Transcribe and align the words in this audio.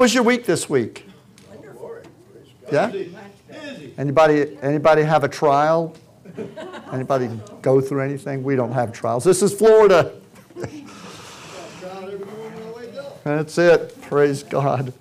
was 0.00 0.14
your 0.14 0.22
week 0.22 0.44
this 0.44 0.70
week? 0.70 1.04
Yeah? 2.70 2.92
Anybody, 3.98 4.56
anybody 4.62 5.02
have 5.02 5.24
a 5.24 5.28
trial? 5.28 5.92
Anybody 6.92 7.28
go 7.62 7.80
through 7.80 8.02
anything? 8.02 8.44
We 8.44 8.54
don't 8.54 8.70
have 8.70 8.92
trials. 8.92 9.24
This 9.24 9.42
is 9.42 9.52
Florida. 9.52 10.12
That's 13.24 13.58
it. 13.58 14.00
Praise 14.02 14.44
God. 14.44 14.92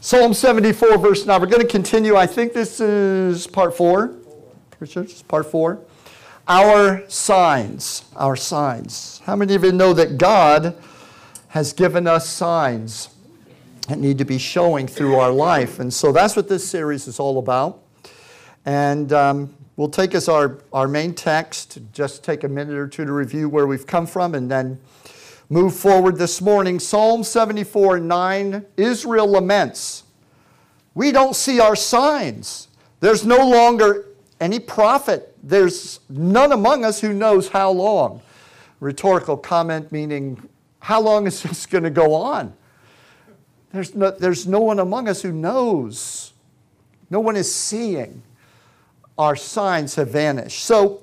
Psalm 0.00 0.34
74, 0.34 0.98
verse 0.98 1.24
9. 1.24 1.40
We're 1.40 1.46
going 1.46 1.62
to 1.62 1.68
continue. 1.68 2.16
I 2.16 2.26
think 2.26 2.52
this 2.52 2.80
is 2.80 3.46
part 3.46 3.76
four. 3.76 4.16
Is 4.80 5.22
part 5.22 5.46
four. 5.46 5.78
Our 6.48 7.08
signs. 7.08 8.06
Our 8.16 8.34
signs. 8.34 9.20
How 9.24 9.36
many 9.36 9.54
of 9.54 9.62
you 9.62 9.70
know 9.70 9.92
that 9.92 10.18
God 10.18 10.76
has 11.48 11.72
given 11.72 12.06
us 12.06 12.28
signs 12.28 13.08
that 13.88 13.98
need 13.98 14.18
to 14.18 14.24
be 14.24 14.38
showing 14.38 14.86
through 14.86 15.16
our 15.16 15.30
life? 15.30 15.78
And 15.78 15.92
so 15.92 16.12
that's 16.12 16.36
what 16.36 16.48
this 16.48 16.68
series 16.68 17.08
is 17.08 17.18
all 17.18 17.38
about. 17.38 17.82
And 18.66 19.12
um, 19.12 19.54
we'll 19.76 19.88
take 19.88 20.14
as 20.14 20.28
our, 20.28 20.58
our 20.72 20.88
main 20.88 21.14
text, 21.14 21.78
just 21.92 22.22
take 22.22 22.44
a 22.44 22.48
minute 22.48 22.76
or 22.76 22.86
two 22.86 23.04
to 23.04 23.12
review 23.12 23.48
where 23.48 23.66
we've 23.66 23.86
come 23.86 24.06
from, 24.06 24.34
and 24.34 24.50
then 24.50 24.78
move 25.48 25.74
forward 25.74 26.16
this 26.16 26.40
morning. 26.40 26.78
Psalm 26.78 27.24
74 27.24 28.00
9 28.00 28.66
Israel 28.76 29.26
laments. 29.26 30.04
We 30.94 31.12
don't 31.12 31.36
see 31.36 31.60
our 31.60 31.76
signs. 31.76 32.68
There's 33.00 33.24
no 33.24 33.48
longer 33.48 34.06
any 34.40 34.58
prophet. 34.58 35.34
There's 35.42 36.00
none 36.08 36.52
among 36.52 36.84
us 36.84 37.00
who 37.00 37.12
knows 37.12 37.48
how 37.48 37.70
long. 37.70 38.20
Rhetorical 38.80 39.36
comment 39.36 39.90
meaning, 39.92 40.48
how 40.88 41.02
long 41.02 41.26
is 41.26 41.42
this 41.42 41.66
going 41.66 41.84
to 41.84 41.90
go 41.90 42.14
on? 42.14 42.54
There's 43.72 43.94
no, 43.94 44.10
there's 44.10 44.46
no 44.46 44.60
one 44.60 44.78
among 44.78 45.06
us 45.06 45.20
who 45.20 45.32
knows. 45.32 46.32
No 47.10 47.20
one 47.20 47.36
is 47.36 47.54
seeing. 47.54 48.22
Our 49.18 49.36
signs 49.36 49.96
have 49.96 50.08
vanished. 50.08 50.64
So, 50.64 51.02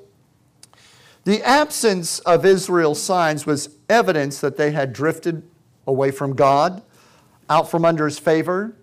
the 1.23 1.43
absence 1.43 2.17
of 2.19 2.45
Israel's 2.45 2.99
signs 2.99 3.45
was 3.45 3.77
evidence 3.87 4.41
that 4.41 4.57
they 4.57 4.71
had 4.71 4.91
drifted 4.91 5.43
away 5.85 6.09
from 6.09 6.33
God, 6.35 6.81
out 7.47 7.69
from 7.69 7.85
under 7.85 8.05
his 8.05 8.17
favor, 8.17 8.75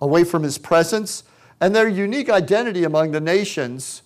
away 0.00 0.24
from 0.24 0.44
his 0.44 0.56
presence, 0.56 1.24
and 1.60 1.76
their 1.76 1.88
unique 1.88 2.30
identity 2.30 2.84
among 2.84 3.10
the 3.10 3.20
nations 3.20 4.00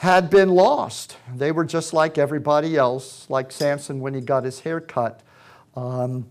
had 0.00 0.30
been 0.30 0.48
lost. 0.48 1.18
They 1.36 1.52
were 1.52 1.66
just 1.66 1.92
like 1.92 2.16
everybody 2.16 2.74
else, 2.74 3.28
like 3.28 3.52
Samson 3.52 4.00
when 4.00 4.14
he 4.14 4.22
got 4.22 4.44
his 4.44 4.60
hair 4.60 4.80
cut. 4.80 5.20
Um, 5.76 6.26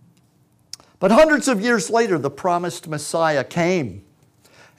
but 0.98 1.12
hundreds 1.12 1.48
of 1.48 1.62
years 1.62 1.92
later, 1.92 2.18
the 2.18 2.32
promised 2.32 2.88
Messiah 2.88 3.44
came. 3.44 4.04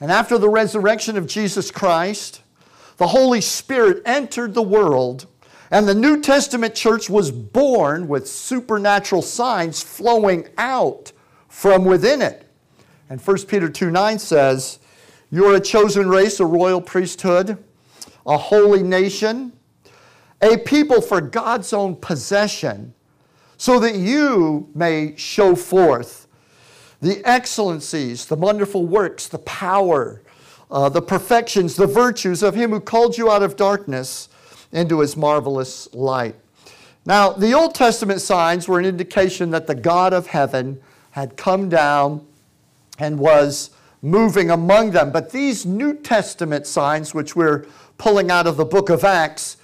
And 0.01 0.11
after 0.11 0.37
the 0.37 0.49
resurrection 0.49 1.15
of 1.15 1.25
Jesus 1.25 1.71
Christ, 1.71 2.41
the 2.97 3.07
Holy 3.07 3.39
Spirit 3.39 4.01
entered 4.05 4.53
the 4.53 4.61
world, 4.61 5.25
and 5.71 5.87
the 5.87 5.95
New 5.95 6.19
Testament 6.19 6.75
church 6.75 7.09
was 7.09 7.31
born 7.31 8.09
with 8.09 8.27
supernatural 8.27 9.21
signs 9.21 9.81
flowing 9.81 10.49
out 10.57 11.13
from 11.47 11.85
within 11.85 12.21
it. 12.21 12.45
And 13.09 13.21
1 13.21 13.45
Peter 13.45 13.69
2 13.69 13.89
9 13.89 14.19
says, 14.19 14.79
You're 15.29 15.55
a 15.55 15.61
chosen 15.61 16.09
race, 16.09 16.41
a 16.41 16.45
royal 16.45 16.81
priesthood, 16.81 17.57
a 18.25 18.37
holy 18.37 18.83
nation, 18.83 19.51
a 20.41 20.57
people 20.57 21.01
for 21.01 21.21
God's 21.21 21.73
own 21.73 21.95
possession, 21.95 22.93
so 23.57 23.79
that 23.79 23.95
you 23.95 24.69
may 24.73 25.15
show 25.15 25.55
forth 25.55 26.27
the 27.01 27.21
excellencies, 27.25 28.25
the 28.25 28.35
wonderful 28.35 28.85
works, 28.85 29.27
the 29.27 29.39
power, 29.39 30.21
uh, 30.69 30.87
the 30.89 31.01
perfections, 31.01 31.75
the 31.75 31.87
virtues 31.87 32.43
of 32.43 32.55
Him 32.55 32.71
who 32.71 32.79
called 32.79 33.17
you 33.17 33.29
out 33.31 33.43
of 33.43 33.55
darkness 33.55 34.29
into 34.71 34.99
His 34.99 35.17
marvelous 35.17 35.93
light. 35.93 36.35
Now, 37.05 37.31
the 37.31 37.53
Old 37.53 37.73
Testament 37.73 38.21
signs 38.21 38.67
were 38.67 38.79
an 38.79 38.85
indication 38.85 39.49
that 39.51 39.67
the 39.67 39.75
God 39.75 40.13
of 40.13 40.27
heaven 40.27 40.79
had 41.11 41.35
come 41.35 41.67
down 41.67 42.25
and 42.99 43.17
was 43.19 43.71
moving 44.01 44.51
among 44.51 44.91
them. 44.91 45.11
But 45.11 45.31
these 45.31 45.65
New 45.65 45.95
Testament 45.95 46.67
signs, 46.67 47.13
which 47.13 47.35
we're 47.35 47.65
pulling 48.01 48.31
out 48.31 48.47
of 48.47 48.57
the 48.57 48.65
book 48.65 48.89
of 48.89 49.03
Acts, 49.03 49.57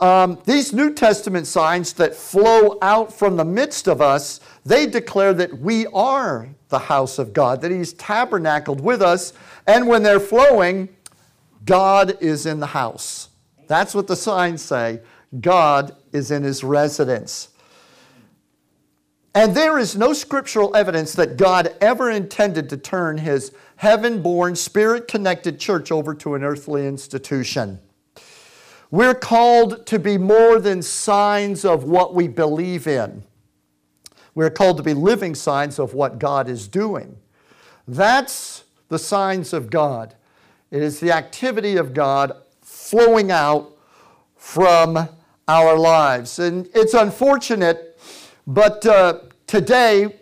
um, 0.00 0.36
these 0.46 0.72
New 0.72 0.92
Testament 0.92 1.46
signs 1.46 1.92
that 1.92 2.12
flow 2.12 2.76
out 2.82 3.12
from 3.12 3.36
the 3.36 3.44
midst 3.44 3.86
of 3.86 4.02
us, 4.02 4.40
they 4.66 4.84
declare 4.84 5.32
that 5.34 5.60
we 5.60 5.86
are 5.86 6.48
the 6.70 6.78
house 6.80 7.20
of 7.20 7.32
God, 7.32 7.60
that 7.60 7.70
He's 7.70 7.92
tabernacled 7.92 8.80
with 8.80 9.00
us, 9.00 9.32
and 9.68 9.86
when 9.86 10.02
they're 10.02 10.18
flowing, 10.18 10.88
God 11.64 12.18
is 12.20 12.46
in 12.46 12.58
the 12.58 12.66
house. 12.66 13.28
That's 13.68 13.94
what 13.94 14.08
the 14.08 14.16
signs 14.16 14.60
say. 14.60 14.98
God 15.40 15.94
is 16.12 16.32
in 16.32 16.42
His 16.42 16.64
residence. 16.64 17.50
And 19.38 19.54
there 19.54 19.78
is 19.78 19.94
no 19.94 20.14
scriptural 20.14 20.74
evidence 20.74 21.12
that 21.12 21.36
God 21.36 21.72
ever 21.80 22.10
intended 22.10 22.68
to 22.70 22.76
turn 22.76 23.18
His 23.18 23.52
heaven 23.76 24.20
born, 24.20 24.56
spirit 24.56 25.06
connected 25.06 25.60
church 25.60 25.92
over 25.92 26.12
to 26.16 26.34
an 26.34 26.42
earthly 26.42 26.88
institution. 26.88 27.78
We're 28.90 29.14
called 29.14 29.86
to 29.86 30.00
be 30.00 30.18
more 30.18 30.58
than 30.58 30.82
signs 30.82 31.64
of 31.64 31.84
what 31.84 32.16
we 32.16 32.26
believe 32.26 32.88
in. 32.88 33.22
We're 34.34 34.50
called 34.50 34.76
to 34.78 34.82
be 34.82 34.92
living 34.92 35.36
signs 35.36 35.78
of 35.78 35.94
what 35.94 36.18
God 36.18 36.48
is 36.48 36.66
doing. 36.66 37.16
That's 37.86 38.64
the 38.88 38.98
signs 38.98 39.52
of 39.52 39.70
God. 39.70 40.16
It 40.72 40.82
is 40.82 40.98
the 40.98 41.12
activity 41.12 41.76
of 41.76 41.94
God 41.94 42.32
flowing 42.60 43.30
out 43.30 43.70
from 44.34 45.08
our 45.46 45.78
lives. 45.78 46.40
And 46.40 46.68
it's 46.74 46.94
unfortunate, 46.94 48.00
but 48.44 48.84
uh, 48.84 49.20
today, 49.48 50.14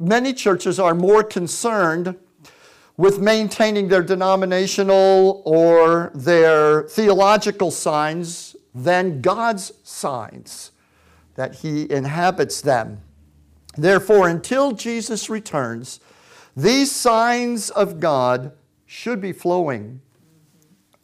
many 0.00 0.32
churches 0.32 0.80
are 0.80 0.94
more 0.94 1.22
concerned 1.22 2.16
with 2.96 3.20
maintaining 3.20 3.88
their 3.88 4.02
denominational 4.02 5.42
or 5.44 6.10
their 6.14 6.82
theological 6.84 7.70
signs 7.70 8.56
than 8.74 9.20
God's 9.20 9.72
signs, 9.84 10.72
that 11.34 11.56
He 11.56 11.90
inhabits 11.90 12.60
them. 12.60 13.00
Therefore, 13.76 14.28
until 14.28 14.72
Jesus 14.72 15.28
returns, 15.28 16.00
these 16.56 16.90
signs 16.90 17.68
of 17.70 18.00
God 18.00 18.52
should 18.86 19.20
be 19.20 19.32
flowing 19.32 20.00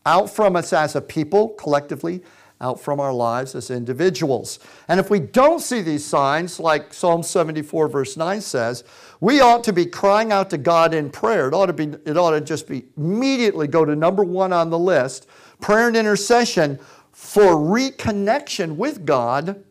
out 0.07 0.31
from 0.31 0.57
us 0.57 0.73
as 0.73 0.97
a 0.97 1.01
people, 1.01 1.51
collectively, 1.51 2.23
out 2.63 2.81
from 2.81 3.01
our 3.01 3.13
lives 3.13 3.55
as 3.55 3.71
individuals. 3.71 4.61
And 4.89 4.99
if 4.99 5.11
we 5.11 5.19
don't 5.19 5.61
see 5.61 5.83
these 5.83 6.05
signs, 6.05 6.59
like 6.59 6.95
Psalm 6.95 7.23
74, 7.23 7.89
verse 7.89 8.17
9 8.17 8.41
says, 8.41 8.85
we 9.21 9.41
ought 9.41 9.63
to 9.65 9.73
be 9.73 9.85
crying 9.85 10.33
out 10.33 10.49
to 10.51 10.59
God 10.59 10.95
in 10.95 11.11
prayer. 11.11 11.49
It 11.49 11.55
ought 11.55 11.67
to, 11.67 11.73
be, 11.73 11.95
it 12.05 12.17
ought 12.17 12.31
to 12.31 12.41
just 12.41 12.67
be 12.67 12.87
immediately 12.97 13.67
go 13.67 13.85
to 13.85 13.95
number 13.95 14.25
one 14.25 14.53
on 14.53 14.71
the 14.71 14.79
list 14.79 15.29
prayer 15.61 15.87
and 15.87 15.97
intercession 15.97 16.79
for 17.13 17.55
reconnection 17.55 18.75
with 18.75 19.05
God, 19.05 19.63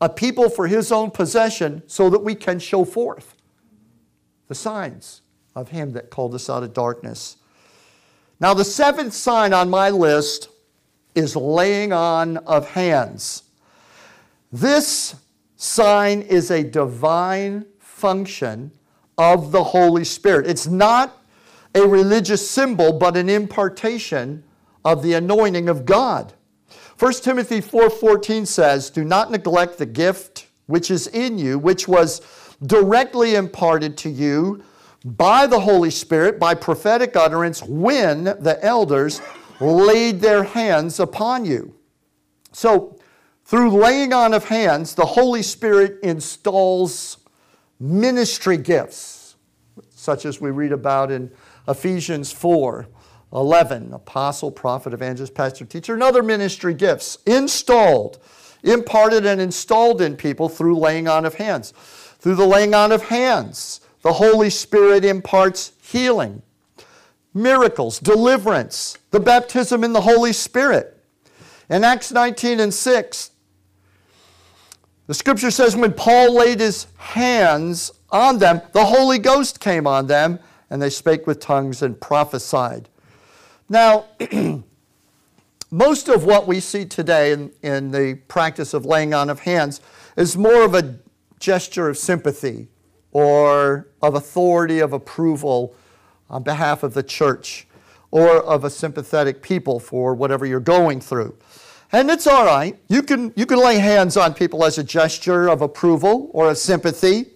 a 0.00 0.08
people 0.08 0.48
for 0.48 0.66
His 0.66 0.90
own 0.90 1.10
possession, 1.10 1.82
so 1.86 2.08
that 2.08 2.20
we 2.20 2.34
can 2.34 2.58
show 2.58 2.84
forth 2.84 3.36
the 4.48 4.54
signs 4.54 5.20
of 5.54 5.68
Him 5.68 5.92
that 5.92 6.08
called 6.08 6.34
us 6.34 6.48
out 6.48 6.62
of 6.62 6.72
darkness. 6.72 7.36
Now, 8.40 8.54
the 8.54 8.64
seventh 8.64 9.12
sign 9.12 9.52
on 9.52 9.68
my 9.68 9.90
list 9.90 10.48
is 11.14 11.36
laying 11.36 11.92
on 11.92 12.36
of 12.38 12.70
hands. 12.70 13.44
This 14.52 15.16
sign 15.56 16.22
is 16.22 16.50
a 16.50 16.62
divine 16.62 17.66
function 17.78 18.72
of 19.18 19.52
the 19.52 19.62
Holy 19.62 20.04
Spirit. 20.04 20.46
It's 20.46 20.66
not 20.66 21.18
a 21.74 21.86
religious 21.86 22.48
symbol, 22.48 22.92
but 22.92 23.16
an 23.16 23.28
impartation 23.28 24.42
of 24.84 25.02
the 25.02 25.12
anointing 25.14 25.68
of 25.68 25.84
God. 25.84 26.32
1 26.98 27.22
Timothy 27.22 27.60
4:14 27.60 28.46
says, 28.46 28.90
"Do 28.90 29.04
not 29.04 29.30
neglect 29.30 29.78
the 29.78 29.86
gift 29.86 30.46
which 30.66 30.90
is 30.90 31.06
in 31.08 31.38
you, 31.38 31.58
which 31.58 31.86
was 31.86 32.20
directly 32.64 33.34
imparted 33.34 33.96
to 33.98 34.10
you 34.10 34.62
by 35.04 35.46
the 35.46 35.60
Holy 35.60 35.90
Spirit 35.90 36.38
by 36.38 36.54
prophetic 36.54 37.16
utterance 37.16 37.62
when 37.62 38.24
the 38.24 38.58
elders 38.62 39.20
laid 39.60 40.20
their 40.20 40.42
hands 40.42 40.98
upon 40.98 41.44
you. 41.44 41.74
So, 42.52 42.98
through 43.44 43.70
laying 43.70 44.12
on 44.12 44.32
of 44.32 44.44
hands, 44.44 44.94
the 44.94 45.04
Holy 45.04 45.42
Spirit 45.42 45.98
installs 46.02 47.18
ministry 47.78 48.56
gifts, 48.56 49.36
such 49.90 50.24
as 50.24 50.40
we 50.40 50.50
read 50.50 50.72
about 50.72 51.10
in 51.10 51.30
Ephesians 51.66 52.32
4 52.32 52.86
11, 53.32 53.92
apostle, 53.92 54.50
prophet, 54.50 54.92
evangelist, 54.92 55.34
pastor, 55.34 55.64
teacher, 55.64 55.94
and 55.94 56.02
other 56.02 56.22
ministry 56.22 56.74
gifts 56.74 57.18
installed, 57.26 58.18
imparted, 58.64 59.24
and 59.24 59.40
installed 59.40 60.00
in 60.00 60.16
people 60.16 60.48
through 60.48 60.76
laying 60.76 61.06
on 61.06 61.24
of 61.24 61.34
hands. 61.34 61.72
Through 62.18 62.34
the 62.34 62.46
laying 62.46 62.74
on 62.74 62.90
of 62.90 63.04
hands, 63.04 63.80
the 64.02 64.14
Holy 64.14 64.50
Spirit 64.50 65.04
imparts 65.04 65.72
healing, 65.80 66.42
miracles, 67.34 67.98
deliverance, 67.98 68.98
the 69.10 69.20
baptism 69.20 69.84
in 69.84 69.92
the 69.92 70.00
Holy 70.00 70.32
Spirit. 70.32 70.96
In 71.68 71.84
Acts 71.84 72.10
19 72.10 72.60
and 72.60 72.74
6, 72.74 73.30
the 75.06 75.14
scripture 75.14 75.50
says 75.50 75.76
when 75.76 75.92
Paul 75.92 76.34
laid 76.34 76.60
his 76.60 76.86
hands 76.96 77.92
on 78.10 78.38
them, 78.38 78.60
the 78.72 78.84
Holy 78.84 79.18
Ghost 79.18 79.60
came 79.60 79.86
on 79.86 80.06
them, 80.06 80.38
and 80.70 80.80
they 80.80 80.90
spake 80.90 81.26
with 81.26 81.40
tongues 81.40 81.82
and 81.82 82.00
prophesied. 82.00 82.88
Now, 83.68 84.06
most 85.70 86.08
of 86.08 86.24
what 86.24 86.46
we 86.46 86.60
see 86.60 86.84
today 86.84 87.32
in, 87.32 87.52
in 87.62 87.90
the 87.90 88.20
practice 88.28 88.74
of 88.74 88.84
laying 88.84 89.14
on 89.14 89.30
of 89.30 89.40
hands 89.40 89.80
is 90.16 90.36
more 90.36 90.64
of 90.64 90.74
a 90.74 90.98
gesture 91.38 91.88
of 91.88 91.96
sympathy 91.96 92.68
or 93.12 93.88
of 94.02 94.14
authority 94.14 94.80
of 94.80 94.92
approval 94.92 95.74
on 96.30 96.42
behalf 96.42 96.82
of 96.82 96.94
the 96.94 97.02
church 97.02 97.66
or 98.10 98.42
of 98.42 98.64
a 98.64 98.70
sympathetic 98.70 99.42
people 99.42 99.78
for 99.78 100.14
whatever 100.14 100.46
you're 100.46 100.60
going 100.60 101.00
through. 101.00 101.36
And 101.92 102.08
it's 102.08 102.26
all 102.26 102.44
right. 102.44 102.78
You 102.88 103.02
can, 103.02 103.32
you 103.36 103.46
can 103.46 103.58
lay 103.58 103.78
hands 103.78 104.16
on 104.16 104.32
people 104.32 104.64
as 104.64 104.78
a 104.78 104.84
gesture 104.84 105.48
of 105.48 105.60
approval 105.60 106.30
or 106.32 106.50
of 106.50 106.58
sympathy 106.58 107.26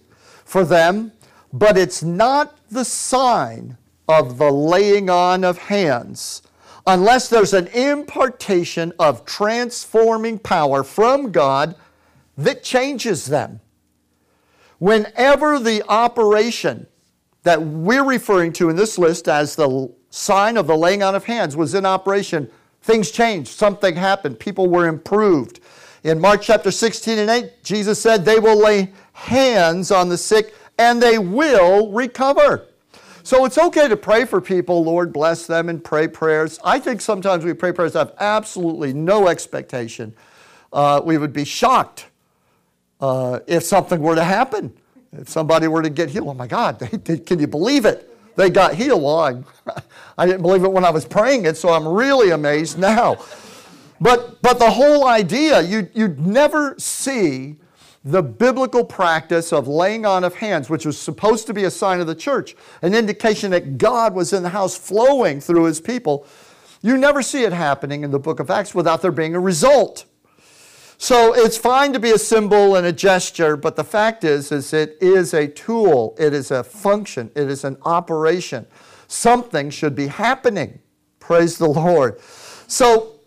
for 0.45 0.63
them, 0.63 1.11
but 1.51 1.77
it's 1.77 2.01
not 2.01 2.57
the 2.69 2.85
sign 2.85 3.77
of 4.07 4.37
the 4.37 4.51
laying 4.51 5.09
on 5.09 5.43
of 5.43 5.57
hands 5.57 6.41
unless 6.87 7.29
there's 7.29 7.53
an 7.53 7.67
impartation 7.67 8.93
of 8.99 9.25
transforming 9.25 10.37
power 10.37 10.83
from 10.83 11.31
God 11.31 11.75
that 12.37 12.63
changes 12.63 13.25
them. 13.25 13.59
Whenever 14.77 15.57
the 15.57 15.83
operation 15.89 16.85
that 17.45 17.61
we're 17.61 18.03
referring 18.03 18.53
to 18.53 18.69
in 18.69 18.75
this 18.75 18.97
list 18.99 19.27
as 19.27 19.55
the 19.55 19.91
sign 20.09 20.57
of 20.57 20.67
the 20.67 20.75
laying 20.75 21.01
on 21.01 21.15
of 21.15 21.23
hands 21.23 21.55
was 21.55 21.73
in 21.73 21.85
operation, 21.85 22.51
Things 22.85 23.09
changed. 23.09 23.49
Something 23.49 23.95
happened. 23.95 24.39
People 24.39 24.67
were 24.67 24.87
improved. 24.87 25.59
In 26.03 26.21
Mark 26.21 26.43
chapter 26.43 26.69
16 26.69 27.17
and 27.17 27.31
8, 27.31 27.63
Jesus 27.63 27.99
said, 27.99 28.23
They 28.23 28.37
will 28.37 28.57
lay 28.57 28.93
hands 29.13 29.89
on 29.89 30.07
the 30.07 30.19
sick 30.19 30.53
and 30.77 31.01
they 31.01 31.17
will 31.17 31.91
recover. 31.91 32.67
So 33.23 33.43
it's 33.43 33.57
okay 33.57 33.87
to 33.87 33.97
pray 33.97 34.23
for 34.25 34.39
people, 34.39 34.83
Lord 34.83 35.11
bless 35.11 35.47
them, 35.47 35.67
and 35.67 35.83
pray 35.83 36.07
prayers. 36.07 36.59
I 36.63 36.79
think 36.79 37.01
sometimes 37.01 37.43
we 37.43 37.53
pray 37.53 37.71
prayers 37.71 37.93
have 37.93 38.13
absolutely 38.19 38.93
no 38.93 39.29
expectation. 39.29 40.13
Uh, 40.71 41.01
we 41.03 41.17
would 41.17 41.33
be 41.33 41.43
shocked 41.43 42.05
uh, 43.01 43.39
if 43.47 43.63
something 43.63 43.99
were 43.99 44.13
to 44.13 44.23
happen. 44.23 44.77
If 45.19 45.29
somebody 45.29 45.67
were 45.67 45.81
to 45.81 45.89
get 45.89 46.09
healed, 46.09 46.27
oh 46.27 46.33
my 46.33 46.47
God, 46.47 46.79
can 47.25 47.39
you 47.39 47.47
believe 47.47 47.85
it? 47.85 48.11
they 48.35 48.49
got 48.49 48.75
healed. 48.75 49.01
Well, 49.01 49.19
I, 49.19 49.43
I 50.17 50.25
didn't 50.25 50.41
believe 50.41 50.63
it 50.63 50.71
when 50.71 50.85
I 50.85 50.89
was 50.89 51.05
praying 51.05 51.45
it, 51.45 51.57
so 51.57 51.69
I'm 51.69 51.87
really 51.87 52.31
amazed 52.31 52.77
now. 52.77 53.17
But, 53.99 54.41
but 54.41 54.59
the 54.59 54.69
whole 54.69 55.07
idea, 55.07 55.61
you, 55.61 55.89
you'd 55.93 56.19
never 56.19 56.75
see 56.77 57.55
the 58.03 58.21
biblical 58.21 58.83
practice 58.83 59.51
of 59.51 59.67
laying 59.67 60.05
on 60.05 60.23
of 60.23 60.35
hands, 60.35 60.69
which 60.69 60.85
was 60.85 60.97
supposed 60.97 61.47
to 61.47 61.53
be 61.53 61.63
a 61.63 61.71
sign 61.71 61.99
of 61.99 62.07
the 62.07 62.15
church, 62.15 62.55
an 62.81 62.93
indication 62.93 63.51
that 63.51 63.77
God 63.77 64.13
was 64.13 64.31
in 64.31 64.43
the 64.43 64.49
house 64.49 64.77
flowing 64.77 65.39
through 65.41 65.63
his 65.63 65.81
people. 65.81 66.27
You 66.81 66.97
never 66.97 67.23
see 67.23 67.43
it 67.43 67.53
happening 67.53 68.03
in 68.03 68.11
the 68.11 68.19
book 68.19 68.39
of 68.39 68.51
Acts 68.51 68.75
without 68.75 69.01
there 69.01 69.11
being 69.11 69.33
a 69.33 69.39
result. 69.39 70.05
So 70.97 71.33
it's 71.33 71.57
fine 71.57 71.93
to 71.93 71.99
be 71.99 72.11
a 72.11 72.17
symbol 72.17 72.75
and 72.75 72.87
a 72.87 72.93
gesture, 72.93 73.57
but 73.57 73.75
the 73.75 73.83
fact 73.83 74.23
is, 74.23 74.51
is 74.51 74.73
it 74.73 74.97
is 75.01 75.33
a 75.33 75.47
tool, 75.47 76.15
it 76.17 76.33
is 76.33 76.51
a 76.51 76.63
function, 76.63 77.31
it 77.35 77.49
is 77.49 77.63
an 77.63 77.77
operation. 77.83 78.65
Something 79.07 79.69
should 79.69 79.95
be 79.95 80.07
happening. 80.07 80.79
Praise 81.19 81.57
the 81.57 81.67
Lord. 81.67 82.19
So 82.67 83.19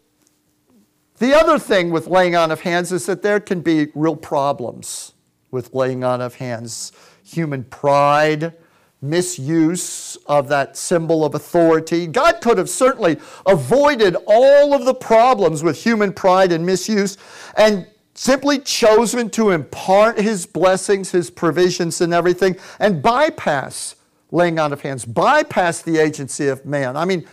the 1.18 1.34
other 1.34 1.58
thing 1.58 1.90
with 1.90 2.06
laying 2.06 2.36
on 2.36 2.50
of 2.50 2.60
hands 2.60 2.92
is 2.92 3.06
that 3.06 3.22
there 3.22 3.40
can 3.40 3.60
be 3.60 3.88
real 3.94 4.16
problems 4.16 5.14
with 5.50 5.74
laying 5.74 6.04
on 6.04 6.20
of 6.20 6.36
hands. 6.36 6.92
Human 7.22 7.64
pride, 7.64 8.54
misuse 9.00 10.16
of 10.26 10.48
that 10.48 10.76
symbol 10.76 11.24
of 11.24 11.34
authority. 11.34 12.06
God 12.06 12.40
could 12.40 12.58
have 12.58 12.68
certainly 12.68 13.18
avoided 13.46 14.16
all 14.26 14.74
of 14.74 14.84
the 14.84 14.94
problems 14.94 15.62
with 15.62 15.82
human 15.82 16.12
pride 16.12 16.50
and 16.50 16.66
misuse 16.66 17.16
and 17.58 17.86
simply 18.14 18.58
chosen 18.58 19.28
to 19.30 19.50
impart 19.50 20.18
his 20.18 20.46
blessings, 20.46 21.10
his 21.10 21.28
provisions, 21.28 22.00
and 22.00 22.14
everything, 22.14 22.56
and 22.80 23.02
bypass 23.02 23.96
laying 24.30 24.58
on 24.58 24.72
of 24.72 24.80
hands, 24.82 25.04
bypass 25.04 25.82
the 25.82 25.98
agency 25.98 26.48
of 26.48 26.64
man. 26.64 26.96
I 26.96 27.04
mean, 27.04 27.26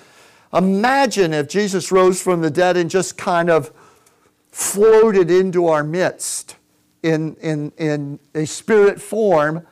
imagine 0.54 1.33
if 1.33 1.48
Jesus 1.48 1.92
rose 1.92 2.22
from 2.22 2.42
the 2.42 2.50
dead 2.50 2.77
and 2.77 2.89
just 2.89 3.18
kind 3.18 3.50
of 3.50 3.72
floated 4.51 5.30
into 5.30 5.68
our 5.68 5.83
midst 5.83 6.56
in, 7.04 7.36
in, 7.36 7.71
in 7.78 8.19
a 8.33 8.45
spirit 8.45 9.01
form 9.01 9.66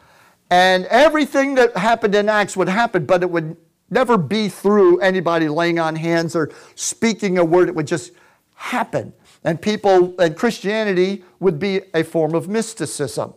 and 0.49 0.85
everything 0.85 1.55
that 1.55 1.75
happened 1.77 2.13
in 2.13 2.29
Acts 2.29 2.57
would 2.57 2.67
happen, 2.67 3.05
but 3.05 3.23
it 3.23 3.29
would 3.29 3.55
never 3.89 4.17
be 4.17 4.49
through 4.49 4.99
anybody 4.99 5.47
laying 5.47 5.79
on 5.79 5.95
hands 5.95 6.35
or 6.35 6.51
speaking 6.75 7.37
a 7.37 7.45
word. 7.45 7.69
It 7.69 7.75
would 7.75 7.87
just 7.87 8.11
happen. 8.55 9.13
And 9.43 9.61
people, 9.61 10.15
and 10.19 10.35
Christianity 10.35 11.23
would 11.39 11.59
be 11.59 11.81
a 11.93 12.03
form 12.03 12.33
of 12.33 12.47
mysticism 12.47 13.33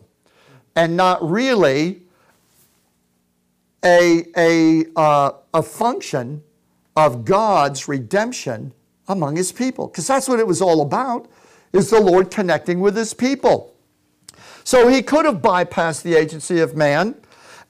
and 0.75 0.95
not 0.95 1.27
really 1.27 2.03
a, 3.83 4.25
a, 4.35 4.85
uh, 4.95 5.31
a 5.53 5.63
function 5.63 6.43
of 6.95 7.25
God's 7.25 7.87
redemption 7.87 8.73
among 9.07 9.35
his 9.35 9.51
people. 9.51 9.87
Because 9.87 10.07
that's 10.07 10.27
what 10.27 10.39
it 10.39 10.47
was 10.47 10.61
all 10.61 10.81
about, 10.81 11.27
is 11.73 11.89
the 11.89 11.99
Lord 11.99 12.31
connecting 12.31 12.79
with 12.79 12.95
his 12.95 13.13
people. 13.13 13.75
So 14.63 14.87
he 14.87 15.01
could 15.01 15.25
have 15.25 15.41
bypassed 15.41 16.03
the 16.03 16.15
agency 16.15 16.59
of 16.59 16.75
man. 16.75 17.15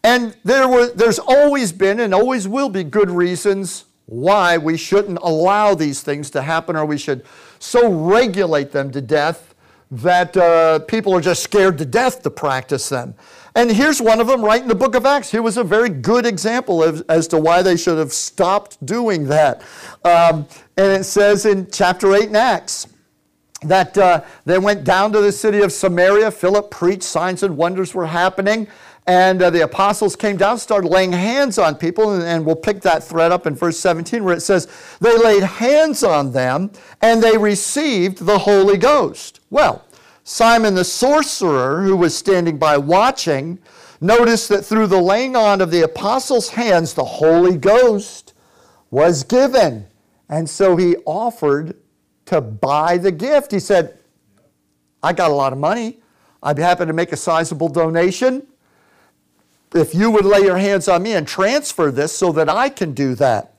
And 0.04 0.36
there 0.44 0.68
were, 0.68 0.88
there's 0.88 1.20
always 1.20 1.72
been 1.72 2.00
and 2.00 2.14
always 2.14 2.48
will 2.48 2.70
be 2.70 2.84
good 2.84 3.10
reasons 3.10 3.86
why 4.08 4.58
we 4.58 4.78
shouldn't 4.78 5.20
allow 5.22 5.76
these 5.76 6.02
things 6.02 6.30
to 6.32 6.42
happen 6.42 6.76
or 6.76 6.86
we 6.86 6.98
should 6.98 7.24
so 7.60 7.92
regulate 7.92 8.72
them 8.72 8.90
to 8.92 9.02
death 9.02 9.54
that 9.92 10.36
uh, 10.36 10.80
people 10.80 11.14
are 11.14 11.22
just 11.22 11.44
scared 11.44 11.78
to 11.78 11.86
death 11.86 12.24
to 12.24 12.30
practice 12.30 12.90
them. 12.90 13.16
And 13.56 13.72
here's 13.72 14.02
one 14.02 14.20
of 14.20 14.28
them 14.28 14.44
right 14.44 14.62
in 14.62 14.68
the 14.68 14.76
book 14.76 14.96
of 14.96 15.06
Acts. 15.06 15.32
Here 15.32 15.42
was 15.42 15.58
a 15.58 15.64
very 15.64 15.90
good 15.90 16.26
example 16.26 16.84
of, 16.84 17.04
as 17.10 17.28
to 17.30 17.40
why 17.40 17.62
they 17.62 17.78
should 17.78 17.98
have 17.98 18.14
stopped 18.14 18.84
doing 18.86 19.26
that. 19.26 19.62
Um, 20.04 20.48
and 20.78 20.92
it 20.92 21.06
says 21.06 21.46
in 21.46 21.70
chapter 21.72 22.14
8 22.14 22.30
in 22.30 22.36
Acts, 22.36 22.88
that 23.64 23.98
uh, 23.98 24.24
they 24.46 24.60
went 24.60 24.84
down 24.84 25.12
to 25.14 25.22
the 25.22 25.32
city 25.32 25.62
of 25.62 25.72
Samaria. 25.72 26.30
Philip 26.30 26.70
preached, 26.70 27.04
signs 27.04 27.42
and 27.42 27.58
wonders 27.58 27.96
were 27.96 28.06
happening. 28.06 28.68
And 29.08 29.42
uh, 29.42 29.50
the 29.50 29.64
apostles 29.64 30.18
came 30.18 30.36
down, 30.36 30.58
started 30.58 30.90
laying 30.90 31.14
hands 31.14 31.58
on 31.58 31.76
people, 31.76 32.14
and, 32.14 32.24
and, 32.24 32.46
we'll 32.46 32.58
pick 32.58 32.82
that 32.82 33.02
thread 33.02 33.32
up 33.32 33.48
in 33.48 33.56
verse 33.56 33.80
17 33.80 34.22
where 34.22 34.36
it 34.36 34.42
says, 34.42 34.68
They 35.00 35.18
laid 35.18 35.44
hands 35.44 36.04
on 36.04 36.34
them 36.34 36.72
and 37.02 37.24
they 37.24 37.38
received 37.38 38.26
the 38.26 38.40
Holy 38.40 38.78
Ghost. 38.78 39.40
Well, 39.50 39.86
Simon 40.26 40.76
the 40.76 40.84
sorcerer, 40.84 41.84
who 41.84 41.96
was 41.96 42.18
standing 42.18 42.58
by 42.58 42.78
watching, 42.78 43.60
noticed 44.02 44.50
that 44.50 44.66
through 44.66 44.88
the 44.88 45.02
laying 45.02 45.38
on 45.38 45.62
of 45.62 45.72
the 45.72 45.84
apostles' 45.84 46.50
hands, 46.50 46.94
the 46.94 47.06
Holy 47.06 47.58
Ghost 47.58 48.34
was 48.92 49.24
given. 49.24 49.88
And 50.28 50.50
so 50.50 50.76
he 50.76 50.98
offered 51.06 51.78
to 52.26 52.42
buy 52.42 52.98
the 52.98 53.14
gift. 53.14 53.54
He 53.54 53.60
said, 53.60 54.00
I 55.02 55.14
got 55.14 55.32
a 55.32 55.34
lot 55.34 55.54
of 55.54 55.60
money. 55.60 56.00
I'd 56.44 56.58
be 56.58 56.62
happy 56.62 56.86
to 56.86 56.94
make 56.94 57.14
a 57.14 57.18
sizable 57.18 57.70
donation 57.70 58.46
if 59.74 59.94
you 59.94 60.12
would 60.12 60.26
lay 60.26 60.40
your 60.40 60.58
hands 60.58 60.88
on 60.88 61.04
me 61.04 61.14
and 61.14 61.28
transfer 61.28 61.92
this 61.92 62.16
so 62.16 62.32
that 62.32 62.50
I 62.50 62.70
can 62.70 62.94
do 62.94 63.16
that. 63.16 63.54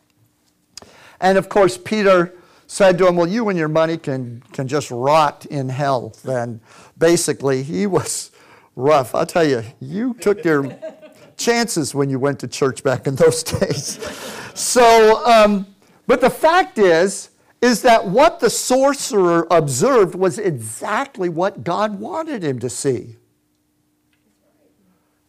And 1.20 1.36
of 1.36 1.48
course, 1.48 1.76
Peter 1.76 2.34
said 2.66 2.98
to 2.98 3.08
him, 3.08 3.16
Well, 3.16 3.26
you 3.26 3.48
and 3.48 3.58
your 3.58 3.68
money 3.68 3.96
can, 3.96 4.42
can 4.52 4.68
just 4.68 4.90
rot 4.90 5.46
in 5.46 5.68
hell. 5.68 6.14
Then 6.24 6.60
basically, 6.96 7.62
he 7.62 7.86
was 7.86 8.30
rough. 8.76 9.14
I'll 9.14 9.26
tell 9.26 9.44
you, 9.44 9.64
you 9.80 10.14
took 10.14 10.44
your 10.44 10.78
chances 11.36 11.94
when 11.94 12.10
you 12.10 12.18
went 12.18 12.40
to 12.40 12.48
church 12.48 12.82
back 12.82 13.06
in 13.06 13.16
those 13.16 13.42
days. 13.60 13.98
So, 14.54 15.24
um, 15.24 15.66
but 16.06 16.20
the 16.20 16.30
fact 16.30 16.78
is, 16.78 17.30
is 17.60 17.82
that 17.82 18.06
what 18.06 18.38
the 18.38 18.50
sorcerer 18.50 19.46
observed 19.50 20.14
was 20.14 20.38
exactly 20.38 21.28
what 21.28 21.64
God 21.64 21.98
wanted 21.98 22.42
him 22.42 22.58
to 22.60 22.70
see. 22.70 23.16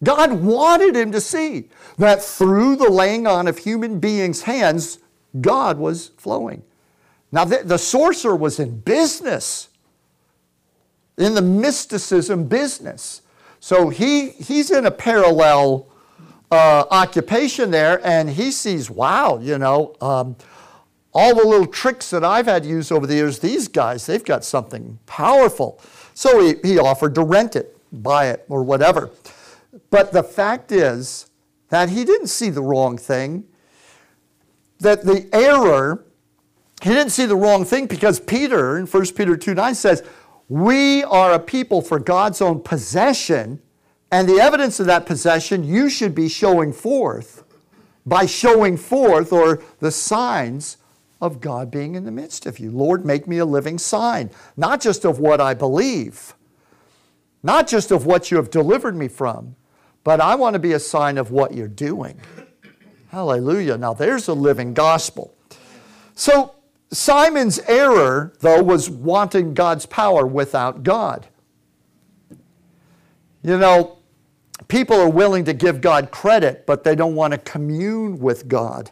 God 0.03 0.31
wanted 0.31 0.95
him 0.95 1.11
to 1.11 1.19
see 1.19 1.69
that 1.97 2.23
through 2.23 2.77
the 2.77 2.89
laying 2.89 3.27
on 3.27 3.47
of 3.47 3.57
human 3.57 3.99
beings' 3.99 4.43
hands, 4.43 4.99
God 5.41 5.77
was 5.77 6.11
flowing. 6.17 6.63
Now, 7.31 7.45
the, 7.45 7.61
the 7.63 7.77
sorcerer 7.77 8.35
was 8.35 8.59
in 8.59 8.79
business, 8.79 9.69
in 11.17 11.35
the 11.35 11.41
mysticism 11.41 12.47
business. 12.47 13.21
So 13.59 13.89
he, 13.89 14.29
he's 14.29 14.71
in 14.71 14.85
a 14.85 14.91
parallel 14.91 15.87
uh, 16.49 16.85
occupation 16.89 17.69
there, 17.69 17.99
and 18.05 18.29
he 18.29 18.51
sees, 18.51 18.89
wow, 18.89 19.37
you 19.39 19.57
know, 19.57 19.95
um, 20.01 20.35
all 21.13 21.35
the 21.35 21.45
little 21.45 21.67
tricks 21.67 22.09
that 22.11 22.23
I've 22.23 22.45
had 22.45 22.63
to 22.63 22.69
use 22.69 22.91
over 22.91 23.05
the 23.05 23.15
years, 23.15 23.39
these 23.39 23.67
guys, 23.67 24.05
they've 24.05 24.23
got 24.23 24.43
something 24.43 24.97
powerful. 25.05 25.81
So 26.13 26.39
he, 26.39 26.55
he 26.63 26.79
offered 26.79 27.15
to 27.15 27.23
rent 27.23 27.55
it, 27.55 27.77
buy 27.91 28.27
it, 28.27 28.45
or 28.47 28.63
whatever. 28.63 29.09
But 29.89 30.11
the 30.11 30.23
fact 30.23 30.71
is 30.71 31.29
that 31.69 31.89
he 31.89 32.03
didn't 32.03 32.27
see 32.27 32.49
the 32.49 32.61
wrong 32.61 32.97
thing, 32.97 33.45
that 34.79 35.05
the 35.05 35.29
error, 35.33 36.05
he 36.81 36.89
didn't 36.89 37.11
see 37.11 37.25
the 37.25 37.35
wrong 37.35 37.65
thing 37.65 37.85
because 37.85 38.19
Peter 38.19 38.77
in 38.77 38.85
1 38.85 39.05
Peter 39.15 39.37
2 39.37 39.53
9 39.53 39.75
says, 39.75 40.03
We 40.47 41.03
are 41.03 41.33
a 41.33 41.39
people 41.39 41.81
for 41.81 41.99
God's 41.99 42.41
own 42.41 42.61
possession, 42.61 43.61
and 44.11 44.27
the 44.27 44.39
evidence 44.39 44.79
of 44.79 44.87
that 44.87 45.05
possession 45.05 45.63
you 45.63 45.89
should 45.89 46.15
be 46.15 46.27
showing 46.27 46.73
forth 46.73 47.43
by 48.05 48.25
showing 48.25 48.75
forth 48.75 49.31
or 49.31 49.61
the 49.79 49.91
signs 49.91 50.77
of 51.21 51.41
God 51.41 51.69
being 51.69 51.95
in 51.95 52.05
the 52.05 52.11
midst 52.11 52.45
of 52.45 52.59
you. 52.59 52.71
Lord, 52.71 53.05
make 53.05 53.27
me 53.27 53.37
a 53.37 53.45
living 53.45 53.77
sign, 53.77 54.31
not 54.57 54.81
just 54.81 55.05
of 55.05 55.19
what 55.19 55.39
I 55.41 55.53
believe, 55.53 56.33
not 57.43 57.67
just 57.67 57.91
of 57.91 58.05
what 58.05 58.31
you 58.31 58.37
have 58.37 58.49
delivered 58.49 58.95
me 58.95 59.07
from, 59.07 59.55
but 60.03 60.19
I 60.21 60.35
want 60.35 60.53
to 60.53 60.59
be 60.59 60.73
a 60.73 60.79
sign 60.79 61.17
of 61.17 61.31
what 61.31 61.53
you're 61.53 61.67
doing. 61.67 62.19
Hallelujah. 63.09 63.77
Now 63.77 63.93
there's 63.93 64.27
a 64.27 64.33
living 64.33 64.73
gospel. 64.73 65.35
So 66.15 66.55
Simon's 66.91 67.59
error, 67.59 68.33
though, 68.39 68.63
was 68.63 68.89
wanting 68.89 69.53
God's 69.53 69.85
power 69.85 70.25
without 70.25 70.83
God. 70.83 71.27
You 73.41 73.57
know, 73.57 73.99
people 74.67 74.97
are 74.97 75.09
willing 75.09 75.45
to 75.45 75.53
give 75.53 75.81
God 75.81 76.11
credit, 76.11 76.65
but 76.65 76.83
they 76.83 76.95
don't 76.95 77.15
want 77.15 77.31
to 77.31 77.37
commune 77.37 78.19
with 78.19 78.47
God 78.47 78.91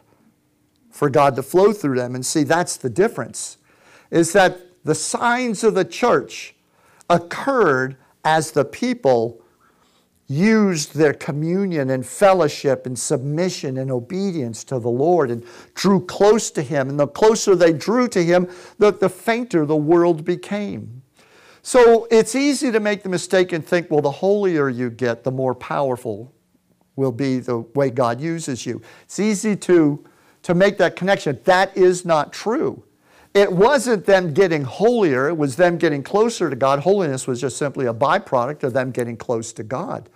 for 0.90 1.10
God 1.10 1.36
to 1.36 1.42
flow 1.42 1.72
through 1.72 1.96
them. 1.96 2.14
And 2.14 2.24
see, 2.24 2.44
that's 2.44 2.76
the 2.76 2.90
difference, 2.90 3.58
is 4.10 4.32
that 4.32 4.58
the 4.84 4.94
signs 4.94 5.62
of 5.62 5.74
the 5.74 5.84
church 5.84 6.54
occurred 7.10 7.96
as 8.24 8.52
the 8.52 8.64
people 8.64 9.40
used 10.26 10.94
their 10.94 11.14
communion 11.14 11.88
and 11.90 12.06
fellowship 12.06 12.84
and 12.84 12.98
submission 12.98 13.78
and 13.78 13.90
obedience 13.90 14.62
to 14.64 14.78
the 14.78 14.90
Lord 14.90 15.30
and 15.30 15.44
drew 15.74 16.04
close 16.04 16.50
to 16.50 16.62
Him. 16.62 16.90
And 16.90 17.00
the 17.00 17.06
closer 17.06 17.56
they 17.56 17.72
drew 17.72 18.08
to 18.08 18.22
Him, 18.22 18.48
the, 18.78 18.92
the 18.92 19.08
fainter 19.08 19.64
the 19.64 19.76
world 19.76 20.24
became. 20.24 21.02
So 21.62 22.06
it's 22.10 22.34
easy 22.34 22.70
to 22.70 22.80
make 22.80 23.02
the 23.02 23.08
mistake 23.08 23.52
and 23.52 23.66
think, 23.66 23.90
well, 23.90 24.02
the 24.02 24.10
holier 24.10 24.68
you 24.68 24.90
get, 24.90 25.24
the 25.24 25.30
more 25.30 25.54
powerful 25.54 26.32
will 26.96 27.12
be 27.12 27.38
the 27.38 27.60
way 27.74 27.90
God 27.90 28.20
uses 28.20 28.66
you. 28.66 28.82
It's 29.04 29.18
easy 29.18 29.56
to 29.56 30.04
to 30.42 30.54
make 30.54 30.78
that 30.78 30.96
connection. 30.96 31.38
That 31.44 31.76
is 31.76 32.04
not 32.04 32.32
true. 32.32 32.84
It 33.34 33.52
wasn't 33.52 34.06
them 34.06 34.32
getting 34.32 34.64
holier, 34.64 35.28
it 35.28 35.36
was 35.36 35.56
them 35.56 35.78
getting 35.78 36.02
closer 36.02 36.50
to 36.50 36.56
God. 36.56 36.80
Holiness 36.80 37.26
was 37.26 37.40
just 37.40 37.56
simply 37.56 37.86
a 37.86 37.94
byproduct 37.94 38.62
of 38.62 38.72
them 38.72 38.90
getting 38.90 39.16
close 39.16 39.52
to 39.54 39.62
God. 39.62 40.08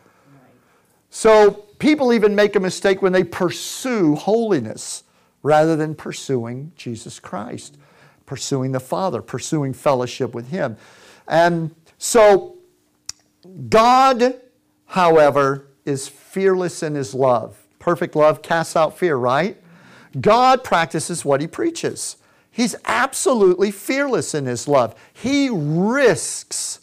So 1.11 1.67
people 1.79 2.13
even 2.13 2.35
make 2.35 2.57
a 2.57 2.61
mistake 2.61 3.03
when 3.03 3.13
they 3.13 3.25
pursue 3.25 4.15
holiness 4.15 5.05
rather 5.43 5.77
than 5.77 5.95
pursuing 5.95 6.73
Jesus 6.75 7.21
Christ, 7.21 7.77
pursuing 8.25 8.73
the 8.73 8.81
Father, 8.81 9.21
pursuing 9.21 9.75
fellowship 9.75 10.35
with 10.35 10.49
Him. 10.49 10.77
And 11.29 11.75
so 11.99 12.57
God, 13.69 14.41
however, 14.87 15.67
is 15.85 16.09
fearless 16.09 16.83
in 16.83 16.95
His 16.95 17.15
love. 17.15 17.59
Perfect 17.79 18.17
love 18.17 18.43
casts 18.43 18.77
out 18.77 18.97
fear, 18.97 19.17
right? 19.17 19.59
God 20.21 20.63
practices 20.63 21.25
what 21.25 21.41
he 21.41 21.47
preaches. 21.47 22.17
He's 22.53 22.77
absolutely 22.85 23.71
fearless 23.71 24.35
in 24.35 24.45
his 24.45 24.69
love. 24.69 24.95
He 25.15 25.49
risks 25.51 26.81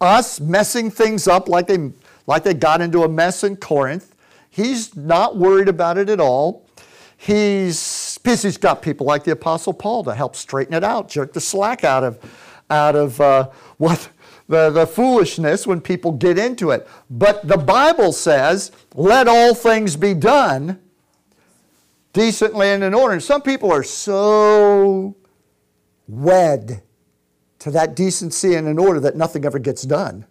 us 0.00 0.40
messing 0.40 0.90
things 0.90 1.28
up 1.28 1.48
like 1.48 1.66
they, 1.66 1.92
like 2.26 2.44
they 2.44 2.54
got 2.54 2.80
into 2.80 3.02
a 3.02 3.08
mess 3.08 3.44
in 3.44 3.56
Corinth. 3.56 4.16
He's 4.48 4.96
not 4.96 5.36
worried 5.36 5.68
about 5.68 5.98
it 5.98 6.08
at 6.08 6.18
all. 6.18 6.66
He's, 7.18 8.18
he's 8.24 8.56
got 8.56 8.80
people 8.80 9.06
like 9.06 9.24
the 9.24 9.32
Apostle 9.32 9.74
Paul 9.74 10.02
to 10.04 10.14
help 10.14 10.34
straighten 10.34 10.72
it 10.72 10.82
out, 10.82 11.10
jerk 11.10 11.34
the 11.34 11.40
slack 11.40 11.84
out 11.84 12.02
of, 12.02 12.18
out 12.70 12.96
of 12.96 13.20
uh, 13.20 13.50
what 13.76 14.08
the, 14.48 14.70
the 14.70 14.86
foolishness 14.86 15.66
when 15.66 15.82
people 15.82 16.12
get 16.12 16.38
into 16.38 16.70
it. 16.70 16.88
But 17.10 17.46
the 17.46 17.58
Bible 17.58 18.12
says, 18.12 18.72
let 18.94 19.28
all 19.28 19.54
things 19.54 19.96
be 19.96 20.14
done 20.14 20.80
decently 22.12 22.68
and 22.68 22.82
in 22.82 22.94
order. 22.94 23.14
And 23.14 23.22
some 23.22 23.42
people 23.42 23.72
are 23.72 23.82
so 23.82 25.16
wed 26.08 26.82
to 27.60 27.70
that 27.70 27.94
decency 27.94 28.54
and 28.54 28.66
in 28.66 28.78
order 28.78 29.00
that 29.00 29.16
nothing 29.16 29.44
ever 29.44 29.58
gets 29.58 29.82
done. 29.82 30.26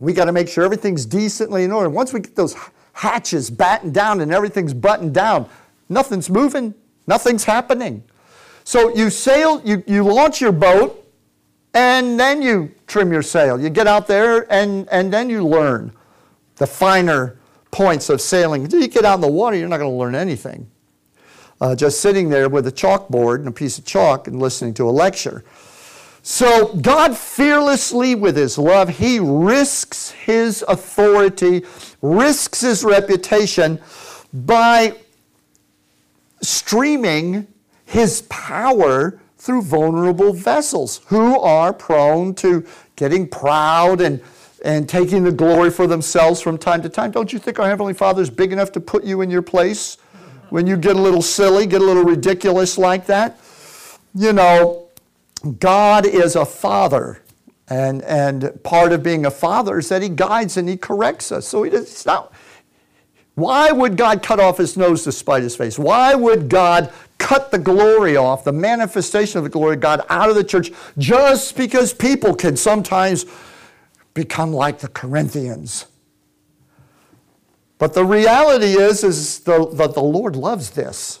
We 0.00 0.12
got 0.12 0.26
to 0.26 0.32
make 0.32 0.48
sure 0.48 0.64
everything's 0.64 1.06
decently 1.06 1.64
in 1.64 1.72
order. 1.72 1.88
Once 1.88 2.12
we 2.12 2.20
get 2.20 2.36
those 2.36 2.54
hatches 2.92 3.50
battened 3.50 3.94
down 3.94 4.20
and 4.20 4.32
everything's 4.32 4.74
buttoned 4.74 5.14
down, 5.14 5.48
nothing's 5.88 6.30
moving, 6.30 6.74
nothing's 7.06 7.44
happening. 7.44 8.04
So 8.64 8.94
you 8.94 9.10
sail, 9.10 9.60
you, 9.64 9.82
you 9.86 10.04
launch 10.04 10.40
your 10.40 10.52
boat, 10.52 11.04
and 11.74 12.18
then 12.18 12.42
you 12.42 12.74
trim 12.86 13.12
your 13.12 13.22
sail. 13.22 13.60
You 13.60 13.70
get 13.70 13.86
out 13.86 14.06
there 14.06 14.50
and, 14.52 14.88
and 14.90 15.12
then 15.12 15.30
you 15.30 15.46
learn 15.46 15.92
the 16.56 16.66
finer 16.66 17.37
points 17.70 18.08
of 18.08 18.20
sailing. 18.20 18.64
Until 18.64 18.80
you 18.80 18.88
get 18.88 19.04
out 19.04 19.16
in 19.16 19.20
the 19.20 19.28
water, 19.28 19.56
you're 19.56 19.68
not 19.68 19.78
going 19.78 19.90
to 19.90 19.96
learn 19.96 20.14
anything. 20.14 20.70
Uh, 21.60 21.74
just 21.74 22.00
sitting 22.00 22.28
there 22.28 22.48
with 22.48 22.66
a 22.66 22.72
chalkboard 22.72 23.36
and 23.36 23.48
a 23.48 23.52
piece 23.52 23.78
of 23.78 23.84
chalk 23.84 24.28
and 24.28 24.38
listening 24.40 24.74
to 24.74 24.88
a 24.88 24.92
lecture. 24.92 25.44
So, 26.22 26.74
God 26.74 27.16
fearlessly, 27.16 28.14
with 28.14 28.36
His 28.36 28.58
love, 28.58 28.88
He 28.90 29.18
risks 29.18 30.10
His 30.10 30.64
authority, 30.68 31.64
risks 32.02 32.60
His 32.60 32.84
reputation 32.84 33.80
by 34.32 34.94
streaming 36.42 37.46
His 37.84 38.22
power 38.22 39.20
through 39.36 39.62
vulnerable 39.62 40.32
vessels 40.32 41.00
who 41.06 41.38
are 41.40 41.72
prone 41.72 42.34
to 42.34 42.66
getting 42.96 43.26
proud 43.26 44.00
and 44.00 44.20
and 44.64 44.88
taking 44.88 45.24
the 45.24 45.32
glory 45.32 45.70
for 45.70 45.86
themselves 45.86 46.40
from 46.40 46.58
time 46.58 46.82
to 46.82 46.88
time. 46.88 47.10
Don't 47.10 47.32
you 47.32 47.38
think 47.38 47.58
our 47.58 47.68
Heavenly 47.68 47.94
Father 47.94 48.22
is 48.22 48.30
big 48.30 48.52
enough 48.52 48.72
to 48.72 48.80
put 48.80 49.04
you 49.04 49.20
in 49.20 49.30
your 49.30 49.42
place 49.42 49.98
when 50.50 50.66
you 50.66 50.76
get 50.76 50.96
a 50.96 51.00
little 51.00 51.22
silly, 51.22 51.66
get 51.66 51.80
a 51.80 51.84
little 51.84 52.04
ridiculous 52.04 52.78
like 52.78 53.06
that? 53.06 53.38
You 54.14 54.32
know, 54.32 54.88
God 55.58 56.06
is 56.06 56.36
a 56.36 56.44
father. 56.44 57.22
And, 57.70 58.02
and 58.02 58.62
part 58.64 58.92
of 58.92 59.02
being 59.02 59.26
a 59.26 59.30
father 59.30 59.78
is 59.78 59.90
that 59.90 60.00
he 60.00 60.08
guides 60.08 60.56
and 60.56 60.68
he 60.68 60.76
corrects 60.76 61.30
us. 61.30 61.46
So 61.46 61.62
he 61.62 61.70
does, 61.70 62.06
not, 62.06 62.32
why 63.34 63.70
would 63.70 63.96
God 63.96 64.22
cut 64.22 64.40
off 64.40 64.58
his 64.58 64.76
nose 64.76 65.04
to 65.04 65.12
spite 65.12 65.42
his 65.42 65.54
face? 65.54 65.78
Why 65.78 66.14
would 66.14 66.48
God 66.48 66.92
cut 67.18 67.50
the 67.50 67.58
glory 67.58 68.16
off, 68.16 68.42
the 68.42 68.52
manifestation 68.52 69.38
of 69.38 69.44
the 69.44 69.50
glory 69.50 69.74
of 69.74 69.80
God 69.80 70.04
out 70.08 70.28
of 70.30 70.34
the 70.34 70.42
church 70.42 70.72
just 70.96 71.56
because 71.56 71.92
people 71.92 72.34
can 72.34 72.56
sometimes 72.56 73.26
become 74.18 74.52
like 74.52 74.80
the 74.80 74.88
Corinthians. 74.88 75.86
But 77.78 77.94
the 77.94 78.04
reality 78.04 78.72
is, 78.72 79.04
is 79.04 79.38
the, 79.38 79.68
that 79.74 79.94
the 79.94 80.02
Lord 80.02 80.34
loves 80.34 80.70
this. 80.70 81.20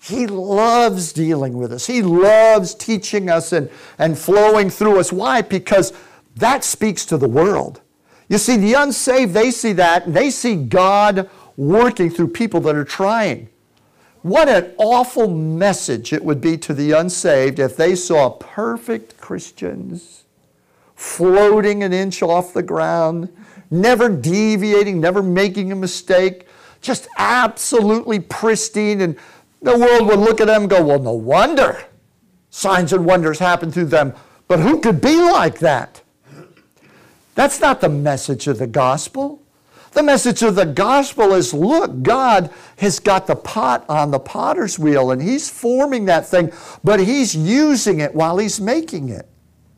He 0.00 0.28
loves 0.28 1.12
dealing 1.12 1.58
with 1.58 1.72
us. 1.72 1.88
He 1.88 2.02
loves 2.02 2.72
teaching 2.76 3.28
us 3.28 3.52
and, 3.52 3.68
and 3.98 4.16
flowing 4.16 4.70
through 4.70 5.00
us. 5.00 5.12
Why? 5.12 5.42
Because 5.42 5.92
that 6.36 6.62
speaks 6.62 7.04
to 7.06 7.18
the 7.18 7.28
world. 7.28 7.80
You 8.28 8.38
see, 8.38 8.56
the 8.56 8.74
unsaved, 8.74 9.34
they 9.34 9.50
see 9.50 9.72
that, 9.72 10.06
and 10.06 10.14
they 10.14 10.30
see 10.30 10.54
God 10.54 11.28
working 11.56 12.10
through 12.10 12.28
people 12.28 12.60
that 12.60 12.76
are 12.76 12.84
trying. 12.84 13.48
What 14.22 14.48
an 14.48 14.72
awful 14.78 15.26
message 15.26 16.12
it 16.12 16.24
would 16.24 16.40
be 16.40 16.56
to 16.58 16.74
the 16.74 16.92
unsaved 16.92 17.58
if 17.58 17.76
they 17.76 17.96
saw 17.96 18.30
perfect 18.30 19.20
Christians 19.20 20.19
floating 21.00 21.82
an 21.82 21.94
inch 21.94 22.22
off 22.22 22.52
the 22.52 22.62
ground, 22.62 23.34
never 23.70 24.08
deviating, 24.08 25.00
never 25.00 25.22
making 25.22 25.72
a 25.72 25.74
mistake, 25.74 26.46
just 26.82 27.08
absolutely 27.16 28.20
pristine. 28.20 29.00
And 29.00 29.16
the 29.62 29.78
world 29.78 30.08
would 30.08 30.18
look 30.18 30.42
at 30.42 30.48
them 30.48 30.62
and 30.62 30.70
go, 30.70 30.84
well, 30.84 30.98
no 30.98 31.12
wonder 31.12 31.84
signs 32.50 32.92
and 32.92 33.06
wonders 33.06 33.38
happen 33.38 33.72
through 33.72 33.86
them. 33.86 34.12
But 34.46 34.60
who 34.60 34.80
could 34.80 35.00
be 35.00 35.16
like 35.16 35.60
that? 35.60 36.02
That's 37.34 37.60
not 37.60 37.80
the 37.80 37.88
message 37.88 38.46
of 38.48 38.58
the 38.58 38.66
gospel. 38.66 39.40
The 39.92 40.02
message 40.02 40.42
of 40.42 40.54
the 40.54 40.66
gospel 40.66 41.32
is 41.32 41.54
look, 41.54 42.02
God 42.02 42.50
has 42.76 42.98
got 42.98 43.26
the 43.26 43.36
pot 43.36 43.84
on 43.88 44.10
the 44.10 44.20
potter's 44.20 44.78
wheel 44.78 45.10
and 45.10 45.22
He's 45.22 45.48
forming 45.48 46.04
that 46.06 46.26
thing, 46.26 46.52
but 46.84 47.00
He's 47.00 47.34
using 47.34 48.00
it 48.00 48.14
while 48.14 48.38
He's 48.38 48.60
making 48.60 49.08
it. 49.08 49.28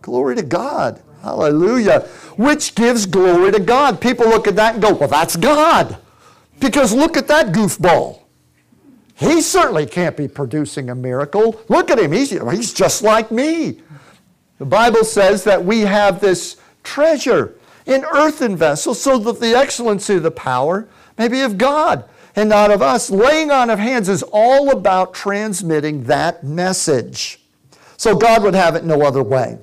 Glory 0.00 0.34
to 0.36 0.42
God. 0.42 1.02
Hallelujah. 1.22 2.00
Which 2.36 2.74
gives 2.74 3.06
glory 3.06 3.52
to 3.52 3.60
God. 3.60 4.00
People 4.00 4.28
look 4.28 4.48
at 4.48 4.56
that 4.56 4.74
and 4.74 4.82
go, 4.82 4.92
well, 4.92 5.08
that's 5.08 5.36
God. 5.36 5.96
Because 6.58 6.92
look 6.92 7.16
at 7.16 7.28
that 7.28 7.52
goofball. 7.52 8.22
He 9.14 9.40
certainly 9.40 9.86
can't 9.86 10.16
be 10.16 10.26
producing 10.26 10.90
a 10.90 10.94
miracle. 10.94 11.60
Look 11.68 11.90
at 11.90 11.98
him. 11.98 12.12
He's, 12.12 12.30
he's 12.30 12.72
just 12.72 13.02
like 13.02 13.30
me. 13.30 13.80
The 14.58 14.64
Bible 14.64 15.04
says 15.04 15.44
that 15.44 15.64
we 15.64 15.80
have 15.80 16.20
this 16.20 16.56
treasure 16.82 17.56
in 17.86 18.04
earthen 18.04 18.56
vessels 18.56 19.00
so 19.00 19.18
that 19.18 19.40
the 19.40 19.54
excellency 19.54 20.16
of 20.16 20.22
the 20.24 20.30
power 20.30 20.88
may 21.18 21.28
be 21.28 21.42
of 21.42 21.58
God 21.58 22.08
and 22.34 22.48
not 22.48 22.70
of 22.70 22.82
us. 22.82 23.10
Laying 23.10 23.50
on 23.50 23.70
of 23.70 23.78
hands 23.78 24.08
is 24.08 24.24
all 24.32 24.70
about 24.70 25.14
transmitting 25.14 26.04
that 26.04 26.42
message. 26.42 27.40
So 27.96 28.16
God 28.16 28.42
would 28.42 28.54
have 28.54 28.74
it 28.74 28.84
no 28.84 29.02
other 29.02 29.22
way. 29.22 29.58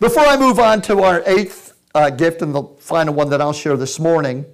Before 0.00 0.24
I 0.24 0.38
move 0.38 0.58
on 0.58 0.80
to 0.82 1.02
our 1.02 1.22
eighth 1.26 1.74
uh, 1.94 2.08
gift 2.08 2.40
and 2.40 2.54
the 2.54 2.62
final 2.78 3.12
one 3.12 3.28
that 3.28 3.42
I'll 3.42 3.52
share 3.52 3.76
this 3.76 3.98
morning, 3.98 4.46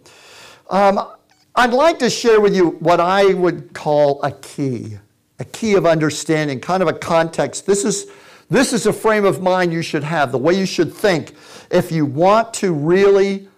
um, 0.71 1.13
I'd 1.55 1.73
like 1.73 2.01
to 2.01 2.11
share 2.11 2.41
with 2.41 2.53
you 2.53 2.71
what 2.81 2.99
I 2.99 3.33
would 3.33 3.73
call 3.73 4.21
a 4.25 4.33
key, 4.33 4.99
a 5.39 5.45
key 5.45 5.75
of 5.75 5.87
understanding, 5.87 6.59
kind 6.59 6.83
of 6.83 6.89
a 6.89 6.93
context. 6.93 7.65
This 7.65 7.85
is, 7.85 8.07
this 8.51 8.73
is 8.73 8.87
a 8.87 8.93
frame 8.93 9.25
of 9.25 9.41
mind 9.41 9.73
you 9.73 9.83
should 9.83 10.03
have, 10.03 10.33
the 10.33 10.39
way 10.39 10.53
you 10.53 10.67
should 10.67 10.93
think 10.93 11.35
if 11.71 11.93
you 11.93 12.05
want 12.05 12.53
to 12.55 12.73
really 12.73 13.49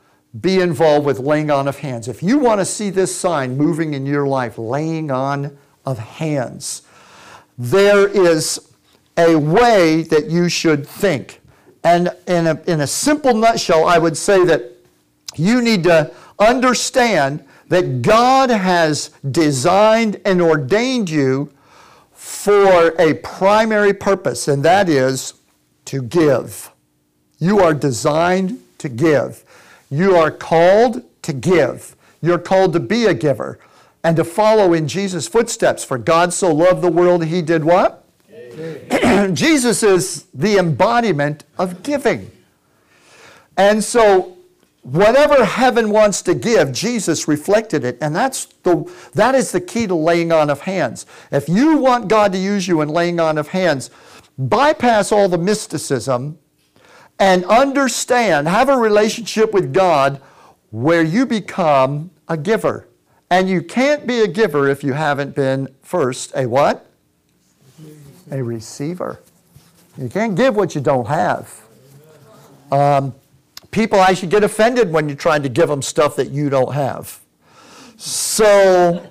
be 0.43 0.61
involved 0.61 1.07
with 1.07 1.19
laying 1.19 1.51
on 1.51 1.67
of 1.67 1.79
hands. 1.79 2.07
If 2.07 2.23
you 2.23 2.37
want 2.37 2.61
to 2.61 2.67
see 2.67 2.91
this 2.91 3.17
sign 3.17 3.57
moving 3.57 3.95
in 3.95 4.05
your 4.05 4.27
life, 4.27 4.59
laying 4.59 5.11
on 5.11 5.57
of 5.87 5.99
hands, 5.99 6.83
there 7.57 8.07
is 8.07 8.75
a 9.17 9.37
way 9.37 10.03
that 10.03 10.27
you 10.29 10.51
should 10.51 10.87
think. 10.87 11.41
And 11.85 12.11
in 12.27 12.47
a, 12.47 12.61
in 12.67 12.81
a 12.81 12.87
simple 12.87 13.35
nutshell, 13.35 13.87
I 13.87 13.99
would 13.99 14.17
say 14.17 14.45
that 14.45 14.73
you 15.37 15.63
need 15.63 15.85
to 15.85 16.13
understand 16.39 17.45
that 17.69 18.03
God 18.03 18.51
has 18.51 19.11
designed 19.31 20.21
and 20.25 20.41
ordained 20.41 21.11
you 21.11 21.53
for 22.13 22.95
a 23.01 23.15
primary 23.15 23.93
purpose, 23.93 24.49
and 24.49 24.65
that 24.65 24.89
is 24.89 25.35
to 25.87 26.03
give. 26.03 26.71
You 27.39 27.61
are 27.61 27.75
designed 27.75 28.61
to 28.79 28.89
give. 28.89 29.45
You 29.91 30.17
are 30.17 30.31
called 30.31 31.03
to 31.23 31.33
give. 31.33 31.95
You're 32.21 32.39
called 32.39 32.73
to 32.73 32.81
be 32.81 33.07
a 33.07 33.15
giver 33.15 33.59
and 34.03 34.17
to 34.17 34.25
follow 34.25 34.73
in 34.73 34.89
Jesus' 34.89 35.29
footsteps. 35.29 35.85
For 35.85 35.99
God 35.99 36.33
so 36.33 36.53
loved 36.53 36.83
the 36.83 36.91
world, 36.91 37.25
he 37.25 37.43
did 37.43 37.65
what? 37.65 38.05
Jesus 39.33 39.83
is 39.83 40.27
the 40.35 40.59
embodiment 40.59 41.45
of 41.59 41.83
giving. 41.83 42.31
And 43.57 43.83
so, 43.83 44.37
whatever 44.83 45.45
heaven 45.45 45.91
wants 45.91 46.23
to 46.23 46.35
give, 46.35 46.73
Jesus 46.73 47.29
reflected 47.29 47.85
it. 47.85 47.99
And 48.01 48.15
that's 48.15 48.47
the, 48.63 48.91
that 49.15 49.35
is 49.35 49.53
the 49.53 49.61
key 49.61 49.87
to 49.87 49.95
laying 49.95 50.33
on 50.33 50.51
of 50.51 50.61
hands. 50.63 51.07
If 51.31 51.49
you 51.49 51.77
want 51.77 52.09
God 52.09 52.33
to 52.33 52.39
use 52.39 52.69
you 52.69 52.81
in 52.81 52.89
laying 52.89 53.21
on 53.21 53.37
of 53.39 53.49
hands, 53.49 53.91
bypass 54.39 55.13
all 55.13 55.29
the 55.29 55.39
mysticism 55.39 56.39
and 57.19 57.45
understand, 57.47 58.47
have 58.49 58.69
a 58.69 58.77
relationship 58.77 59.53
with 59.53 59.75
God 59.75 60.21
where 60.71 61.03
you 61.03 61.27
become 61.27 62.11
a 62.29 62.37
giver. 62.37 62.89
And 63.31 63.49
you 63.49 63.61
can't 63.63 64.07
be 64.07 64.21
a 64.21 64.29
giver 64.29 64.69
if 64.69 64.83
you 64.83 64.95
haven't 64.95 65.35
been 65.35 65.69
first 65.83 66.33
a 66.35 66.47
what? 66.47 66.88
A 68.31 68.43
receiver. 68.43 69.21
You 69.97 70.09
can't 70.09 70.35
give 70.35 70.55
what 70.55 70.75
you 70.75 70.81
don't 70.81 71.07
have. 71.07 71.63
Um, 72.71 73.15
people 73.71 74.01
actually 74.01 74.29
get 74.29 74.45
offended 74.45 74.93
when 74.93 75.09
you're 75.09 75.17
trying 75.17 75.43
to 75.43 75.49
give 75.49 75.69
them 75.69 75.83
stuff 75.83 76.17
that 76.17 76.31
you 76.31 76.51
don't 76.51 76.73
have. 76.73 77.21
So, 77.97 79.05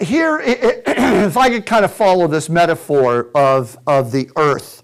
here, 0.00 0.40
if 0.44 1.36
I 1.36 1.48
could 1.48 1.66
kind 1.66 1.84
of 1.84 1.92
follow 1.92 2.26
this 2.26 2.48
metaphor 2.48 3.30
of, 3.34 3.78
of 3.86 4.12
the 4.12 4.30
earth, 4.36 4.82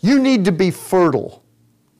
you 0.00 0.18
need 0.18 0.44
to 0.44 0.52
be 0.52 0.70
fertile 0.70 1.42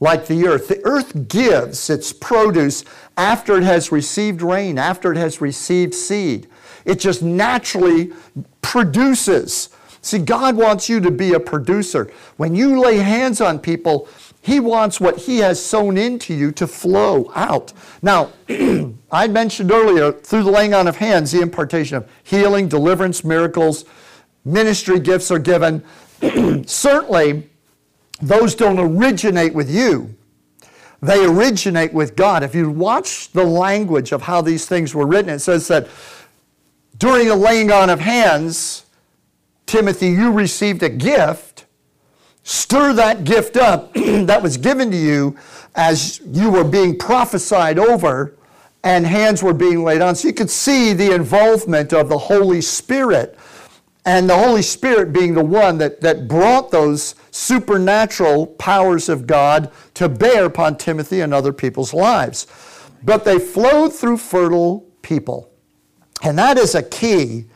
like 0.01 0.27
the 0.27 0.47
earth. 0.47 0.69
The 0.69 0.85
earth 0.85 1.29
gives 1.29 1.91
its 1.91 2.13
produce 2.13 2.85
after 3.17 3.57
it 3.57 3.65
has 3.65 3.91
received 3.91 4.43
rain, 4.43 4.79
after 4.79 5.13
it 5.13 5.17
has 5.17 5.41
received 5.41 5.95
seed. 5.95 6.49
It 6.89 6.99
just 6.99 7.23
naturally 7.23 8.13
produces. 8.63 9.69
See, 10.01 10.19
God 10.19 10.57
wants 10.57 10.89
you 10.89 11.01
to 11.01 11.11
be 11.11 11.35
a 11.35 11.41
producer. 11.41 12.11
When 12.39 12.55
you 12.55 12.81
lay 12.81 12.97
hands 12.97 13.41
on 13.41 13.59
people, 13.59 14.09
he 14.41 14.61
wants 14.61 14.99
what 14.99 15.19
He 15.19 15.39
has 15.39 15.63
sown 15.63 15.99
into 15.99 16.33
you 16.33 16.53
to 16.53 16.67
flow 16.67 17.31
out. 17.35 17.75
Now, 18.01 18.31
I 19.11 19.29
mentioned 19.29 19.71
earlier, 19.71 20.13
through 20.13 20.45
the 20.45 20.51
laying 20.51 20.73
on 20.73 20.87
of 20.87 20.97
hands, 20.97 21.33
the 21.33 21.43
impartation 21.43 21.99
of 21.99 22.11
healing, 22.23 22.69
deliverance, 22.69 23.25
miracles, 23.25 23.85
ministry 24.47 25.01
gifts 25.01 25.31
are 25.31 25.39
given. 25.39 25.85
Certainly, 26.67 27.51
those 28.23 28.55
don't 28.55 28.79
originate 28.79 29.53
with 29.53 29.71
you. 29.71 30.15
They 31.01 31.25
originate 31.25 31.93
with 31.93 32.17
God. 32.17 32.43
If 32.43 32.55
you 32.55 32.71
watch 32.71 33.31
the 33.33 33.45
language 33.45 34.13
of 34.13 34.23
how 34.23 34.41
these 34.41 34.67
things 34.67 34.95
were 34.95 35.07
written, 35.07 35.31
it 35.31 35.41
says 35.41 35.69
that 35.69 35.89
during 36.99 37.29
the 37.29 37.37
laying 37.37 37.71
on 37.71 37.91
of 37.91 38.01
hands, 38.01 38.85
Timothy, 39.67 40.09
you 40.09 40.33
received 40.33 40.83
a 40.83 40.89
gift 40.89 41.67
stir 42.49 42.95
that 42.95 43.25
gift 43.25 43.59
up 43.59 43.93
that 43.95 44.43
was 44.43 44.57
given 44.57 44.91
to 44.91 44.97
you 44.97 45.37
as 45.75 46.21
you 46.25 46.51
were 46.51 46.65
being 46.65 46.97
prophesied 46.99 47.79
over 47.79 48.35
and 48.83 49.07
hands 49.07 49.43
were 49.43 49.53
being 49.53 49.85
laid 49.85 50.01
on. 50.01 50.15
So 50.15 50.29
you 50.29 50.35
could 50.35 50.49
see 50.49 50.95
the 50.95 51.15
involvement 51.15 51.93
of 51.93 52.09
the 52.09 52.17
Holy 52.17 52.63
Spirit 52.63 53.39
and 54.07 54.31
the 54.31 54.37
Holy 54.37 54.63
Spirit 54.63 55.13
being 55.13 55.35
the 55.35 55.45
one 55.45 55.77
that, 55.79 56.01
that 56.01 56.27
brought 56.27 56.71
those 56.71 57.15
supernatural 57.31 58.47
powers 58.47 59.11
of 59.11 59.27
God 59.27 59.71
to 59.95 60.09
bear 60.09 60.47
upon 60.47 60.79
Timothy 60.79 61.21
and 61.21 61.35
other 61.35 61.53
people's 61.53 61.93
lives. 61.93 62.47
But 63.05 63.27
they 63.27 63.39
flowed 63.39 63.93
through 63.93 64.17
fertile 64.17 64.87
people. 65.03 65.51
And 66.23 66.39
that 66.39 66.59
is 66.59 66.75
a 66.75 66.83
key 66.83 67.47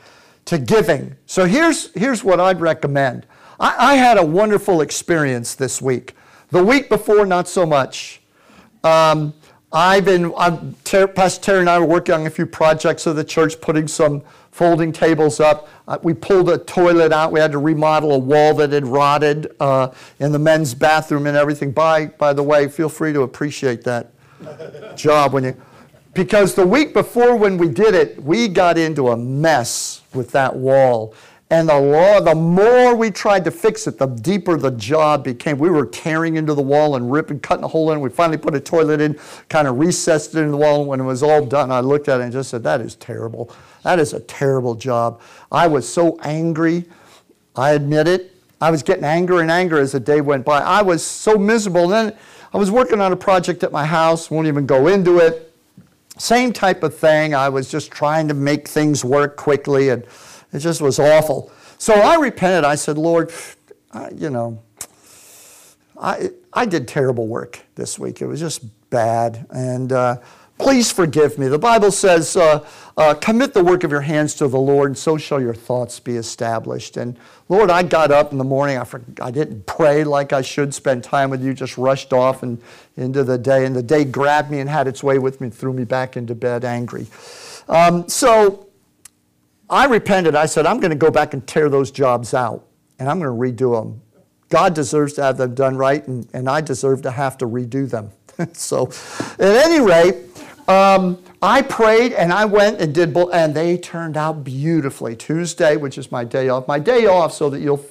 to 0.47 0.59
giving. 0.59 1.17
So 1.27 1.47
here's, 1.47 1.93
here's 1.95 2.23
what 2.23 2.41
I'd 2.41 2.61
recommend. 2.61 3.27
I, 3.59 3.93
I 3.93 3.95
had 3.95 4.19
a 4.19 4.25
wonderful 4.25 4.81
experience 4.81 5.55
this 5.55 5.81
week. 5.81 6.15
The 6.51 6.63
week 6.63 6.89
before, 6.89 7.25
not 7.25 7.49
so 7.49 7.65
much. 7.65 8.21
Um, 8.85 9.35
I've 9.73 10.05
been, 10.05 10.33
I'm, 10.37 10.75
Ter, 10.85 11.07
Pastor 11.07 11.43
Terry 11.43 11.61
and 11.61 11.71
I 11.71 11.79
were 11.79 11.87
working 11.87 12.15
on 12.15 12.27
a 12.27 12.31
few 12.31 12.45
projects 12.45 13.07
of 13.07 13.17
the 13.17 13.25
church, 13.25 13.61
putting 13.61 13.89
some 13.89 14.23
folding 14.51 14.93
tables 14.93 15.41
up. 15.41 15.69
Uh, 15.89 15.99
we 16.03 16.13
pulled 16.13 16.51
a 16.51 16.59
toilet 16.59 17.11
out. 17.11 17.33
We 17.33 17.41
had 17.41 17.53
to 17.53 17.59
remodel 17.59 18.13
a 18.13 18.19
wall 18.19 18.55
that 18.55 18.73
had 18.73 18.87
rotted 18.87 19.55
uh, 19.61 19.93
in 20.19 20.31
the 20.33 20.39
men's 20.39 20.75
bathroom 20.75 21.27
and 21.27 21.37
everything. 21.37 21.73
By, 21.73 22.07
by 22.07 22.35
the 22.35 22.43
way, 22.43 22.69
feel 22.69 22.91
free 22.91 23.15
to 23.15 23.23
appreciate 23.23 23.83
that 23.85 24.13
job 24.97 25.33
when 25.33 25.45
you, 25.45 25.57
because 26.15 26.55
the 26.55 26.67
week 26.67 26.93
before 26.93 27.37
when 27.37 27.57
we 27.57 27.69
did 27.69 27.95
it, 27.95 28.23
we 28.23 28.49
got 28.49 28.77
into 28.77 29.09
a 29.09 29.17
mess 29.17 30.03
with 30.13 30.31
that 30.33 30.55
wall. 30.55 31.15
And 31.53 31.69
the 31.69 31.79
law, 31.79 32.19
the 32.19 32.35
more 32.35 32.95
we 32.95 33.11
tried 33.11 33.45
to 33.45 33.51
fix 33.51 33.87
it, 33.87 33.99
the 33.99 34.07
deeper 34.07 34.57
the 34.57 34.71
job 34.71 35.23
became. 35.23 35.59
We 35.59 35.69
were 35.69 35.85
tearing 35.85 36.37
into 36.37 36.55
the 36.55 36.63
wall 36.63 36.97
and 36.97 37.13
ripping, 37.13 37.41
cutting 37.41 37.65
a 37.65 37.69
hole 37.69 37.93
in. 37.93 38.01
We 38.01 38.09
finally 38.09 38.39
put 38.39 38.55
a 38.55 38.61
toilet 38.61 39.03
in, 39.03 39.19
kind 39.51 39.69
of 39.69 39.79
recessed 39.79 40.35
it 40.35 40.41
in 40.41 40.51
the 40.51 40.57
wall. 40.57 40.81
And 40.81 40.89
when 40.89 41.01
it 41.01 41.05
was 41.05 41.23
all 41.23 41.45
done, 41.45 41.71
I 41.71 41.81
looked 41.81 42.09
at 42.09 42.21
it 42.21 42.25
and 42.25 42.33
just 42.33 42.49
said, 42.49 42.63
That 42.63 42.81
is 42.81 42.95
terrible. 42.95 43.55
That 43.83 43.99
is 43.99 44.15
a 44.15 44.21
terrible 44.21 44.75
job. 44.75 45.21
I 45.51 45.67
was 45.67 45.87
so 45.87 46.19
angry. 46.23 46.87
I 47.55 47.73
admit 47.73 48.09
it. 48.09 48.35
I 48.59 48.71
was 48.71 48.83
getting 48.83 49.05
angrier 49.05 49.43
and 49.43 49.51
angrier 49.51 49.83
as 49.83 49.93
the 49.93 50.01
day 50.01 50.23
went 50.23 50.47
by. 50.47 50.61
I 50.61 50.81
was 50.81 51.05
so 51.05 51.37
miserable. 51.37 51.93
And 51.93 52.13
then 52.13 52.19
I 52.55 52.57
was 52.57 52.71
working 52.71 52.99
on 53.01 53.13
a 53.13 53.17
project 53.17 53.63
at 53.63 53.73
my 53.73 53.85
house, 53.85 54.31
won't 54.31 54.47
even 54.47 54.65
go 54.65 54.87
into 54.87 55.19
it. 55.19 55.52
Same 56.19 56.53
type 56.53 56.83
of 56.83 56.97
thing. 56.97 57.35
I 57.35 57.49
was 57.49 57.71
just 57.71 57.91
trying 57.91 58.29
to 58.29 58.35
make 58.35 58.69
things 58.69 59.05
work 59.05 59.37
quickly. 59.37 59.89
And 59.89 60.05
it 60.53 60.59
just 60.59 60.81
was 60.81 60.99
awful. 60.99 61.51
So 61.79 61.95
I 61.95 62.17
repented. 62.17 62.65
I 62.65 62.75
said, 62.75 62.99
Lord, 62.99 63.33
I, 63.93 64.11
you 64.11 64.31
know, 64.31 64.63
I, 66.01 66.31
I 66.53 66.67
did 66.67 66.87
terrible 66.87 67.27
work 67.27 67.61
this 67.75 67.99
week. 67.99 68.21
It 68.21 68.27
was 68.27 68.41
just 68.41 68.63
bad. 68.91 69.47
And 69.51 69.93
uh, 69.93 70.17
please 70.59 70.93
forgive 70.93 71.39
me. 71.39 71.49
The 71.49 71.59
Bible 71.59 71.91
says, 71.91 72.37
uh, 72.37 72.67
uh, 72.97 73.15
commit 73.15 73.55
the 73.55 73.65
work 73.65 73.85
of 73.85 73.91
your 73.91 74.03
hands 74.03 74.35
to 74.35 74.49
the 74.49 74.59
Lord, 74.59 74.91
and 74.91 74.99
so 74.99 75.17
shall 75.17 75.41
your 75.41 75.55
thoughts 75.55 75.99
be 75.99 76.17
established. 76.17 76.97
And 76.97 77.19
Lord, 77.49 77.71
I 77.71 77.83
got 77.83 78.11
up 78.11 78.33
in 78.33 78.39
the 78.39 78.45
morning. 78.45 78.79
I, 78.79 78.87
I 79.21 79.31
didn't 79.31 79.67
pray 79.67 80.05
like 80.05 80.33
I 80.33 80.43
should, 80.43 80.75
spend 80.75 81.03
time 81.03 81.31
with 81.31 81.43
you, 81.43 81.55
just 81.55 81.79
rushed 81.79 82.13
off 82.13 82.43
and 82.43 82.61
into 82.97 83.25
the 83.25 83.39
day. 83.39 83.65
And 83.65 83.75
the 83.75 83.83
day 83.83 84.05
grabbed 84.05 84.51
me 84.51 84.61
and 84.61 84.69
had 84.69 84.87
its 84.87 85.03
way 85.03 85.19
with 85.19 85.41
me 85.41 85.47
and 85.47 85.55
threw 85.55 85.73
me 85.73 85.85
back 85.85 86.17
into 86.17 86.35
bed 86.35 86.65
angry. 86.65 87.07
Um, 87.69 88.09
so 88.09 88.69
I 89.71 89.87
repented. 89.87 90.35
I 90.35 90.47
said, 90.47 90.67
I'm 90.67 90.81
going 90.81 90.91
to 90.91 90.97
go 90.97 91.11
back 91.11 91.35
and 91.35 91.47
tear 91.47 91.69
those 91.69 91.91
jobs 91.91 92.35
out 92.35 92.67
and 92.99 93.09
I'm 93.09 93.19
going 93.19 93.55
to 93.55 93.63
redo 93.63 93.81
them 93.81 94.03
God 94.53 94.75
deserves 94.75 95.15
to 95.15 95.23
have 95.23 95.39
them 95.39 95.55
done 95.55 95.79
right, 95.79 96.07
and, 96.07 96.29
and 96.35 96.47
I 96.47 96.61
deserve 96.61 97.01
to 97.03 97.11
have 97.11 97.39
to 97.39 97.47
redo 97.47 97.89
them. 97.89 98.11
so, 98.53 98.91
at 99.43 99.57
any 99.65 99.81
rate, 99.81 100.32
um, 100.69 101.23
I 101.43 101.63
prayed 101.63 102.13
and 102.13 102.33
I 102.33 102.45
went 102.45 102.81
and 102.81 102.95
did 102.95 103.17
and 103.17 103.55
they 103.55 103.77
turned 103.77 104.17
out 104.17 104.45
beautifully. 104.45 105.17
Tuesday, 105.17 105.77
which 105.77 105.99
is 105.99 106.13
my 106.13 106.25
day 106.25 106.49
off, 106.49 106.69
my 106.69 106.79
day 106.79 107.07
off, 107.07 107.33
so 107.33 107.51
that 107.51 107.61
you'll, 107.61 107.85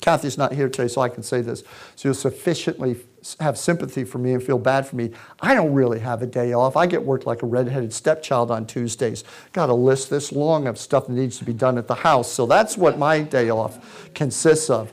Kathy's 0.00 0.36
not 0.36 0.52
here 0.52 0.68
today, 0.68 0.88
so 0.88 1.00
I 1.00 1.08
can 1.08 1.22
say 1.22 1.42
this, 1.42 1.62
so 1.94 2.08
you'll 2.08 2.14
sufficiently 2.14 2.96
have 3.38 3.56
sympathy 3.56 4.02
for 4.02 4.18
me 4.18 4.32
and 4.32 4.42
feel 4.42 4.58
bad 4.58 4.86
for 4.86 4.96
me. 4.96 5.12
I 5.40 5.54
don't 5.54 5.72
really 5.72 6.00
have 6.00 6.22
a 6.22 6.26
day 6.26 6.52
off. 6.52 6.76
I 6.76 6.86
get 6.86 7.02
worked 7.02 7.24
like 7.24 7.42
a 7.42 7.46
redheaded 7.46 7.92
stepchild 7.92 8.50
on 8.50 8.66
Tuesdays. 8.66 9.22
Got 9.52 9.70
a 9.70 9.74
list 9.74 10.10
this 10.10 10.32
long 10.32 10.66
of 10.66 10.76
stuff 10.76 11.06
that 11.06 11.12
needs 11.12 11.38
to 11.38 11.44
be 11.44 11.52
done 11.52 11.78
at 11.78 11.86
the 11.86 11.94
house. 11.94 12.30
So 12.30 12.46
that's 12.46 12.76
what 12.76 12.98
my 12.98 13.20
day 13.20 13.50
off 13.50 14.12
consists 14.14 14.70
of. 14.70 14.92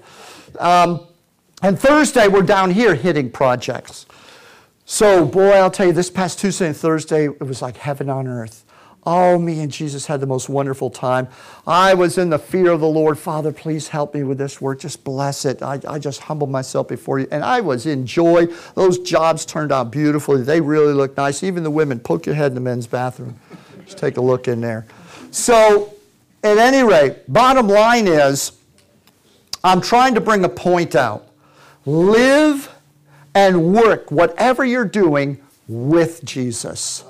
Um, 0.60 1.08
and 1.64 1.78
Thursday, 1.78 2.28
we're 2.28 2.44
down 2.44 2.72
here 2.72 2.94
hitting 2.94 3.32
projects. 3.32 4.06
So, 4.92 5.24
boy, 5.24 5.52
I'll 5.52 5.70
tell 5.70 5.86
you, 5.86 5.94
this 5.94 6.10
past 6.10 6.40
Tuesday 6.40 6.66
and 6.66 6.76
Thursday, 6.76 7.26
it 7.26 7.42
was 7.42 7.62
like 7.62 7.78
heaven 7.78 8.10
on 8.10 8.28
earth. 8.28 8.66
Oh, 9.06 9.38
me 9.38 9.60
and 9.60 9.72
Jesus 9.72 10.08
had 10.08 10.20
the 10.20 10.26
most 10.26 10.50
wonderful 10.50 10.90
time. 10.90 11.28
I 11.68 11.94
was 11.94 12.18
in 12.18 12.32
the 12.32 12.40
fear 12.40 12.72
of 12.72 12.80
the 12.80 12.88
Lord. 12.88 13.20
Father, 13.20 13.52
please 13.52 13.90
help 13.90 14.16
me 14.16 14.24
with 14.24 14.40
this 14.40 14.60
work. 14.60 14.80
Just 14.80 15.04
bless 15.04 15.46
it. 15.46 15.62
I, 15.62 15.80
I 15.88 16.00
just 16.00 16.22
humbled 16.22 16.50
myself 16.50 16.88
before 16.88 17.20
you. 17.20 17.28
And 17.30 17.44
I 17.44 17.62
was 17.62 17.86
in 17.86 18.08
joy. 18.08 18.48
Those 18.74 18.98
jobs 18.98 19.46
turned 19.46 19.72
out 19.72 19.92
beautifully. 19.92 20.42
They 20.42 20.60
really 20.60 20.94
look 20.94 21.16
nice. 21.16 21.44
Even 21.44 21.62
the 21.62 21.70
women, 21.70 22.00
poke 22.00 22.26
your 22.26 22.34
head 22.34 22.48
in 22.48 22.56
the 22.56 22.62
men's 22.62 22.88
bathroom. 22.88 23.40
Just 23.86 24.00
take 24.00 24.18
a 24.18 24.22
look 24.22 24.48
in 24.48 24.60
there. 24.60 24.88
So, 25.30 25.94
at 26.44 26.58
any 26.58 26.82
rate, 26.82 27.32
bottom 27.32 27.68
line 27.68 28.08
is 28.08 28.54
I'm 29.64 29.82
trying 29.82 30.16
to 30.16 30.20
bring 30.22 30.44
a 30.46 30.50
point 30.50 30.96
out. 30.96 31.28
Live 31.86 32.74
and 33.36 33.74
work 33.74 34.12
whatever 34.12 34.66
you're 34.66 34.86
doing 34.86 35.42
with 35.68 36.24
Jesus. 36.26 37.04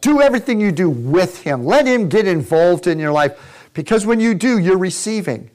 Do 0.00 0.20
everything 0.20 0.60
you 0.60 0.72
do 0.72 0.88
with 0.88 1.42
Him. 1.42 1.64
Let 1.64 1.86
Him 1.86 2.08
get 2.08 2.26
involved 2.26 2.86
in 2.86 2.98
your 2.98 3.12
life 3.12 3.68
because 3.74 4.06
when 4.06 4.18
you 4.20 4.34
do, 4.34 4.58
you're 4.58 4.78
receiving. 4.78 5.50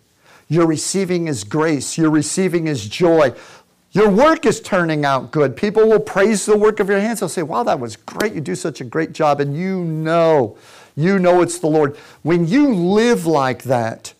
You're 0.47 0.67
receiving 0.67 1.25
His 1.25 1.43
grace, 1.43 1.97
you're 1.97 2.11
receiving 2.11 2.65
His 2.65 2.87
joy. 2.87 3.33
Your 3.91 4.09
work 4.09 4.45
is 4.45 4.59
turning 4.59 5.05
out 5.05 5.31
good. 5.31 5.55
People 5.55 5.87
will 5.87 6.01
praise 6.01 6.45
the 6.45 6.57
work 6.57 6.81
of 6.81 6.89
your 6.89 6.99
hands. 6.99 7.21
They'll 7.21 7.29
say, 7.29 7.43
Wow, 7.43 7.63
that 7.63 7.79
was 7.79 7.95
great. 7.95 8.33
You 8.33 8.41
do 8.41 8.53
such 8.53 8.81
a 8.81 8.83
great 8.83 9.13
job. 9.13 9.39
And 9.39 9.55
you 9.55 9.85
know, 9.85 10.57
you 10.97 11.17
know 11.17 11.41
it's 11.41 11.59
the 11.59 11.67
Lord. 11.67 11.95
When 12.21 12.45
you 12.45 12.73
live 12.73 13.25
like 13.25 13.63
that, 13.63 14.13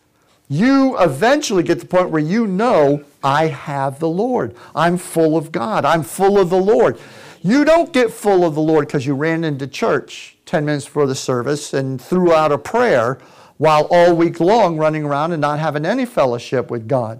you 0.48 0.98
eventually 1.00 1.64
get 1.64 1.76
to 1.76 1.82
the 1.82 1.88
point 1.88 2.12
where 2.12 2.22
you 2.22 2.46
know, 2.46 3.04
I 3.24 3.48
have 3.48 4.00
the 4.00 4.10
Lord. 4.10 4.56
I'm 4.76 4.98
full 4.98 5.38
of 5.38 5.52
God. 5.52 5.86
I'm 5.86 6.04
full 6.04 6.40
of 6.40 6.50
the 6.50 6.62
Lord. 6.62 7.00
You 7.42 7.66
don't 7.66 7.92
get 7.92 8.12
full 8.12 8.46
of 8.46 8.56
the 8.56 8.62
Lord 8.62 8.88
because 8.88 9.06
you 9.06 9.16
ran 9.16 9.44
into 9.44 9.68
church 9.68 10.38
10 10.46 10.66
minutes 10.66 10.86
before 10.86 11.08
the 11.08 11.16
service 11.16 11.74
and 11.74 12.00
threw 12.00 12.34
out 12.34 12.52
a 12.52 12.58
prayer 12.58 13.20
while 13.58 13.88
all 13.90 14.16
week 14.16 14.40
long 14.40 14.78
running 14.78 15.04
around 15.04 15.32
and 15.32 15.42
not 15.42 15.60
having 15.60 15.86
any 15.86 16.06
fellowship 16.06 16.70
with 16.70 16.88
God. 16.88 17.20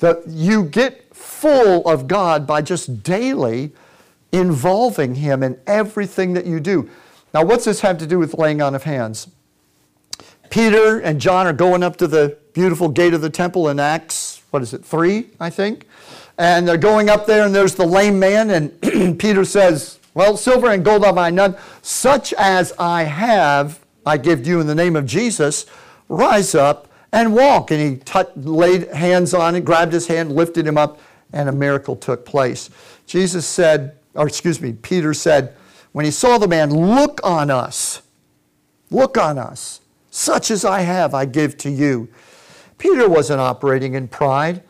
The, 0.00 0.22
you 0.26 0.64
get 0.64 1.14
full 1.14 1.86
of 1.86 2.08
God 2.08 2.46
by 2.46 2.62
just 2.62 3.02
daily 3.02 3.72
involving 4.32 5.14
Him 5.14 5.42
in 5.42 5.58
everything 5.66 6.32
that 6.32 6.46
you 6.46 6.58
do. 6.58 6.90
Now, 7.32 7.44
what's 7.44 7.64
this 7.64 7.80
have 7.80 7.98
to 7.98 8.06
do 8.06 8.18
with 8.18 8.34
laying 8.34 8.60
on 8.60 8.74
of 8.74 8.82
hands? 8.82 9.28
Peter 10.52 11.00
and 11.00 11.18
John 11.18 11.46
are 11.46 11.54
going 11.54 11.82
up 11.82 11.96
to 11.96 12.06
the 12.06 12.36
beautiful 12.52 12.90
gate 12.90 13.14
of 13.14 13.22
the 13.22 13.30
temple 13.30 13.70
in 13.70 13.80
Acts, 13.80 14.42
what 14.50 14.62
is 14.62 14.74
it, 14.74 14.84
3, 14.84 15.26
I 15.40 15.48
think? 15.48 15.86
And 16.36 16.68
they're 16.68 16.76
going 16.76 17.08
up 17.08 17.24
there, 17.24 17.46
and 17.46 17.54
there's 17.54 17.74
the 17.74 17.86
lame 17.86 18.18
man, 18.18 18.50
and 18.50 19.18
Peter 19.18 19.46
says, 19.46 19.98
Well, 20.12 20.36
silver 20.36 20.70
and 20.70 20.84
gold 20.84 21.06
have 21.06 21.16
I 21.16 21.30
none, 21.30 21.56
such 21.80 22.34
as 22.34 22.74
I 22.78 23.04
have, 23.04 23.80
I 24.04 24.18
give 24.18 24.46
you 24.46 24.60
in 24.60 24.66
the 24.66 24.74
name 24.74 24.94
of 24.94 25.06
Jesus. 25.06 25.64
Rise 26.10 26.54
up 26.54 26.92
and 27.12 27.34
walk. 27.34 27.70
And 27.70 27.80
he 27.80 27.96
t- 28.04 28.20
laid 28.36 28.88
hands 28.88 29.32
on 29.32 29.54
him, 29.54 29.64
grabbed 29.64 29.94
his 29.94 30.06
hand, 30.06 30.32
lifted 30.32 30.66
him 30.66 30.76
up, 30.76 31.00
and 31.32 31.48
a 31.48 31.52
miracle 31.52 31.96
took 31.96 32.26
place. 32.26 32.68
Jesus 33.06 33.46
said, 33.46 33.96
or 34.14 34.26
excuse 34.26 34.60
me, 34.60 34.74
Peter 34.74 35.14
said, 35.14 35.56
when 35.92 36.04
he 36.04 36.10
saw 36.10 36.36
the 36.36 36.48
man, 36.48 36.70
Look 36.70 37.20
on 37.24 37.50
us. 37.50 38.02
Look 38.90 39.16
on 39.16 39.38
us. 39.38 39.80
Such 40.14 40.50
as 40.50 40.62
I 40.62 40.82
have, 40.82 41.14
I 41.14 41.24
give 41.24 41.56
to 41.58 41.70
you. 41.70 42.08
Peter 42.76 43.08
wasn't 43.08 43.40
operating 43.40 43.94
in 43.94 44.08
pride. 44.08 44.62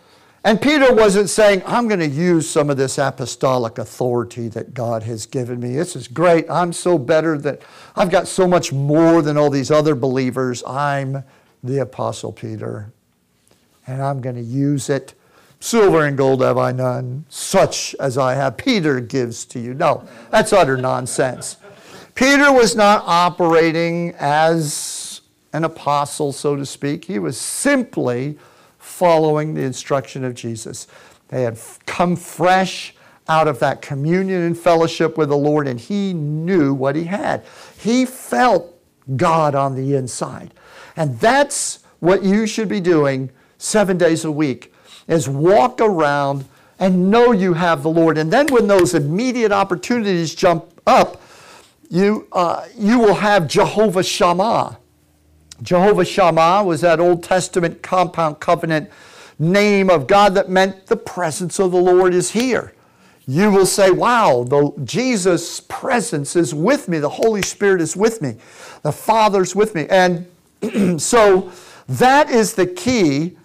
And 0.44 0.60
Peter 0.60 0.94
wasn't 0.94 1.30
saying, 1.30 1.62
I'm 1.66 1.88
going 1.88 2.00
to 2.00 2.06
use 2.06 2.48
some 2.48 2.70
of 2.70 2.76
this 2.76 2.96
apostolic 2.96 3.76
authority 3.76 4.48
that 4.48 4.72
God 4.72 5.02
has 5.02 5.26
given 5.26 5.58
me. 5.58 5.74
This 5.74 5.96
is 5.96 6.06
great. 6.06 6.48
I'm 6.48 6.72
so 6.72 6.96
better 6.96 7.36
that 7.38 7.62
I've 7.96 8.10
got 8.10 8.28
so 8.28 8.46
much 8.46 8.72
more 8.72 9.20
than 9.20 9.36
all 9.36 9.50
these 9.50 9.72
other 9.72 9.96
believers. 9.96 10.62
I'm 10.64 11.24
the 11.62 11.78
Apostle 11.80 12.32
Peter, 12.32 12.92
and 13.86 14.00
I'm 14.00 14.20
going 14.20 14.36
to 14.36 14.42
use 14.42 14.88
it. 14.88 15.14
Silver 15.58 16.06
and 16.06 16.16
gold 16.16 16.42
have 16.42 16.58
I 16.58 16.70
none, 16.70 17.24
such 17.28 17.96
as 17.98 18.16
I 18.16 18.34
have. 18.34 18.56
Peter 18.56 19.00
gives 19.00 19.44
to 19.46 19.58
you. 19.60 19.74
No, 19.74 20.06
that's 20.30 20.52
utter 20.52 20.76
nonsense. 20.76 21.56
Peter 22.14 22.52
was 22.52 22.76
not 22.76 23.02
operating 23.06 24.14
as 24.18 25.01
an 25.52 25.64
apostle, 25.64 26.32
so 26.32 26.56
to 26.56 26.64
speak. 26.66 27.04
He 27.04 27.18
was 27.18 27.38
simply 27.38 28.38
following 28.78 29.54
the 29.54 29.62
instruction 29.62 30.24
of 30.24 30.34
Jesus. 30.34 30.86
They 31.28 31.42
had 31.42 31.58
come 31.86 32.16
fresh 32.16 32.94
out 33.28 33.48
of 33.48 33.58
that 33.60 33.80
communion 33.80 34.42
and 34.42 34.58
fellowship 34.58 35.16
with 35.16 35.28
the 35.28 35.36
Lord, 35.36 35.68
and 35.68 35.78
he 35.78 36.12
knew 36.12 36.74
what 36.74 36.96
he 36.96 37.04
had. 37.04 37.44
He 37.78 38.04
felt 38.04 38.74
God 39.16 39.54
on 39.54 39.74
the 39.74 39.94
inside. 39.94 40.52
And 40.96 41.18
that's 41.20 41.80
what 42.00 42.22
you 42.22 42.46
should 42.46 42.68
be 42.68 42.80
doing 42.80 43.30
seven 43.58 43.96
days 43.96 44.24
a 44.24 44.30
week, 44.30 44.74
is 45.06 45.28
walk 45.28 45.80
around 45.80 46.44
and 46.78 47.10
know 47.10 47.30
you 47.30 47.54
have 47.54 47.82
the 47.84 47.90
Lord. 47.90 48.18
And 48.18 48.32
then 48.32 48.48
when 48.48 48.66
those 48.66 48.94
immediate 48.94 49.52
opportunities 49.52 50.34
jump 50.34 50.80
up, 50.86 51.22
you, 51.88 52.26
uh, 52.32 52.66
you 52.76 52.98
will 52.98 53.14
have 53.14 53.46
Jehovah 53.46 54.02
Shammah. 54.02 54.78
Jehovah 55.62 56.04
Shammah 56.04 56.64
was 56.64 56.80
that 56.80 57.00
Old 57.00 57.22
Testament 57.22 57.82
compound 57.82 58.40
covenant 58.40 58.90
name 59.38 59.90
of 59.90 60.06
God 60.06 60.34
that 60.34 60.48
meant 60.50 60.86
the 60.86 60.96
presence 60.96 61.58
of 61.58 61.72
the 61.72 61.78
Lord 61.78 62.14
is 62.14 62.32
here. 62.32 62.74
You 63.26 63.50
will 63.50 63.66
say, 63.66 63.90
Wow, 63.90 64.44
the 64.44 64.72
Jesus' 64.84 65.60
presence 65.60 66.34
is 66.34 66.54
with 66.54 66.88
me. 66.88 66.98
The 66.98 67.08
Holy 67.08 67.42
Spirit 67.42 67.80
is 67.80 67.96
with 67.96 68.20
me. 68.20 68.36
The 68.82 68.92
Father's 68.92 69.54
with 69.54 69.74
me. 69.74 69.86
And 69.88 70.26
so 71.00 71.52
that 71.88 72.30
is 72.30 72.54
the 72.54 72.66
key 72.66 73.36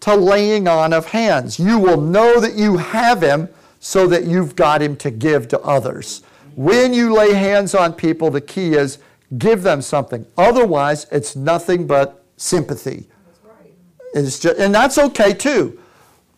to 0.00 0.14
laying 0.14 0.68
on 0.68 0.92
of 0.92 1.06
hands. 1.06 1.58
You 1.58 1.78
will 1.78 2.00
know 2.00 2.40
that 2.40 2.54
you 2.54 2.76
have 2.76 3.22
Him 3.22 3.48
so 3.80 4.06
that 4.06 4.24
you've 4.24 4.54
got 4.54 4.80
Him 4.80 4.96
to 4.96 5.10
give 5.10 5.48
to 5.48 5.60
others. 5.60 6.22
When 6.54 6.94
you 6.94 7.12
lay 7.12 7.34
hands 7.34 7.74
on 7.74 7.92
people, 7.92 8.30
the 8.30 8.40
key 8.40 8.74
is 8.74 8.98
Give 9.38 9.62
them 9.62 9.82
something. 9.82 10.26
Otherwise, 10.38 11.06
it's 11.10 11.34
nothing 11.34 11.86
but 11.86 12.24
sympathy. 12.36 13.08
That's 13.26 13.44
right. 13.44 13.74
It's 14.14 14.38
just, 14.38 14.58
and 14.58 14.74
that's 14.74 14.98
okay 14.98 15.34
too. 15.34 15.80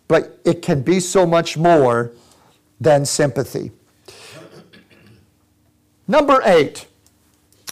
But 0.09 0.39
it 0.45 0.63
can 0.63 0.83
be 0.83 1.01
so 1.01 1.27
much 1.27 1.59
more 1.59 2.13
than 2.81 3.05
sympathy. 3.05 3.73
Number 6.07 6.41
eight. 6.45 6.87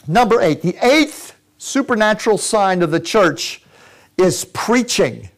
Number 0.07 0.39
eight. 0.39 0.61
The 0.61 0.77
eighth 0.85 1.35
supernatural 1.57 2.37
sign 2.37 2.83
of 2.83 2.91
the 2.91 2.99
church 2.99 3.63
is 4.17 4.45
preaching. 4.45 5.29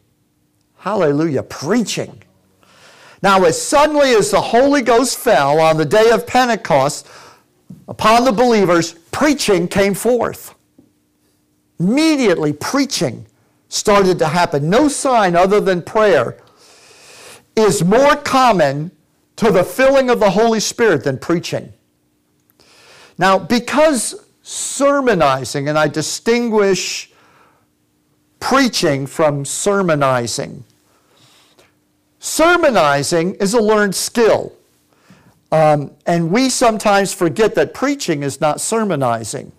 Hallelujah. 0.76 1.42
Preaching. 1.42 2.22
Now, 3.22 3.44
as 3.44 3.60
suddenly 3.60 4.12
as 4.12 4.30
the 4.30 4.40
Holy 4.40 4.82
Ghost 4.82 5.18
fell 5.18 5.60
on 5.60 5.76
the 5.76 5.84
day 5.84 6.10
of 6.10 6.26
Pentecost, 6.26 7.06
upon 7.88 8.24
the 8.24 8.32
believers, 8.32 8.92
preaching 9.12 9.68
came 9.68 9.94
forth. 9.94 10.54
Immediately, 11.78 12.52
preaching 12.52 13.26
started 13.68 14.18
to 14.18 14.28
happen. 14.28 14.68
No 14.68 14.88
sign 14.88 15.36
other 15.36 15.60
than 15.60 15.82
prayer 15.82 16.36
is 17.56 17.84
more 17.84 18.16
common 18.16 18.90
to 19.36 19.50
the 19.50 19.64
filling 19.64 20.10
of 20.10 20.20
the 20.20 20.30
Holy 20.30 20.60
Spirit 20.60 21.04
than 21.04 21.18
preaching. 21.18 21.72
Now, 23.16 23.38
because 23.38 24.26
sermonizing, 24.42 25.68
and 25.68 25.78
I 25.78 25.88
distinguish 25.88 27.12
preaching 28.40 29.06
from 29.06 29.44
sermonizing, 29.44 30.64
sermonizing 32.18 33.34
is 33.36 33.54
a 33.54 33.60
learned 33.60 33.94
skill. 33.94 34.52
Um, 35.52 35.92
and 36.06 36.30
we 36.30 36.48
sometimes 36.48 37.12
forget 37.12 37.54
that 37.56 37.74
preaching 37.74 38.22
is 38.22 38.40
not 38.40 38.60
sermonizing. 38.60 39.52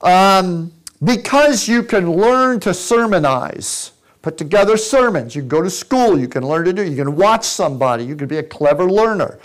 Um, 0.00 0.72
because 1.02 1.68
you 1.68 1.82
can 1.82 2.12
learn 2.12 2.60
to 2.60 2.70
sermonize, 2.70 3.92
put 4.22 4.38
together 4.38 4.76
sermons. 4.76 5.34
You 5.34 5.42
can 5.42 5.48
go 5.48 5.62
to 5.62 5.70
school. 5.70 6.18
You 6.18 6.28
can 6.28 6.46
learn 6.46 6.64
to 6.64 6.72
do. 6.72 6.82
You 6.82 6.96
can 6.96 7.16
watch 7.16 7.44
somebody. 7.44 8.04
You 8.04 8.16
can 8.16 8.28
be 8.28 8.38
a 8.38 8.42
clever 8.42 8.90
learner. 8.90 9.38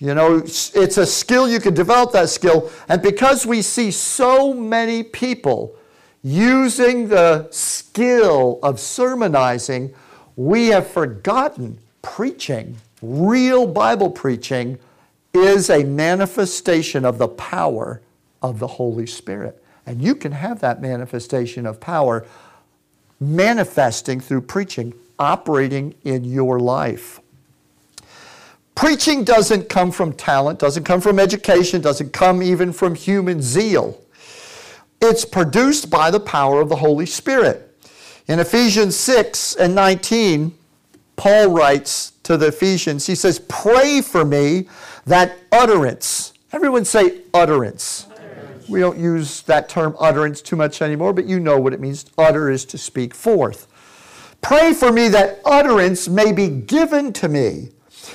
You 0.00 0.14
know, 0.14 0.36
it's 0.38 0.96
a 0.96 1.06
skill. 1.06 1.48
You 1.48 1.60
can 1.60 1.74
develop 1.74 2.12
that 2.12 2.28
skill. 2.28 2.70
And 2.88 3.02
because 3.02 3.46
we 3.46 3.62
see 3.62 3.90
so 3.90 4.52
many 4.52 5.02
people 5.02 5.76
using 6.22 7.08
the 7.08 7.48
skill 7.50 8.58
of 8.62 8.78
sermonizing, 8.78 9.94
we 10.36 10.68
have 10.68 10.88
forgotten 10.88 11.78
preaching, 12.02 12.76
real 13.02 13.66
Bible 13.66 14.10
preaching, 14.10 14.78
is 15.42 15.70
a 15.70 15.84
manifestation 15.84 17.04
of 17.04 17.18
the 17.18 17.28
power 17.28 18.00
of 18.42 18.58
the 18.58 18.66
Holy 18.66 19.06
Spirit. 19.06 19.62
And 19.86 20.02
you 20.02 20.14
can 20.14 20.32
have 20.32 20.60
that 20.60 20.82
manifestation 20.82 21.66
of 21.66 21.80
power 21.80 22.26
manifesting 23.20 24.20
through 24.20 24.42
preaching, 24.42 24.94
operating 25.18 25.94
in 26.04 26.24
your 26.24 26.60
life. 26.60 27.20
Preaching 28.74 29.24
doesn't 29.24 29.68
come 29.68 29.90
from 29.90 30.12
talent, 30.12 30.60
doesn't 30.60 30.84
come 30.84 31.00
from 31.00 31.18
education, 31.18 31.80
doesn't 31.80 32.12
come 32.12 32.42
even 32.42 32.72
from 32.72 32.94
human 32.94 33.42
zeal. 33.42 34.00
It's 35.00 35.24
produced 35.24 35.90
by 35.90 36.10
the 36.10 36.20
power 36.20 36.60
of 36.60 36.68
the 36.68 36.76
Holy 36.76 37.06
Spirit. 37.06 37.64
In 38.28 38.38
Ephesians 38.38 38.94
6 38.96 39.56
and 39.56 39.74
19, 39.74 40.57
Paul 41.18 41.48
writes 41.48 42.12
to 42.22 42.36
the 42.36 42.46
Ephesians, 42.46 43.06
he 43.06 43.16
says, 43.16 43.40
Pray 43.40 44.00
for 44.00 44.24
me 44.24 44.68
that 45.04 45.36
utterance. 45.50 46.32
Everyone 46.52 46.84
say 46.84 47.22
utterance. 47.34 48.06
utterance. 48.10 48.68
We 48.68 48.78
don't 48.78 48.98
use 48.98 49.42
that 49.42 49.68
term 49.68 49.96
utterance 49.98 50.40
too 50.40 50.54
much 50.54 50.80
anymore, 50.80 51.12
but 51.12 51.26
you 51.26 51.40
know 51.40 51.58
what 51.58 51.74
it 51.74 51.80
means. 51.80 52.06
Utter 52.16 52.48
is 52.48 52.64
to 52.66 52.78
speak 52.78 53.14
forth. 53.14 53.66
Pray 54.40 54.72
for 54.72 54.92
me 54.92 55.08
that 55.08 55.40
utterance 55.44 56.08
may 56.08 56.30
be 56.30 56.48
given 56.48 57.12
to 57.14 57.28
me, 57.28 57.70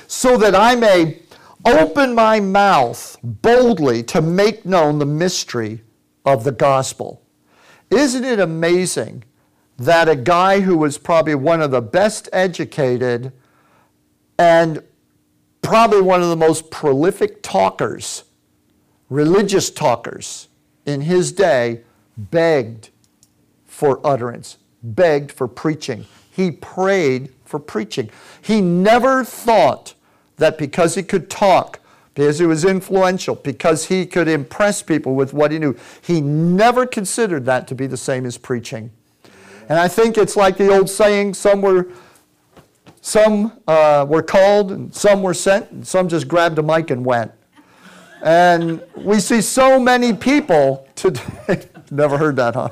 so 0.06 0.38
that 0.38 0.54
I 0.54 0.74
may 0.74 1.20
open 1.66 2.14
my 2.14 2.40
mouth 2.40 3.18
boldly 3.22 4.02
to 4.04 4.22
make 4.22 4.64
known 4.64 4.98
the 4.98 5.06
mystery 5.06 5.82
of 6.24 6.42
the 6.42 6.52
gospel. 6.52 7.22
Isn't 7.90 8.24
it 8.24 8.40
amazing 8.40 9.24
that 9.78 10.08
a 10.08 10.16
guy 10.16 10.60
who 10.60 10.76
was 10.76 10.98
probably 10.98 11.34
one 11.34 11.60
of 11.60 11.70
the 11.70 11.82
best 11.82 12.28
educated 12.32 13.32
and 14.38 14.82
probably 15.62 16.00
one 16.00 16.22
of 16.22 16.28
the 16.28 16.36
most 16.36 16.70
prolific 16.70 17.42
talkers, 17.42 18.24
religious 19.08 19.70
talkers 19.70 20.48
in 20.86 21.00
his 21.02 21.32
day, 21.32 21.80
begged 22.16 22.90
for 23.66 24.00
utterance, 24.06 24.58
begged 24.82 25.32
for 25.32 25.48
preaching. 25.48 26.06
He 26.30 26.50
prayed 26.50 27.32
for 27.44 27.58
preaching. 27.58 28.10
He 28.42 28.60
never 28.60 29.24
thought 29.24 29.94
that 30.36 30.58
because 30.58 30.94
he 30.94 31.02
could 31.02 31.30
talk, 31.30 31.80
because 32.14 32.38
he 32.38 32.46
was 32.46 32.64
influential, 32.64 33.36
because 33.36 33.86
he 33.86 34.06
could 34.06 34.28
impress 34.28 34.82
people 34.82 35.14
with 35.14 35.32
what 35.32 35.50
he 35.50 35.58
knew, 35.58 35.76
he 36.02 36.20
never 36.20 36.86
considered 36.86 37.44
that 37.46 37.66
to 37.68 37.74
be 37.74 37.86
the 37.86 37.96
same 37.96 38.26
as 38.26 38.36
preaching. 38.36 38.90
And 39.68 39.78
I 39.78 39.88
think 39.88 40.18
it's 40.18 40.36
like 40.36 40.56
the 40.56 40.68
old 40.68 40.90
saying 40.90 41.34
some 41.34 41.62
were, 41.62 41.88
some, 43.00 43.60
uh, 43.66 44.06
were 44.08 44.22
called, 44.22 44.72
and 44.72 44.94
some 44.94 45.22
were 45.22 45.34
sent, 45.34 45.70
and 45.70 45.86
some 45.86 46.08
just 46.08 46.28
grabbed 46.28 46.58
a 46.58 46.62
mic 46.62 46.90
and 46.90 47.04
went. 47.04 47.32
And 48.22 48.82
we 48.96 49.20
see 49.20 49.40
so 49.40 49.78
many 49.78 50.12
people 50.12 50.86
today, 50.94 51.66
never 51.90 52.16
heard 52.18 52.36
that, 52.36 52.54
huh? 52.54 52.70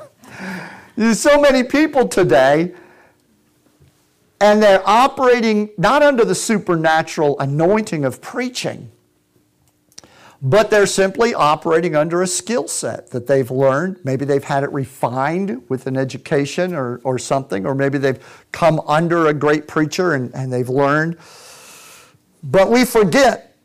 You 0.95 1.13
see 1.13 1.29
so 1.29 1.39
many 1.39 1.63
people 1.63 2.07
today, 2.07 2.73
and 4.39 4.61
they're 4.61 4.87
operating 4.87 5.69
not 5.77 6.03
under 6.03 6.25
the 6.25 6.35
supernatural 6.35 7.39
anointing 7.39 8.05
of 8.05 8.21
preaching, 8.21 8.91
but 10.45 10.69
they're 10.69 10.85
simply 10.85 11.33
operating 11.33 11.95
under 11.95 12.21
a 12.21 12.27
skill 12.27 12.67
set 12.67 13.09
that 13.11 13.27
they've 13.27 13.49
learned. 13.49 13.97
Maybe 14.03 14.25
they've 14.25 14.43
had 14.43 14.65
it 14.65 14.71
refined 14.73 15.63
with 15.69 15.87
an 15.87 15.95
education 15.95 16.75
or, 16.75 16.99
or 17.05 17.17
something, 17.17 17.65
or 17.65 17.73
maybe 17.73 17.97
they've 17.97 18.19
come 18.51 18.81
under 18.85 19.27
a 19.27 19.33
great 19.33 19.69
preacher 19.69 20.11
and, 20.11 20.35
and 20.35 20.51
they've 20.51 20.67
learned. 20.67 21.17
But 22.43 22.69
we 22.69 22.83
forget, 22.83 23.55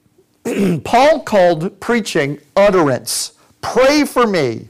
Paul 0.85 1.25
called 1.25 1.81
preaching 1.81 2.39
utterance. 2.55 3.33
Pray 3.61 4.05
for 4.05 4.25
me 4.25 4.69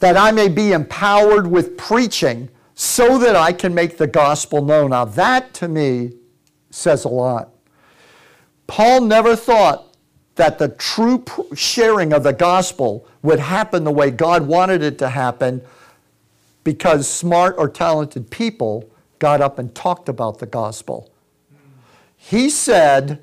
that 0.00 0.16
I 0.16 0.32
may 0.32 0.48
be 0.48 0.72
empowered 0.72 1.46
with 1.46 1.78
preaching 1.78 2.48
so 2.74 3.16
that 3.18 3.36
I 3.36 3.52
can 3.52 3.72
make 3.72 3.96
the 3.96 4.08
gospel 4.08 4.64
known. 4.64 4.90
Now, 4.90 5.04
that 5.04 5.54
to 5.54 5.68
me 5.68 6.14
says 6.70 7.04
a 7.04 7.08
lot. 7.08 7.50
Paul 8.66 9.02
never 9.02 9.36
thought 9.36 9.89
that 10.36 10.58
the 10.58 10.68
true 10.68 11.24
sharing 11.54 12.12
of 12.12 12.22
the 12.22 12.32
gospel 12.32 13.06
would 13.22 13.38
happen 13.40 13.84
the 13.84 13.90
way 13.90 14.10
God 14.10 14.46
wanted 14.46 14.82
it 14.82 14.98
to 14.98 15.08
happen 15.08 15.62
because 16.64 17.08
smart 17.08 17.56
or 17.58 17.68
talented 17.68 18.30
people 18.30 18.88
got 19.18 19.40
up 19.40 19.58
and 19.58 19.74
talked 19.74 20.08
about 20.08 20.38
the 20.38 20.46
gospel. 20.46 21.10
He 22.16 22.50
said, 22.50 23.22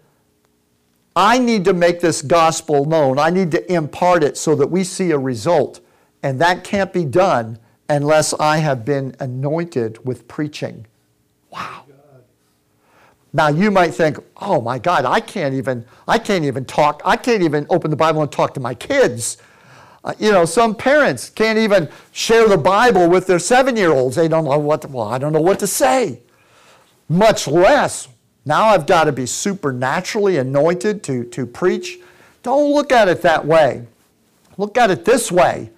I 1.15 1.39
need 1.39 1.65
to 1.65 1.73
make 1.73 1.99
this 1.99 2.21
gospel 2.21 2.85
known. 2.85 3.17
I 3.17 3.31
need 3.31 3.51
to 3.51 3.73
impart 3.73 4.23
it 4.23 4.37
so 4.37 4.53
that 4.55 4.67
we 4.67 4.83
see 4.83 5.11
a 5.11 5.17
result. 5.17 5.79
And 6.21 6.39
that 6.41 6.63
can't 6.63 6.93
be 6.93 7.05
done 7.05 7.57
unless 7.89 8.33
I 8.33 8.57
have 8.57 8.85
been 8.85 9.15
anointed 9.19 10.05
with 10.05 10.27
preaching. 10.27 10.85
Wow. 11.51 11.86
Now 13.37 13.49
you 13.49 13.69
might 13.69 13.93
think, 13.93 14.17
oh 14.37 14.59
my 14.61 14.79
God, 14.79 15.05
I 15.05 15.19
can't 15.19 15.53
even, 15.53 15.85
I 16.07 16.17
can't 16.17 16.43
even 16.43 16.65
talk, 16.65 17.03
I 17.05 17.15
can't 17.15 17.43
even 17.43 17.67
open 17.69 17.91
the 17.91 17.95
Bible 17.95 18.23
and 18.23 18.31
talk 18.31 18.55
to 18.55 18.59
my 18.59 18.73
kids. 18.73 19.37
Uh, 20.03 20.15
you 20.17 20.31
know, 20.31 20.43
some 20.43 20.73
parents 20.73 21.29
can't 21.29 21.59
even 21.59 21.87
share 22.11 22.47
the 22.47 22.57
Bible 22.57 23.07
with 23.07 23.27
their 23.27 23.37
seven-year-olds. 23.37 24.15
They 24.15 24.27
don't 24.27 24.45
know 24.45 24.57
what, 24.57 24.81
to, 24.81 24.87
well, 24.87 25.07
I 25.07 25.19
don't 25.19 25.33
know 25.33 25.41
what 25.41 25.59
to 25.59 25.67
say. 25.67 26.21
Much 27.09 27.47
less, 27.47 28.07
now 28.43 28.65
I've 28.65 28.87
got 28.87 29.03
to 29.03 29.11
be 29.11 29.27
supernaturally 29.27 30.37
anointed 30.37 31.03
to, 31.03 31.23
to 31.25 31.45
preach. 31.45 31.99
Don't 32.41 32.73
look 32.73 32.91
at 32.91 33.07
it 33.07 33.21
that 33.21 33.45
way. 33.45 33.85
Look 34.57 34.79
at 34.79 34.89
it 34.89 35.05
this 35.05 35.31
way. 35.31 35.69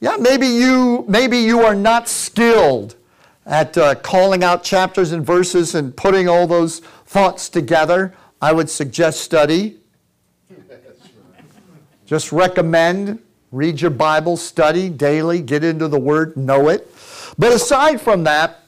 Yeah, 0.00 0.16
maybe 0.16 0.46
you, 0.46 1.04
maybe 1.06 1.36
you 1.36 1.60
are 1.60 1.74
not 1.74 2.08
skilled 2.08 2.96
at 3.46 3.76
uh, 3.76 3.94
calling 3.96 4.42
out 4.42 4.62
chapters 4.64 5.12
and 5.12 5.24
verses 5.24 5.74
and 5.74 5.96
putting 5.96 6.28
all 6.28 6.46
those 6.46 6.80
thoughts 6.80 7.48
together, 7.48 8.14
I 8.40 8.52
would 8.52 8.70
suggest 8.70 9.20
study. 9.20 9.78
Just 12.06 12.32
recommend 12.32 13.20
read 13.54 13.80
your 13.80 13.90
Bible, 13.90 14.36
study 14.36 14.88
daily, 14.88 15.40
get 15.40 15.62
into 15.62 15.86
the 15.86 15.98
Word, 15.98 16.36
know 16.36 16.68
it. 16.68 16.92
But 17.38 17.52
aside 17.52 18.00
from 18.00 18.24
that, 18.24 18.60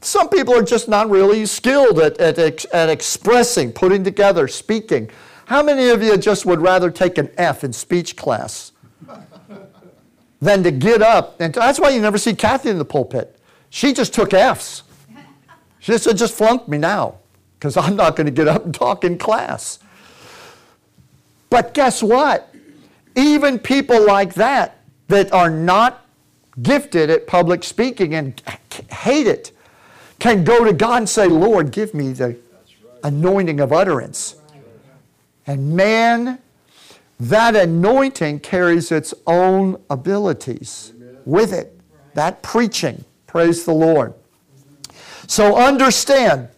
some 0.00 0.30
people 0.30 0.54
are 0.54 0.62
just 0.62 0.88
not 0.88 1.10
really 1.10 1.44
skilled 1.44 2.00
at, 2.00 2.18
at, 2.18 2.64
at 2.64 2.88
expressing, 2.88 3.70
putting 3.70 4.02
together, 4.02 4.48
speaking. 4.48 5.10
How 5.44 5.62
many 5.62 5.90
of 5.90 6.02
you 6.02 6.16
just 6.16 6.46
would 6.46 6.60
rather 6.60 6.90
take 6.90 7.18
an 7.18 7.30
F 7.36 7.64
in 7.64 7.72
speech 7.74 8.16
class 8.16 8.72
than 10.40 10.62
to 10.62 10.70
get 10.70 11.02
up? 11.02 11.38
And 11.38 11.52
that's 11.52 11.78
why 11.78 11.90
you 11.90 12.00
never 12.00 12.16
see 12.16 12.34
Kathy 12.34 12.70
in 12.70 12.78
the 12.78 12.84
pulpit. 12.84 13.38
She 13.70 13.92
just 13.92 14.12
took 14.12 14.34
F's. 14.34 14.82
She 15.78 15.96
said, 15.96 16.18
just 16.18 16.34
flunk 16.34 16.68
me 16.68 16.76
now 16.76 17.16
because 17.58 17.76
I'm 17.76 17.96
not 17.96 18.16
going 18.16 18.26
to 18.26 18.32
get 18.32 18.48
up 18.48 18.64
and 18.64 18.74
talk 18.74 19.04
in 19.04 19.16
class. 19.16 19.78
But 21.48 21.72
guess 21.72 22.02
what? 22.02 22.54
Even 23.16 23.58
people 23.58 24.04
like 24.04 24.34
that, 24.34 24.78
that 25.08 25.32
are 25.32 25.50
not 25.50 26.06
gifted 26.62 27.10
at 27.10 27.26
public 27.26 27.64
speaking 27.64 28.14
and 28.14 28.40
hate 28.90 29.26
it, 29.26 29.52
can 30.18 30.44
go 30.44 30.64
to 30.64 30.72
God 30.72 30.98
and 30.98 31.08
say, 31.08 31.26
Lord, 31.26 31.72
give 31.72 31.94
me 31.94 32.12
the 32.12 32.38
anointing 33.02 33.60
of 33.60 33.72
utterance. 33.72 34.36
And 35.46 35.74
man, 35.74 36.38
that 37.18 37.56
anointing 37.56 38.40
carries 38.40 38.92
its 38.92 39.14
own 39.26 39.82
abilities 39.88 40.92
with 41.24 41.52
it. 41.52 41.80
That 42.14 42.42
preaching. 42.42 43.04
Praise 43.30 43.64
the 43.64 43.72
Lord. 43.72 44.14
So 45.28 45.56
understand, 45.56 46.48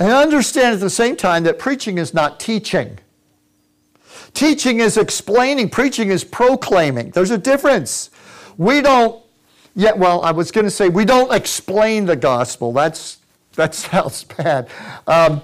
and 0.00 0.10
understand 0.10 0.74
at 0.74 0.80
the 0.80 0.90
same 0.90 1.14
time 1.14 1.44
that 1.44 1.60
preaching 1.60 1.98
is 1.98 2.12
not 2.12 2.40
teaching. 2.40 2.98
Teaching 4.32 4.80
is 4.80 4.96
explaining, 4.96 5.70
preaching 5.70 6.10
is 6.10 6.24
proclaiming. 6.24 7.10
There's 7.10 7.30
a 7.30 7.38
difference. 7.38 8.10
We 8.56 8.80
don't, 8.80 9.24
yeah, 9.76 9.92
well, 9.92 10.20
I 10.22 10.32
was 10.32 10.50
going 10.50 10.64
to 10.64 10.70
say, 10.70 10.88
we 10.88 11.04
don't 11.04 11.32
explain 11.32 12.06
the 12.06 12.16
gospel. 12.16 12.72
That's, 12.72 13.18
that 13.54 13.72
sounds 13.76 14.24
bad. 14.24 14.68
Um, 15.06 15.42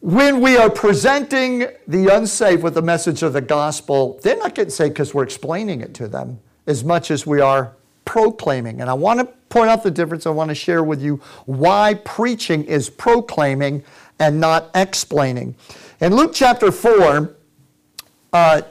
when 0.00 0.42
we 0.42 0.58
are 0.58 0.68
presenting 0.68 1.66
the 1.88 2.14
unsaved 2.14 2.62
with 2.62 2.74
the 2.74 2.82
message 2.82 3.22
of 3.22 3.32
the 3.32 3.40
gospel, 3.40 4.20
they're 4.22 4.36
not 4.36 4.54
getting 4.54 4.70
saved 4.70 4.92
because 4.92 5.14
we're 5.14 5.24
explaining 5.24 5.80
it 5.80 5.94
to 5.94 6.08
them 6.08 6.40
as 6.66 6.84
much 6.84 7.10
as 7.10 7.26
we 7.26 7.40
are 7.40 7.74
proclaiming. 8.10 8.80
And 8.80 8.90
I 8.90 8.92
want 8.92 9.20
to 9.20 9.24
point 9.24 9.70
out 9.70 9.84
the 9.84 9.90
difference. 9.90 10.26
I 10.26 10.30
want 10.30 10.48
to 10.48 10.54
share 10.54 10.82
with 10.82 11.00
you 11.00 11.20
why 11.46 11.94
preaching 12.04 12.64
is 12.64 12.90
proclaiming 12.90 13.84
and 14.18 14.40
not 14.40 14.68
explaining. 14.74 15.54
In 16.00 16.16
Luke 16.16 16.32
chapter 16.34 16.72
4, 16.72 17.36
uh, 18.32 18.62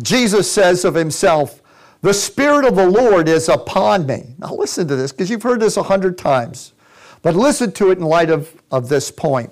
Jesus 0.00 0.48
says 0.48 0.84
of 0.84 0.94
himself, 0.94 1.60
The 2.00 2.14
Spirit 2.14 2.64
of 2.64 2.76
the 2.76 2.88
Lord 2.88 3.28
is 3.28 3.48
upon 3.48 4.06
me. 4.06 4.36
Now 4.38 4.54
listen 4.54 4.86
to 4.86 4.94
this, 4.94 5.10
because 5.10 5.28
you've 5.28 5.42
heard 5.42 5.58
this 5.58 5.76
a 5.76 5.82
hundred 5.82 6.16
times. 6.16 6.74
But 7.22 7.34
listen 7.34 7.72
to 7.72 7.90
it 7.90 7.98
in 7.98 8.04
light 8.04 8.30
of, 8.30 8.54
of 8.70 8.88
this 8.88 9.10
point. 9.10 9.50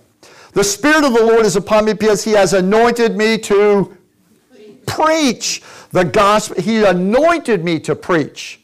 The 0.53 0.62
Spirit 0.62 1.03
of 1.03 1.12
the 1.12 1.24
Lord 1.24 1.44
is 1.44 1.57
upon 1.57 1.87
me 1.87 1.92
because 1.92 2.22
He 2.22 2.33
has 2.33 2.53
anointed 2.53 3.16
me 3.16 3.37
to 3.38 3.97
preach 4.88 5.62
the 5.90 6.05
gospel. 6.05 6.61
He 6.61 6.85
anointed 6.85 7.62
me 7.62 7.79
to 7.81 7.94
preach. 7.94 8.61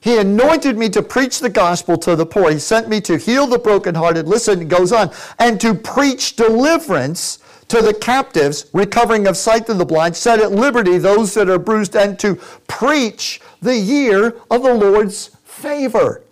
He 0.00 0.18
anointed 0.18 0.78
me 0.78 0.88
to 0.90 1.02
preach 1.02 1.40
the 1.40 1.50
gospel 1.50 1.98
to 1.98 2.14
the 2.14 2.24
poor. 2.24 2.50
He 2.50 2.60
sent 2.60 2.88
me 2.88 3.00
to 3.02 3.18
heal 3.18 3.46
the 3.46 3.58
brokenhearted. 3.58 4.28
Listen, 4.28 4.62
it 4.62 4.68
goes 4.68 4.92
on. 4.92 5.10
And 5.38 5.60
to 5.60 5.74
preach 5.74 6.36
deliverance 6.36 7.40
to 7.68 7.82
the 7.82 7.92
captives, 7.92 8.66
recovering 8.72 9.26
of 9.26 9.36
sight 9.36 9.66
to 9.66 9.74
the 9.74 9.84
blind, 9.84 10.14
set 10.14 10.38
at 10.38 10.52
liberty 10.52 10.98
those 10.98 11.34
that 11.34 11.50
are 11.50 11.58
bruised, 11.58 11.96
and 11.96 12.18
to 12.20 12.36
preach 12.68 13.40
the 13.60 13.76
year 13.76 14.36
of 14.48 14.62
the 14.62 14.74
Lord's 14.74 15.30
favor. 15.44 16.22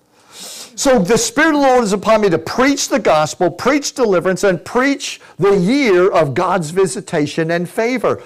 So 0.77 1.01
the 1.01 1.19
Spirit 1.19 1.55
of 1.57 1.63
the 1.63 1.67
Lord 1.67 1.85
is 1.85 1.93
upon 1.93 2.21
me 2.21 2.31
to 2.31 2.39
preach 2.39 2.89
the 2.89 2.99
gospel, 2.99 3.51
preach 3.51 3.95
deliverance, 3.95 4.45
and 4.45 4.65
preach 4.65 5.21
the 5.39 5.57
year 5.57 6.11
of 6.11 6.35
God's 6.35 6.71
visitation 6.71 7.51
and 7.51 7.69
favor. 7.69 8.23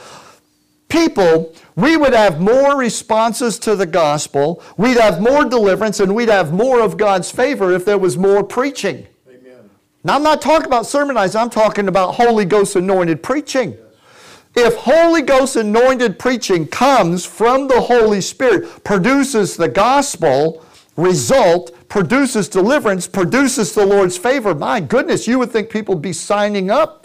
People, 0.88 1.54
we 1.76 1.96
would 1.96 2.14
have 2.14 2.40
more 2.40 2.78
responses 2.78 3.58
to 3.60 3.76
the 3.76 3.86
gospel, 3.86 4.62
we'd 4.76 4.96
have 4.96 5.20
more 5.20 5.44
deliverance, 5.44 6.00
and 6.00 6.14
we'd 6.14 6.30
have 6.30 6.52
more 6.52 6.80
of 6.80 6.96
God's 6.96 7.30
favor 7.30 7.72
if 7.72 7.84
there 7.84 7.98
was 7.98 8.16
more 8.16 8.42
preaching. 8.42 9.06
Amen. 9.28 9.70
Now, 10.02 10.16
I'm 10.16 10.22
not 10.22 10.40
talking 10.40 10.66
about 10.66 10.86
sermonizing, 10.86 11.40
I'm 11.40 11.50
talking 11.50 11.88
about 11.88 12.14
Holy 12.14 12.46
Ghost 12.46 12.74
anointed 12.74 13.22
preaching. 13.22 13.76
If 14.56 14.76
Holy 14.76 15.22
Ghost 15.22 15.56
anointed 15.56 16.18
preaching 16.18 16.66
comes 16.66 17.24
from 17.24 17.68
the 17.68 17.80
Holy 17.82 18.22
Spirit, 18.22 18.82
produces 18.82 19.56
the 19.56 19.68
gospel, 19.68 20.64
result 20.96 21.72
produces 21.88 22.48
deliverance, 22.48 23.06
produces 23.06 23.74
the 23.74 23.84
Lord's 23.84 24.16
favor. 24.16 24.54
My 24.54 24.80
goodness, 24.80 25.26
you 25.26 25.38
would 25.38 25.50
think 25.50 25.70
people 25.70 25.94
would 25.94 26.02
be 26.02 26.12
signing 26.12 26.70
up 26.70 26.97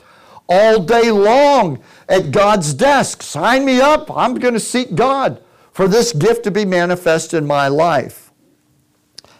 all 0.47 0.84
day 0.84 1.12
long 1.12 1.82
at 2.10 2.32
God's 2.32 2.73
desk. 2.73 3.21
Sign 3.23 3.65
me 3.65 3.79
up. 3.79 4.12
I'm 4.15 4.36
going 4.36 4.53
to 4.53 4.60
seek 4.60 4.95
God 4.95 5.41
for 5.71 5.88
this 5.88 6.13
gift 6.13 6.43
to 6.43 6.51
be 6.51 6.65
manifest 6.65 7.34
in 7.34 7.45
my 7.47 7.67
life. 7.67 8.32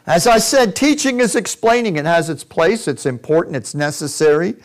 As 0.05 0.27
I 0.27 0.37
said, 0.39 0.75
teaching 0.75 1.19
is 1.19 1.35
explaining. 1.35 1.95
It 1.95 2.05
has 2.05 2.29
its 2.29 2.43
place, 2.43 2.87
it's 2.87 3.05
important, 3.05 3.55
it's 3.55 3.73
necessary, 3.73 4.55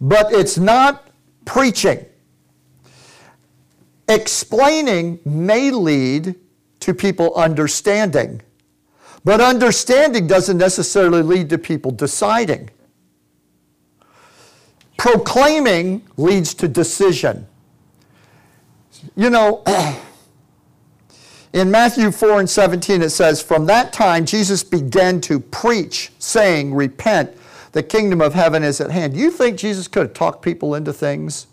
but 0.00 0.32
it's 0.32 0.58
not 0.58 1.08
preaching. 1.44 2.04
Explaining 4.08 5.20
may 5.24 5.70
lead 5.70 6.34
to 6.80 6.92
people 6.92 7.34
understanding. 7.34 8.42
But 9.24 9.40
understanding 9.40 10.26
doesn't 10.26 10.58
necessarily 10.58 11.22
lead 11.22 11.48
to 11.50 11.58
people 11.58 11.90
deciding. 11.90 12.70
Proclaiming 14.96 16.06
leads 16.16 16.54
to 16.54 16.68
decision. 16.68 17.46
You 19.16 19.30
know, 19.30 19.62
in 21.52 21.70
Matthew 21.70 22.10
4 22.10 22.40
and 22.40 22.50
17 22.50 23.02
it 23.02 23.10
says, 23.10 23.42
From 23.42 23.66
that 23.66 23.92
time 23.92 24.24
Jesus 24.24 24.62
began 24.64 25.20
to 25.22 25.40
preach, 25.40 26.12
saying, 26.18 26.74
Repent, 26.74 27.36
the 27.72 27.82
kingdom 27.82 28.20
of 28.20 28.34
heaven 28.34 28.62
is 28.62 28.80
at 28.80 28.90
hand. 28.90 29.16
You 29.16 29.30
think 29.30 29.58
Jesus 29.58 29.88
could 29.88 30.06
have 30.06 30.14
talked 30.14 30.42
people 30.42 30.74
into 30.74 30.92
things? 30.92 31.48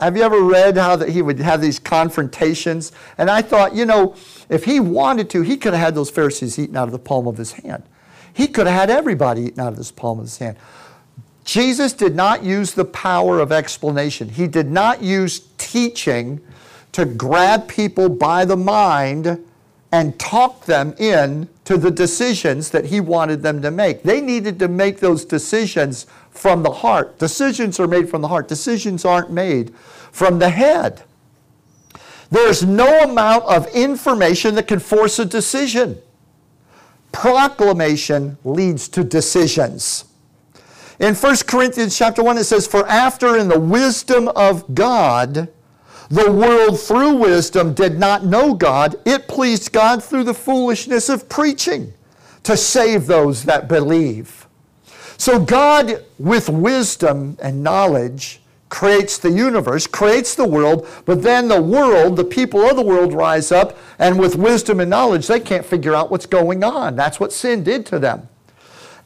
Have 0.00 0.16
you 0.16 0.22
ever 0.22 0.40
read 0.40 0.76
how 0.76 0.96
that 0.96 1.08
he 1.08 1.22
would 1.22 1.38
have 1.38 1.60
these 1.60 1.78
confrontations? 1.78 2.92
And 3.16 3.30
I 3.30 3.42
thought, 3.42 3.74
you 3.74 3.84
know, 3.84 4.14
if 4.48 4.64
he 4.64 4.80
wanted 4.80 5.30
to, 5.30 5.42
he 5.42 5.56
could 5.56 5.72
have 5.72 5.80
had 5.80 5.94
those 5.94 6.10
Pharisees 6.10 6.58
eaten 6.58 6.76
out 6.76 6.88
of 6.88 6.92
the 6.92 6.98
palm 6.98 7.26
of 7.26 7.38
his 7.38 7.52
hand. 7.52 7.84
He 8.32 8.48
could 8.48 8.66
have 8.66 8.74
had 8.74 8.90
everybody 8.90 9.42
eaten 9.42 9.60
out 9.60 9.72
of 9.72 9.78
his 9.78 9.92
palm 9.92 10.18
of 10.18 10.24
his 10.24 10.38
hand. 10.38 10.56
Jesus 11.44 11.92
did 11.92 12.16
not 12.16 12.42
use 12.42 12.72
the 12.72 12.84
power 12.86 13.38
of 13.38 13.52
explanation. 13.52 14.30
He 14.30 14.46
did 14.46 14.70
not 14.70 15.02
use 15.02 15.48
teaching 15.58 16.40
to 16.92 17.04
grab 17.04 17.68
people 17.68 18.08
by 18.08 18.44
the 18.44 18.56
mind 18.56 19.44
and 19.92 20.18
talk 20.18 20.64
them 20.64 20.94
in 20.98 21.48
to 21.64 21.76
the 21.76 21.90
decisions 21.90 22.70
that 22.70 22.86
he 22.86 23.00
wanted 23.00 23.42
them 23.42 23.62
to 23.62 23.70
make. 23.70 24.02
They 24.02 24.20
needed 24.20 24.58
to 24.58 24.68
make 24.68 25.00
those 25.00 25.24
decisions 25.24 26.06
from 26.30 26.62
the 26.62 26.70
heart. 26.70 27.18
Decisions 27.18 27.78
are 27.78 27.86
made 27.86 28.08
from 28.08 28.22
the 28.22 28.28
heart. 28.28 28.48
Decisions 28.48 29.04
aren't 29.04 29.30
made 29.30 29.74
from 30.10 30.38
the 30.38 30.50
head. 30.50 31.02
There's 32.30 32.64
no 32.64 33.02
amount 33.02 33.44
of 33.44 33.68
information 33.68 34.54
that 34.56 34.66
can 34.66 34.80
force 34.80 35.18
a 35.18 35.24
decision. 35.24 35.98
Proclamation 37.12 38.38
leads 38.44 38.88
to 38.88 39.04
decisions. 39.04 40.06
In 41.00 41.14
1 41.14 41.36
Corinthians 41.46 41.96
chapter 41.96 42.22
1 42.22 42.38
it 42.38 42.44
says, 42.44 42.66
For 42.66 42.86
after 42.86 43.36
in 43.36 43.48
the 43.48 43.58
wisdom 43.58 44.28
of 44.28 44.74
God, 44.74 45.48
the 46.08 46.30
world 46.30 46.80
through 46.80 47.14
wisdom 47.14 47.74
did 47.74 47.98
not 47.98 48.24
know 48.24 48.54
God, 48.54 48.96
it 49.04 49.26
pleased 49.26 49.72
God 49.72 50.04
through 50.04 50.24
the 50.24 50.34
foolishness 50.34 51.08
of 51.08 51.28
preaching 51.28 51.92
to 52.44 52.56
save 52.56 53.06
those 53.06 53.44
that 53.44 53.68
believe. 53.68 54.46
So 55.16 55.40
God, 55.40 56.04
with 56.18 56.48
wisdom 56.48 57.36
and 57.40 57.62
knowledge, 57.62 58.40
creates 58.68 59.18
the 59.18 59.30
universe, 59.30 59.86
creates 59.86 60.34
the 60.34 60.46
world, 60.46 60.86
but 61.04 61.22
then 61.22 61.48
the 61.48 61.62
world, 61.62 62.16
the 62.16 62.24
people 62.24 62.60
of 62.62 62.76
the 62.76 62.82
world 62.82 63.12
rise 63.12 63.50
up, 63.50 63.78
and 63.98 64.18
with 64.18 64.36
wisdom 64.36 64.80
and 64.80 64.90
knowledge, 64.90 65.26
they 65.26 65.40
can't 65.40 65.64
figure 65.64 65.94
out 65.94 66.10
what's 66.10 66.26
going 66.26 66.62
on. 66.62 66.96
That's 66.96 67.18
what 67.18 67.32
sin 67.32 67.64
did 67.64 67.86
to 67.86 67.98
them. 67.98 68.28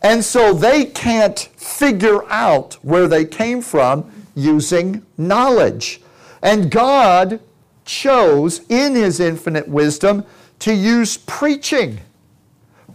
And 0.03 0.25
so 0.25 0.53
they 0.53 0.85
can't 0.85 1.39
figure 1.57 2.31
out 2.31 2.75
where 2.83 3.09
they 3.09 3.25
came 3.25 3.61
from 3.61 4.11
using 4.35 5.05
knowledge. 5.17 6.01
And 6.43 6.71
God 6.71 7.41
chose, 7.85 8.61
in 8.69 8.95
His 8.95 9.19
infinite 9.19 9.67
wisdom, 9.67 10.25
to 10.61 10.73
use 10.73 11.17
preaching, 11.17 12.01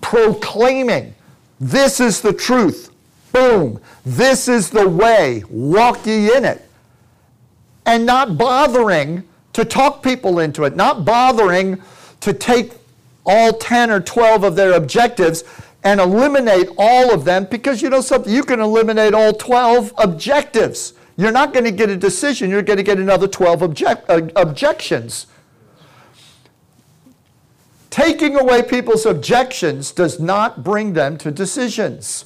proclaiming, 0.02 1.14
this 1.60 2.00
is 2.00 2.22
the 2.22 2.34
truth. 2.34 2.90
Boom. 3.32 3.82
This 4.06 4.48
is 4.48 4.70
the 4.70 4.88
way. 4.88 5.44
Walk 5.50 6.06
ye 6.06 6.36
in 6.36 6.46
it. 6.46 6.68
And 7.86 8.06
not 8.06 8.38
bothering 8.38 9.24
to 9.54 9.66
talk 9.66 10.04
people 10.04 10.40
into 10.40 10.64
it, 10.64 10.76
not 10.76 11.06
bothering 11.06 11.82
to 12.22 12.34
take 12.34 12.74
all 13.26 13.54
10 13.54 13.92
or 13.92 14.00
12 14.00 14.44
of 14.44 14.56
their 14.56 14.74
objectives 14.74 15.44
and 15.84 16.00
eliminate 16.00 16.70
all 16.78 17.14
of 17.14 17.26
them 17.26 17.46
because 17.46 17.82
you 17.82 17.90
know 17.90 18.02
something, 18.02 18.34
you 18.34 18.44
can 18.44 18.60
eliminate 18.60 19.14
all 19.14 19.34
12 19.34 19.94
objectives. 19.98 20.94
You're 21.18 21.32
not 21.32 21.54
going 21.54 21.66
to 21.66 21.72
get 21.72 21.90
a 21.90 21.98
decision, 21.98 22.50
you're 22.50 22.62
going 22.62 22.78
to 22.78 22.84
get 22.84 22.98
another 22.98 23.28
12 23.28 23.64
object, 23.64 24.10
uh, 24.10 24.22
objections. 24.36 25.28
Taking 27.90 28.36
away 28.36 28.64
people's 28.64 29.06
objections 29.06 29.92
does 29.92 30.20
not 30.20 30.64
bring 30.64 30.94
them 30.94 31.18
to 31.20 31.30
decisions. 31.30 32.26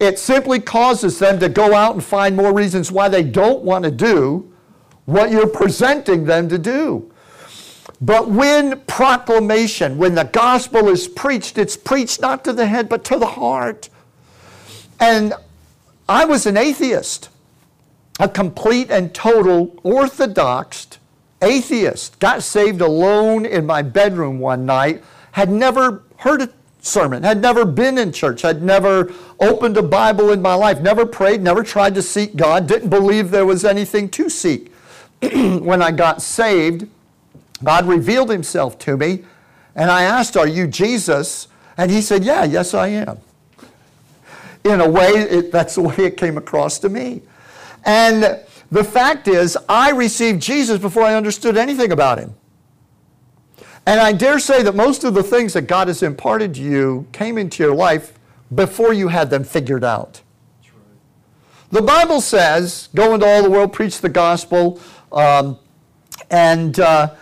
It 0.00 0.18
simply 0.18 0.58
causes 0.58 1.18
them 1.18 1.38
to 1.38 1.48
go 1.48 1.74
out 1.74 1.94
and 1.94 2.02
find 2.02 2.34
more 2.34 2.52
reasons 2.52 2.90
why 2.90 3.08
they 3.08 3.22
don't 3.22 3.62
want 3.62 3.84
to 3.84 3.90
do 3.90 4.52
what 5.04 5.30
you're 5.30 5.46
presenting 5.46 6.24
them 6.24 6.48
to 6.48 6.58
do. 6.58 7.12
But 8.00 8.28
when 8.28 8.80
proclamation, 8.82 9.96
when 9.96 10.14
the 10.14 10.24
gospel 10.24 10.88
is 10.88 11.08
preached, 11.08 11.56
it's 11.56 11.76
preached 11.76 12.20
not 12.20 12.44
to 12.44 12.52
the 12.52 12.66
head 12.66 12.88
but 12.88 13.04
to 13.04 13.18
the 13.18 13.26
heart. 13.26 13.88
And 15.00 15.34
I 16.08 16.24
was 16.24 16.46
an 16.46 16.56
atheist, 16.56 17.30
a 18.20 18.28
complete 18.28 18.90
and 18.90 19.14
total 19.14 19.78
orthodox 19.82 20.86
atheist. 21.42 22.18
Got 22.18 22.42
saved 22.42 22.80
alone 22.80 23.46
in 23.46 23.66
my 23.66 23.82
bedroom 23.82 24.38
one 24.38 24.66
night, 24.66 25.02
had 25.32 25.50
never 25.50 26.02
heard 26.18 26.42
a 26.42 26.50
sermon, 26.80 27.22
had 27.22 27.40
never 27.40 27.64
been 27.64 27.98
in 27.98 28.12
church, 28.12 28.42
had 28.42 28.62
never 28.62 29.12
opened 29.40 29.76
a 29.76 29.82
Bible 29.82 30.30
in 30.30 30.40
my 30.40 30.54
life, 30.54 30.80
never 30.80 31.04
prayed, 31.04 31.42
never 31.42 31.62
tried 31.62 31.94
to 31.94 32.02
seek 32.02 32.36
God, 32.36 32.66
didn't 32.66 32.90
believe 32.90 33.30
there 33.30 33.46
was 33.46 33.64
anything 33.64 34.08
to 34.10 34.28
seek. 34.28 34.72
when 35.20 35.82
I 35.82 35.90
got 35.90 36.22
saved, 36.22 36.88
God 37.62 37.86
revealed 37.86 38.30
himself 38.30 38.78
to 38.80 38.96
me, 38.96 39.24
and 39.74 39.90
I 39.90 40.02
asked, 40.02 40.36
Are 40.36 40.48
you 40.48 40.66
Jesus? 40.66 41.48
And 41.76 41.90
he 41.90 42.00
said, 42.00 42.24
Yeah, 42.24 42.44
yes, 42.44 42.74
I 42.74 42.88
am. 42.88 43.18
In 44.64 44.80
a 44.80 44.88
way, 44.88 45.08
it, 45.10 45.52
that's 45.52 45.76
the 45.76 45.82
way 45.82 45.94
it 45.98 46.16
came 46.16 46.36
across 46.36 46.78
to 46.80 46.88
me. 46.88 47.22
And 47.84 48.40
the 48.70 48.84
fact 48.84 49.28
is, 49.28 49.56
I 49.68 49.90
received 49.90 50.42
Jesus 50.42 50.80
before 50.80 51.04
I 51.04 51.14
understood 51.14 51.56
anything 51.56 51.92
about 51.92 52.18
him. 52.18 52.34
And 53.86 54.00
I 54.00 54.12
dare 54.12 54.40
say 54.40 54.62
that 54.64 54.74
most 54.74 55.04
of 55.04 55.14
the 55.14 55.22
things 55.22 55.52
that 55.52 55.62
God 55.62 55.86
has 55.86 56.02
imparted 56.02 56.54
to 56.54 56.62
you 56.62 57.06
came 57.12 57.38
into 57.38 57.62
your 57.62 57.74
life 57.74 58.18
before 58.52 58.92
you 58.92 59.08
had 59.08 59.30
them 59.30 59.44
figured 59.44 59.84
out. 59.84 60.22
The 61.70 61.82
Bible 61.82 62.20
says, 62.20 62.88
go 62.94 63.14
into 63.14 63.26
all 63.26 63.42
the 63.42 63.50
world, 63.50 63.72
preach 63.72 64.00
the 64.00 64.08
gospel, 64.08 64.80
um, 65.12 65.58
and 66.30 66.78
uh, 66.80 67.14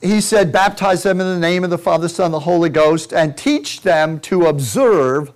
he 0.00 0.20
said, 0.20 0.50
baptize 0.50 1.02
them 1.02 1.20
in 1.20 1.26
the 1.26 1.38
name 1.38 1.62
of 1.62 1.70
the 1.70 1.78
Father, 1.78 2.08
Son, 2.08 2.26
and 2.26 2.34
the 2.34 2.40
Holy 2.40 2.70
Ghost, 2.70 3.12
and 3.12 3.36
teach 3.36 3.82
them 3.82 4.18
to 4.20 4.46
observe 4.46 5.32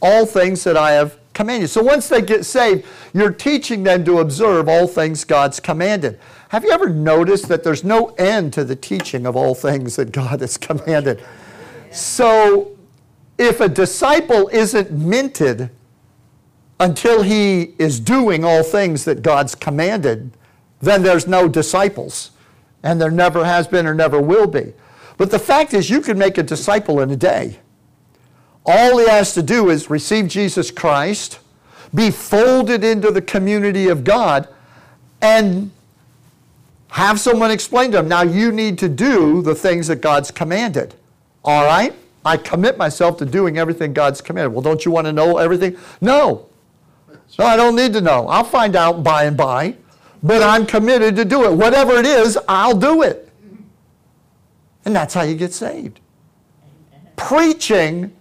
all 0.00 0.26
things 0.26 0.64
that 0.64 0.76
I 0.76 0.92
have 0.92 1.18
commanded. 1.34 1.68
So 1.68 1.82
once 1.82 2.08
they 2.08 2.20
get 2.20 2.44
saved, 2.44 2.84
you're 3.14 3.32
teaching 3.32 3.84
them 3.84 4.04
to 4.04 4.18
observe 4.18 4.68
all 4.68 4.88
things 4.88 5.24
God's 5.24 5.60
commanded. 5.60 6.18
Have 6.48 6.64
you 6.64 6.70
ever 6.70 6.88
noticed 6.88 7.46
that 7.48 7.62
there's 7.62 7.84
no 7.84 8.08
end 8.18 8.52
to 8.54 8.64
the 8.64 8.74
teaching 8.74 9.26
of 9.26 9.36
all 9.36 9.54
things 9.54 9.96
that 9.96 10.10
God 10.10 10.40
has 10.40 10.56
commanded? 10.56 11.22
So 11.92 12.76
if 13.38 13.60
a 13.60 13.68
disciple 13.68 14.48
isn't 14.48 14.90
minted 14.90 15.70
until 16.80 17.22
he 17.22 17.74
is 17.78 18.00
doing 18.00 18.44
all 18.44 18.62
things 18.62 19.04
that 19.04 19.22
God's 19.22 19.54
commanded, 19.54 20.32
then 20.80 21.02
there's 21.02 21.26
no 21.26 21.48
disciples. 21.48 22.32
And 22.82 23.00
there 23.00 23.10
never 23.10 23.44
has 23.44 23.66
been 23.66 23.86
or 23.86 23.94
never 23.94 24.20
will 24.20 24.46
be. 24.46 24.72
But 25.16 25.30
the 25.30 25.38
fact 25.38 25.74
is, 25.74 25.90
you 25.90 26.00
can 26.00 26.16
make 26.16 26.38
a 26.38 26.42
disciple 26.42 27.00
in 27.00 27.10
a 27.10 27.16
day. 27.16 27.58
All 28.64 28.98
he 28.98 29.08
has 29.08 29.34
to 29.34 29.42
do 29.42 29.70
is 29.70 29.90
receive 29.90 30.28
Jesus 30.28 30.70
Christ, 30.70 31.40
be 31.94 32.10
folded 32.10 32.84
into 32.84 33.10
the 33.10 33.22
community 33.22 33.88
of 33.88 34.04
God, 34.04 34.48
and 35.20 35.70
have 36.90 37.18
someone 37.18 37.50
explain 37.50 37.90
to 37.92 37.98
him, 37.98 38.08
now 38.08 38.22
you 38.22 38.52
need 38.52 38.78
to 38.78 38.88
do 38.88 39.42
the 39.42 39.54
things 39.54 39.88
that 39.88 39.96
God's 39.96 40.30
commanded. 40.30 40.94
All 41.44 41.64
right? 41.64 41.94
I 42.24 42.36
commit 42.36 42.76
myself 42.76 43.16
to 43.18 43.26
doing 43.26 43.58
everything 43.58 43.92
God's 43.92 44.20
commanded. 44.20 44.52
Well, 44.52 44.62
don't 44.62 44.84
you 44.84 44.92
want 44.92 45.06
to 45.06 45.12
know 45.12 45.38
everything? 45.38 45.76
No. 46.00 46.46
No, 47.38 47.46
I 47.46 47.56
don't 47.56 47.76
need 47.76 47.92
to 47.94 48.00
know. 48.00 48.28
I'll 48.28 48.44
find 48.44 48.76
out 48.76 49.02
by 49.02 49.24
and 49.24 49.36
by, 49.36 49.76
but 50.22 50.42
I'm 50.42 50.66
committed 50.66 51.16
to 51.16 51.24
do 51.24 51.44
it. 51.44 51.52
Whatever 51.52 51.94
it 51.94 52.06
is, 52.06 52.38
I'll 52.48 52.76
do 52.76 53.02
it. 53.02 53.28
And 54.84 54.94
that's 54.94 55.14
how 55.14 55.22
you 55.22 55.34
get 55.34 55.52
saved. 55.52 56.00
Preaching 57.16 58.12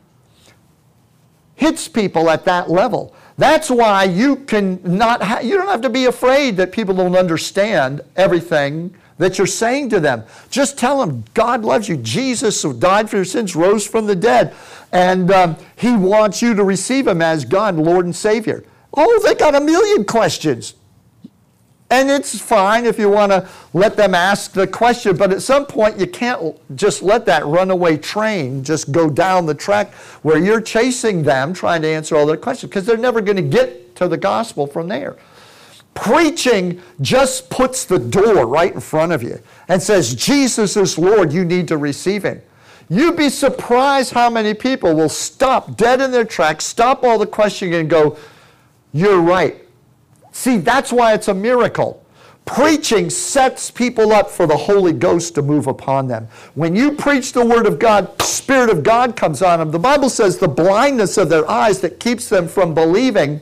hits 1.55 1.87
people 1.87 2.29
at 2.29 2.45
that 2.45 2.69
level. 2.69 3.15
That's 3.37 3.69
why 3.69 4.05
you 4.05 4.37
can 4.37 4.79
not 4.83 5.21
ha- 5.21 5.39
you 5.39 5.57
don't 5.57 5.67
have 5.67 5.81
to 5.81 5.89
be 5.89 6.05
afraid 6.05 6.57
that 6.57 6.71
people 6.71 6.95
don't 6.95 7.15
understand 7.15 8.01
everything 8.15 8.95
that 9.17 9.37
you're 9.37 9.47
saying 9.47 9.89
to 9.89 9.99
them. 9.99 10.23
Just 10.49 10.77
tell 10.77 10.99
them 10.99 11.23
God 11.33 11.63
loves 11.63 11.89
you. 11.89 11.97
Jesus 11.97 12.61
who 12.61 12.73
died 12.73 13.09
for 13.09 13.17
your 13.17 13.25
sins 13.25 13.55
rose 13.55 13.85
from 13.85 14.05
the 14.07 14.15
dead, 14.15 14.55
and 14.91 15.31
um, 15.31 15.57
He 15.75 15.95
wants 15.95 16.41
you 16.41 16.53
to 16.53 16.63
receive 16.63 17.07
Him 17.07 17.21
as 17.21 17.45
God, 17.45 17.75
Lord 17.75 18.05
and 18.05 18.15
Savior. 18.15 18.63
Oh, 18.93 19.19
they 19.23 19.35
got 19.35 19.55
a 19.55 19.61
million 19.61 20.05
questions. 20.05 20.73
And 21.89 22.11
it's 22.11 22.39
fine 22.39 22.85
if 22.85 22.99
you 22.99 23.09
want 23.09 23.31
to 23.31 23.47
let 23.71 23.95
them 23.95 24.13
ask 24.13 24.51
the 24.51 24.67
question, 24.67 25.15
but 25.15 25.31
at 25.31 25.41
some 25.41 25.65
point 25.65 25.97
you 25.97 26.07
can't 26.07 26.55
just 26.75 27.01
let 27.01 27.25
that 27.27 27.45
runaway 27.45 27.95
train 27.95 28.61
just 28.61 28.91
go 28.91 29.09
down 29.09 29.45
the 29.45 29.53
track 29.53 29.93
where 30.21 30.37
you're 30.37 30.59
chasing 30.59 31.23
them 31.23 31.53
trying 31.53 31.81
to 31.83 31.87
answer 31.87 32.17
all 32.17 32.25
their 32.25 32.35
questions 32.35 32.69
because 32.69 32.85
they're 32.85 32.97
never 32.97 33.21
going 33.21 33.37
to 33.37 33.41
get 33.41 33.95
to 33.95 34.07
the 34.09 34.17
gospel 34.17 34.67
from 34.67 34.89
there. 34.89 35.15
Preaching 35.93 36.81
just 36.99 37.49
puts 37.49 37.85
the 37.85 37.97
door 37.97 38.45
right 38.45 38.73
in 38.73 38.81
front 38.81 39.13
of 39.13 39.23
you 39.23 39.41
and 39.69 39.81
says, 39.81 40.13
Jesus 40.13 40.75
is 40.75 40.97
Lord, 40.97 41.31
you 41.31 41.45
need 41.45 41.69
to 41.69 41.77
receive 41.77 42.23
Him. 42.23 42.41
You'd 42.89 43.17
be 43.17 43.29
surprised 43.29 44.13
how 44.13 44.29
many 44.29 44.53
people 44.53 44.93
will 44.93 45.09
stop 45.09 45.75
dead 45.77 46.01
in 46.01 46.11
their 46.11 46.25
tracks, 46.25 46.65
stop 46.65 47.03
all 47.03 47.17
the 47.17 47.25
questioning, 47.25 47.73
and 47.75 47.89
go, 47.89 48.17
You're 48.93 49.19
right. 49.19 49.66
See, 50.37 50.57
that's 50.57 50.93
why 50.93 51.15
it's 51.15 51.29
a 51.29 51.33
miracle. 51.33 52.05
Preaching 52.45 53.09
sets 53.09 53.71
people 53.71 54.11
up 54.11 54.29
for 54.29 54.45
the 54.45 54.55
Holy 54.55 54.93
Ghost 54.93 55.33
to 55.33 55.41
move 55.41 55.65
upon 55.65 56.07
them. 56.07 56.27
When 56.53 56.75
you 56.75 56.91
preach 56.91 57.33
the 57.33 57.43
Word 57.43 57.65
of 57.65 57.79
God, 57.79 58.21
Spirit 58.21 58.69
of 58.69 58.83
God 58.83 59.15
comes 59.15 59.41
on 59.41 59.57
them. 59.57 59.71
The 59.71 59.79
Bible 59.79 60.11
says 60.11 60.37
the 60.37 60.47
blindness 60.47 61.17
of 61.17 61.29
their 61.29 61.49
eyes 61.49 61.81
that 61.81 61.99
keeps 61.99 62.29
them 62.29 62.47
from 62.47 62.75
believing 62.75 63.41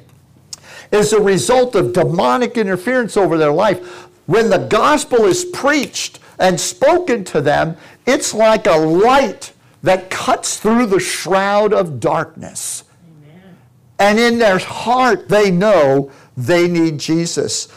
is 0.94 1.12
a 1.12 1.20
result 1.20 1.76
of 1.76 1.92
demonic 1.92 2.58
interference 2.58 3.18
over 3.18 3.38
their 3.38 3.52
life. 3.52 4.08
When 4.28 4.50
the 4.50 4.60
gospel 4.60 5.26
is 5.26 5.44
preached 5.44 6.20
and 6.40 6.58
spoken 6.58 7.26
to 7.26 7.42
them, 7.42 7.76
it's 8.06 8.34
like 8.34 8.68
a 8.68 8.78
light 8.78 9.52
that 9.84 10.10
cuts 10.10 10.60
through 10.62 10.86
the 10.86 11.02
shroud 11.02 11.74
of 11.74 12.00
darkness. 12.00 12.86
Amen. 13.06 13.58
And 14.00 14.18
in 14.18 14.40
their 14.40 14.60
heart, 14.60 15.28
they 15.28 15.52
know 15.52 16.10
they 16.38 16.68
need 16.68 17.00
Jesus. 17.00 17.68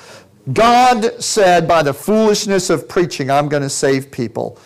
God 0.53 1.23
said, 1.23 1.69
by 1.69 1.83
the 1.83 1.93
foolishness 1.93 2.71
of 2.71 2.89
preaching, 2.89 3.31
I'm 3.31 3.49
going 3.49 3.63
to 3.63 3.71
save 3.71 4.11
people. 4.11 4.59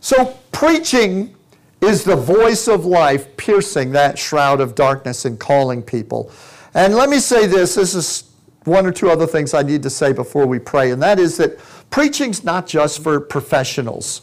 So, 0.00 0.38
preaching 0.52 1.34
is 1.80 2.04
the 2.04 2.16
voice 2.16 2.68
of 2.68 2.86
life 2.86 3.36
piercing 3.36 3.92
that 3.92 4.18
shroud 4.18 4.60
of 4.60 4.74
darkness 4.74 5.24
and 5.24 5.38
calling 5.38 5.82
people. 5.82 6.30
And 6.74 6.94
let 6.94 7.08
me 7.08 7.18
say 7.18 7.46
this 7.46 7.74
this 7.74 7.94
is 7.94 8.30
one 8.64 8.86
or 8.86 8.92
two 8.92 9.10
other 9.10 9.26
things 9.26 9.54
I 9.54 9.62
need 9.62 9.82
to 9.82 9.90
say 9.90 10.12
before 10.12 10.46
we 10.46 10.58
pray, 10.58 10.90
and 10.90 11.02
that 11.02 11.18
is 11.18 11.36
that 11.36 11.58
preaching's 11.90 12.44
not 12.44 12.66
just 12.66 13.02
for 13.02 13.20
professionals. 13.20 14.22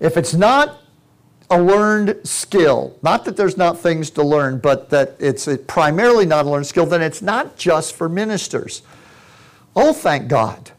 If 0.00 0.16
it's 0.16 0.34
not 0.34 0.80
a 1.50 1.60
learned 1.60 2.26
skill. 2.26 2.98
Not 3.02 3.24
that 3.24 3.36
there's 3.36 3.56
not 3.56 3.78
things 3.78 4.10
to 4.10 4.22
learn, 4.22 4.58
but 4.58 4.90
that 4.90 5.16
it's 5.18 5.48
primarily 5.66 6.26
not 6.26 6.46
a 6.46 6.50
learned 6.50 6.66
skill, 6.66 6.86
then 6.86 7.02
it's 7.02 7.22
not 7.22 7.56
just 7.56 7.94
for 7.94 8.08
ministers. 8.08 8.82
Oh, 9.76 9.92
thank 9.92 10.28
God. 10.28 10.70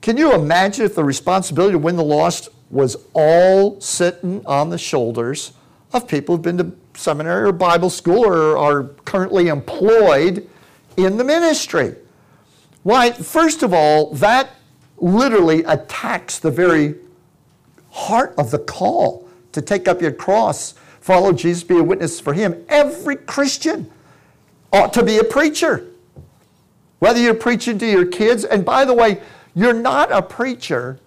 Can 0.00 0.16
you 0.16 0.32
imagine 0.32 0.84
if 0.84 0.94
the 0.94 1.04
responsibility 1.04 1.72
to 1.72 1.78
win 1.78 1.96
the 1.96 2.04
lost 2.04 2.48
was 2.70 2.96
all 3.12 3.80
sitting 3.80 4.44
on 4.46 4.70
the 4.70 4.78
shoulders 4.78 5.52
of 5.92 6.06
people 6.06 6.36
who've 6.36 6.42
been 6.42 6.58
to 6.58 6.72
seminary 6.94 7.48
or 7.48 7.52
Bible 7.52 7.90
school 7.90 8.24
or 8.24 8.56
are 8.56 8.84
currently 9.04 9.48
employed 9.48 10.48
in 10.96 11.16
the 11.16 11.24
ministry? 11.24 11.96
Why, 12.82 13.10
first 13.12 13.62
of 13.62 13.74
all, 13.74 14.12
that 14.14 14.50
literally 14.98 15.64
attacks 15.64 16.38
the 16.38 16.50
very 16.50 16.94
heart 17.90 18.34
of 18.38 18.50
the 18.50 18.58
call 18.58 19.27
to 19.52 19.62
take 19.62 19.88
up 19.88 20.00
your 20.00 20.12
cross, 20.12 20.74
follow 21.00 21.32
Jesus, 21.32 21.64
be 21.64 21.78
a 21.78 21.82
witness 21.82 22.20
for 22.20 22.32
Him. 22.32 22.64
Every 22.68 23.16
Christian 23.16 23.90
ought 24.72 24.92
to 24.94 25.02
be 25.02 25.18
a 25.18 25.24
preacher. 25.24 25.86
Whether 26.98 27.20
you're 27.20 27.34
preaching 27.34 27.78
to 27.78 27.86
your 27.86 28.06
kids, 28.06 28.44
and 28.44 28.64
by 28.64 28.84
the 28.84 28.94
way, 28.94 29.20
you're 29.54 29.72
not 29.72 30.12
a 30.12 30.22
preacher 30.22 30.98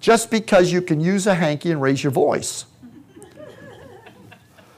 just 0.00 0.30
because 0.30 0.72
you 0.72 0.82
can 0.82 1.00
use 1.00 1.26
a 1.26 1.34
hanky 1.34 1.70
and 1.70 1.80
raise 1.80 2.02
your 2.02 2.10
voice. 2.10 2.64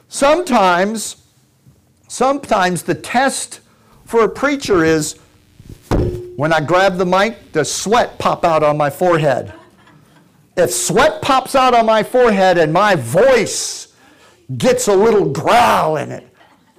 sometimes, 0.07 1.17
sometimes 2.07 2.83
the 2.83 2.95
test 2.95 3.61
for 4.05 4.23
a 4.23 4.29
preacher 4.29 4.83
is 4.83 5.19
when 6.35 6.51
I 6.51 6.59
grab 6.59 6.97
the 6.97 7.05
mic, 7.05 7.51
does 7.53 7.73
sweat 7.73 8.19
pop 8.19 8.43
out 8.43 8.61
on 8.61 8.77
my 8.77 8.89
forehead? 8.89 9.53
If 10.57 10.71
sweat 10.71 11.21
pops 11.21 11.55
out 11.55 11.73
on 11.73 11.85
my 11.85 12.03
forehead 12.03 12.57
and 12.57 12.71
my 12.71 12.95
voice 12.95 13.93
gets 14.57 14.87
a 14.87 14.95
little 14.95 15.29
growl 15.29 15.97
in 15.97 16.11
it, 16.11 16.27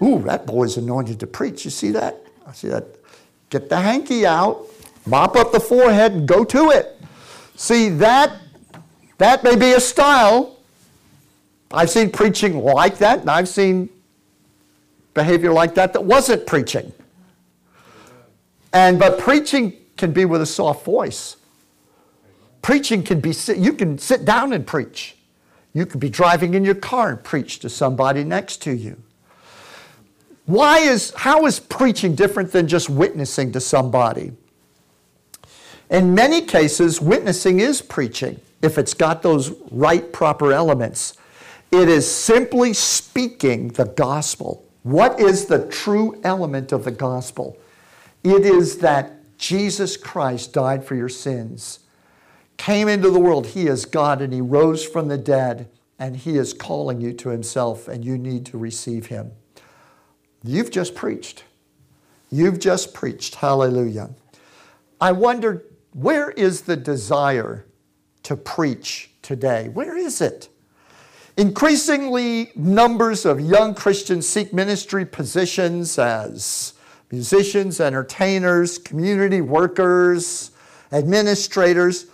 ooh, 0.02 0.22
that 0.22 0.46
boy's 0.46 0.76
anointed 0.76 1.20
to 1.20 1.26
preach. 1.26 1.64
You 1.64 1.70
see 1.70 1.90
that? 1.90 2.16
I 2.46 2.52
see 2.52 2.68
that. 2.68 2.84
Get 3.50 3.68
the 3.68 3.76
hanky 3.76 4.26
out, 4.26 4.66
mop 5.06 5.36
up 5.36 5.52
the 5.52 5.60
forehead, 5.60 6.12
and 6.12 6.28
go 6.28 6.44
to 6.44 6.70
it. 6.70 7.00
See, 7.54 7.90
that, 7.90 8.38
that 9.18 9.44
may 9.44 9.56
be 9.56 9.72
a 9.72 9.80
style. 9.80 10.58
I've 11.70 11.90
seen 11.90 12.10
preaching 12.10 12.62
like 12.62 12.98
that, 12.98 13.20
and 13.20 13.30
I've 13.30 13.48
seen 13.48 13.88
behavior 15.14 15.52
like 15.52 15.74
that 15.74 15.92
that 15.92 16.04
wasn't 16.04 16.46
preaching. 16.46 16.92
And 18.72 18.98
but 18.98 19.18
preaching 19.18 19.72
can 19.96 20.12
be 20.12 20.24
with 20.24 20.42
a 20.42 20.46
soft 20.46 20.84
voice. 20.84 21.36
Preaching 22.66 23.04
can 23.04 23.20
be, 23.20 23.32
you 23.56 23.74
can 23.74 23.96
sit 23.96 24.24
down 24.24 24.52
and 24.52 24.66
preach. 24.66 25.14
You 25.72 25.86
could 25.86 26.00
be 26.00 26.08
driving 26.08 26.54
in 26.54 26.64
your 26.64 26.74
car 26.74 27.10
and 27.10 27.22
preach 27.22 27.60
to 27.60 27.68
somebody 27.68 28.24
next 28.24 28.60
to 28.62 28.72
you. 28.72 29.00
Why 30.46 30.78
is, 30.80 31.12
how 31.14 31.46
is 31.46 31.60
preaching 31.60 32.16
different 32.16 32.50
than 32.50 32.66
just 32.66 32.90
witnessing 32.90 33.52
to 33.52 33.60
somebody? 33.60 34.32
In 35.90 36.12
many 36.12 36.40
cases, 36.40 37.00
witnessing 37.00 37.60
is 37.60 37.80
preaching 37.80 38.40
if 38.62 38.78
it's 38.78 38.94
got 38.94 39.22
those 39.22 39.52
right, 39.70 40.12
proper 40.12 40.52
elements. 40.52 41.16
It 41.70 41.88
is 41.88 42.10
simply 42.10 42.72
speaking 42.72 43.68
the 43.68 43.84
gospel. 43.84 44.64
What 44.82 45.20
is 45.20 45.46
the 45.46 45.68
true 45.68 46.20
element 46.24 46.72
of 46.72 46.82
the 46.82 46.90
gospel? 46.90 47.56
It 48.24 48.44
is 48.44 48.78
that 48.78 49.38
Jesus 49.38 49.96
Christ 49.96 50.52
died 50.52 50.84
for 50.84 50.96
your 50.96 51.08
sins 51.08 51.78
came 52.56 52.88
into 52.88 53.10
the 53.10 53.20
world. 53.20 53.48
He 53.48 53.66
is 53.66 53.84
God 53.84 54.22
and 54.22 54.32
He 54.32 54.40
rose 54.40 54.84
from 54.84 55.08
the 55.08 55.18
dead 55.18 55.68
and 55.98 56.16
He 56.16 56.36
is 56.36 56.52
calling 56.52 57.00
you 57.00 57.12
to 57.14 57.30
Himself 57.30 57.88
and 57.88 58.04
you 58.04 58.18
need 58.18 58.46
to 58.46 58.58
receive 58.58 59.06
Him. 59.06 59.32
You've 60.42 60.70
just 60.70 60.94
preached. 60.94 61.44
You've 62.30 62.58
just 62.58 62.94
preached. 62.94 63.36
Hallelujah. 63.36 64.10
I 65.00 65.12
wonder 65.12 65.64
where 65.92 66.30
is 66.30 66.62
the 66.62 66.76
desire 66.76 67.66
to 68.24 68.36
preach 68.36 69.10
today? 69.22 69.68
Where 69.68 69.96
is 69.96 70.20
it? 70.20 70.48
Increasingly, 71.36 72.50
numbers 72.56 73.26
of 73.26 73.40
young 73.40 73.74
Christians 73.74 74.26
seek 74.26 74.54
ministry 74.54 75.04
positions 75.04 75.98
as 75.98 76.72
musicians, 77.10 77.78
entertainers, 77.78 78.78
community 78.78 79.42
workers, 79.42 80.50
administrators. 80.92 82.06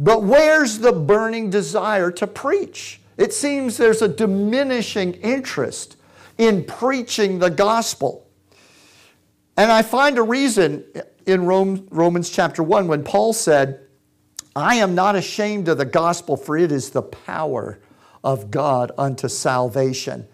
But 0.00 0.22
where's 0.22 0.78
the 0.78 0.92
burning 0.92 1.50
desire 1.50 2.10
to 2.12 2.26
preach? 2.26 3.02
It 3.18 3.34
seems 3.34 3.76
there's 3.76 4.00
a 4.00 4.08
diminishing 4.08 5.12
interest 5.12 5.96
in 6.38 6.64
preaching 6.64 7.38
the 7.38 7.50
gospel. 7.50 8.26
And 9.58 9.70
I 9.70 9.82
find 9.82 10.16
a 10.16 10.22
reason 10.22 10.86
in 11.26 11.44
Rome, 11.44 11.86
Romans 11.90 12.30
chapter 12.30 12.62
1 12.62 12.88
when 12.88 13.04
Paul 13.04 13.34
said, 13.34 13.80
I 14.56 14.76
am 14.76 14.94
not 14.94 15.16
ashamed 15.16 15.68
of 15.68 15.76
the 15.76 15.84
gospel, 15.84 16.34
for 16.38 16.56
it 16.56 16.72
is 16.72 16.90
the 16.90 17.02
power 17.02 17.78
of 18.24 18.50
God 18.50 18.92
unto 18.96 19.28
salvation 19.28 20.26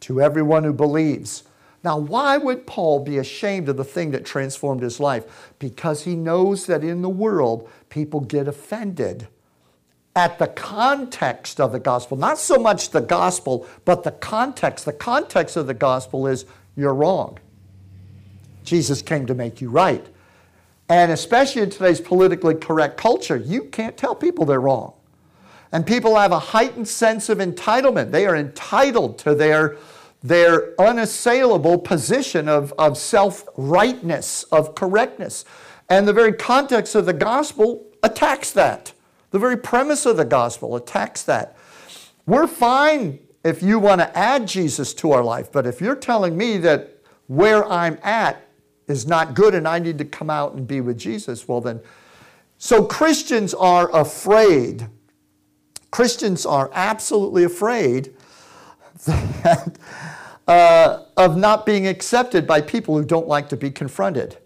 to 0.00 0.22
everyone 0.22 0.64
who 0.64 0.72
believes. 0.72 1.42
Now, 1.82 1.98
why 1.98 2.36
would 2.36 2.66
Paul 2.66 3.00
be 3.00 3.18
ashamed 3.18 3.68
of 3.68 3.76
the 3.76 3.84
thing 3.84 4.10
that 4.10 4.26
transformed 4.26 4.82
his 4.82 5.00
life? 5.00 5.52
Because 5.58 6.04
he 6.04 6.14
knows 6.14 6.66
that 6.66 6.84
in 6.84 7.00
the 7.02 7.08
world, 7.08 7.70
people 7.88 8.20
get 8.20 8.46
offended 8.46 9.28
at 10.14 10.38
the 10.38 10.48
context 10.48 11.60
of 11.60 11.72
the 11.72 11.78
gospel. 11.78 12.16
Not 12.16 12.38
so 12.38 12.58
much 12.58 12.90
the 12.90 13.00
gospel, 13.00 13.66
but 13.84 14.02
the 14.02 14.10
context. 14.10 14.84
The 14.84 14.92
context 14.92 15.56
of 15.56 15.66
the 15.66 15.74
gospel 15.74 16.26
is 16.26 16.44
you're 16.76 16.94
wrong. 16.94 17.38
Jesus 18.64 19.00
came 19.00 19.26
to 19.26 19.34
make 19.34 19.60
you 19.60 19.70
right. 19.70 20.06
And 20.88 21.12
especially 21.12 21.62
in 21.62 21.70
today's 21.70 22.00
politically 22.00 22.56
correct 22.56 22.96
culture, 22.96 23.36
you 23.36 23.64
can't 23.64 23.96
tell 23.96 24.14
people 24.14 24.44
they're 24.44 24.60
wrong. 24.60 24.92
And 25.72 25.86
people 25.86 26.16
have 26.16 26.32
a 26.32 26.38
heightened 26.38 26.88
sense 26.88 27.28
of 27.28 27.38
entitlement. 27.38 28.10
They 28.10 28.26
are 28.26 28.34
entitled 28.34 29.18
to 29.18 29.34
their, 29.34 29.76
their 30.22 30.80
unassailable 30.80 31.78
position 31.78 32.48
of, 32.48 32.72
of 32.78 32.96
self 32.98 33.44
rightness, 33.56 34.44
of 34.44 34.74
correctness. 34.74 35.44
And 35.88 36.06
the 36.06 36.12
very 36.12 36.32
context 36.32 36.94
of 36.94 37.06
the 37.06 37.12
gospel 37.12 37.86
attacks 38.02 38.50
that. 38.52 38.92
The 39.30 39.38
very 39.38 39.56
premise 39.56 40.06
of 40.06 40.16
the 40.16 40.24
gospel 40.24 40.76
attacks 40.76 41.22
that. 41.24 41.56
We're 42.26 42.46
fine 42.46 43.18
if 43.42 43.62
you 43.62 43.78
want 43.78 44.00
to 44.00 44.18
add 44.18 44.46
Jesus 44.46 44.92
to 44.94 45.12
our 45.12 45.24
life, 45.24 45.50
but 45.50 45.66
if 45.66 45.80
you're 45.80 45.96
telling 45.96 46.36
me 46.36 46.58
that 46.58 46.98
where 47.26 47.64
I'm 47.64 47.98
at 48.02 48.46
is 48.86 49.06
not 49.06 49.34
good 49.34 49.54
and 49.54 49.66
I 49.66 49.78
need 49.78 49.98
to 49.98 50.04
come 50.04 50.30
out 50.30 50.52
and 50.52 50.66
be 50.66 50.80
with 50.80 50.98
Jesus, 50.98 51.48
well, 51.48 51.60
then. 51.60 51.80
So 52.58 52.84
Christians 52.84 53.54
are 53.54 53.90
afraid 53.96 54.88
Christians 55.90 56.46
are 56.46 56.70
absolutely 56.72 57.44
afraid 57.44 58.14
that, 59.06 59.76
uh, 60.50 61.04
of 61.16 61.36
not 61.36 61.64
being 61.64 61.86
accepted 61.86 62.44
by 62.44 62.60
people 62.60 62.98
who 62.98 63.04
don't 63.04 63.28
like 63.28 63.48
to 63.48 63.56
be 63.56 63.70
confronted. 63.70 64.36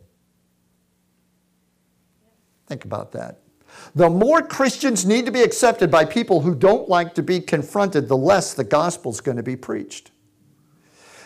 Think 2.67 2.85
about 2.85 3.13
that. 3.13 3.41
The 3.95 4.11
more 4.11 4.43
Christians 4.43 5.07
need 5.07 5.25
to 5.25 5.33
be 5.33 5.41
accepted 5.41 5.91
by 5.91 6.05
people 6.05 6.43
who 6.43 6.55
don't 6.55 6.91
like 6.91 7.15
to 7.15 7.23
be 7.23 7.41
confronted, 7.41 8.07
the 8.07 8.19
less 8.19 8.53
the 8.53 8.65
gospel's 8.65 9.23
going 9.23 9.39
to 9.39 9.43
be 9.43 9.57
preached. 9.57 10.11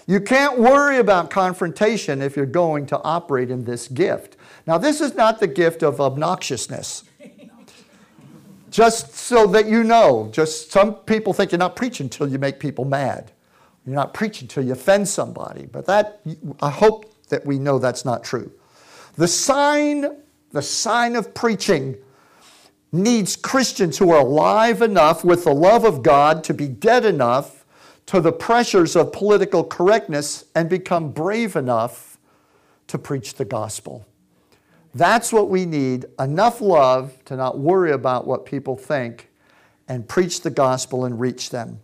You 0.06 0.20
can't 0.20 0.60
worry 0.60 0.98
about 0.98 1.28
confrontation 1.28 2.22
if 2.22 2.36
you're 2.36 2.46
going 2.46 2.86
to 2.86 3.02
operate 3.02 3.50
in 3.50 3.64
this 3.64 3.88
gift. 3.88 4.36
Now, 4.64 4.78
this 4.78 5.00
is 5.00 5.16
not 5.16 5.40
the 5.40 5.48
gift 5.48 5.82
of 5.82 5.96
obnoxiousness. 5.96 7.02
Just 8.70 9.12
so 9.12 9.48
that 9.48 9.66
you 9.66 9.82
know, 9.82 10.28
just 10.30 10.70
some 10.70 10.94
people 10.94 11.32
think 11.32 11.50
you're 11.50 11.58
not 11.58 11.74
preaching 11.74 12.04
until 12.04 12.28
you 12.28 12.38
make 12.38 12.60
people 12.60 12.84
mad. 12.84 13.32
You're 13.88 13.94
not 13.94 14.12
preaching 14.12 14.44
until 14.44 14.66
you 14.66 14.72
offend 14.72 15.08
somebody. 15.08 15.64
But 15.64 15.86
that, 15.86 16.20
I 16.60 16.68
hope 16.68 17.10
that 17.30 17.46
we 17.46 17.58
know 17.58 17.78
that's 17.78 18.04
not 18.04 18.22
true. 18.22 18.52
The 19.16 19.26
sign, 19.26 20.18
the 20.50 20.60
sign 20.60 21.16
of 21.16 21.32
preaching 21.32 21.96
needs 22.92 23.34
Christians 23.34 23.96
who 23.96 24.10
are 24.10 24.20
alive 24.20 24.82
enough 24.82 25.24
with 25.24 25.44
the 25.44 25.54
love 25.54 25.86
of 25.86 26.02
God 26.02 26.44
to 26.44 26.52
be 26.52 26.68
dead 26.68 27.06
enough 27.06 27.64
to 28.04 28.20
the 28.20 28.30
pressures 28.30 28.94
of 28.94 29.10
political 29.10 29.64
correctness 29.64 30.44
and 30.54 30.68
become 30.68 31.10
brave 31.10 31.56
enough 31.56 32.18
to 32.88 32.98
preach 32.98 33.36
the 33.36 33.46
gospel. 33.46 34.06
That's 34.94 35.32
what 35.32 35.48
we 35.48 35.64
need 35.64 36.04
enough 36.18 36.60
love 36.60 37.24
to 37.24 37.36
not 37.36 37.58
worry 37.58 37.92
about 37.92 38.26
what 38.26 38.44
people 38.44 38.76
think 38.76 39.30
and 39.88 40.06
preach 40.06 40.42
the 40.42 40.50
gospel 40.50 41.06
and 41.06 41.18
reach 41.18 41.48
them. 41.48 41.80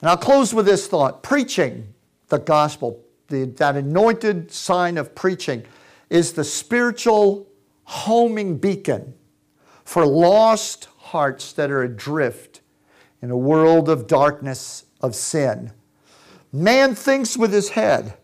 And 0.00 0.08
I'll 0.08 0.16
close 0.16 0.54
with 0.54 0.66
this 0.66 0.86
thought 0.86 1.22
preaching 1.22 1.92
the 2.28 2.38
gospel, 2.38 3.04
the, 3.28 3.44
that 3.44 3.76
anointed 3.76 4.50
sign 4.50 4.96
of 4.96 5.14
preaching, 5.14 5.64
is 6.08 6.32
the 6.32 6.44
spiritual 6.44 7.46
homing 7.84 8.56
beacon 8.56 9.14
for 9.84 10.06
lost 10.06 10.88
hearts 10.98 11.52
that 11.54 11.70
are 11.70 11.82
adrift 11.82 12.60
in 13.20 13.30
a 13.30 13.36
world 13.36 13.88
of 13.88 14.06
darkness, 14.06 14.84
of 15.00 15.14
sin. 15.14 15.72
Man 16.52 16.94
thinks 16.94 17.36
with 17.36 17.52
his 17.52 17.70
head, 17.70 18.14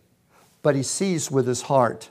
but 0.62 0.74
he 0.74 0.82
sees 0.82 1.30
with 1.30 1.46
his 1.46 1.62
heart. 1.62 2.10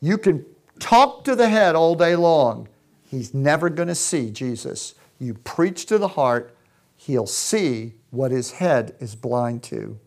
You 0.00 0.18
can 0.18 0.46
talk 0.78 1.24
to 1.24 1.34
the 1.34 1.48
head 1.48 1.74
all 1.74 1.94
day 1.94 2.16
long, 2.16 2.68
he's 3.02 3.34
never 3.34 3.68
going 3.68 3.88
to 3.88 3.94
see 3.94 4.30
Jesus. 4.30 4.94
You 5.18 5.34
preach 5.34 5.86
to 5.86 5.98
the 5.98 6.08
heart, 6.08 6.56
he'll 6.96 7.26
see 7.26 7.94
what 8.10 8.30
his 8.30 8.52
head 8.52 8.94
is 9.00 9.14
blind 9.14 9.62
to. 9.64 9.98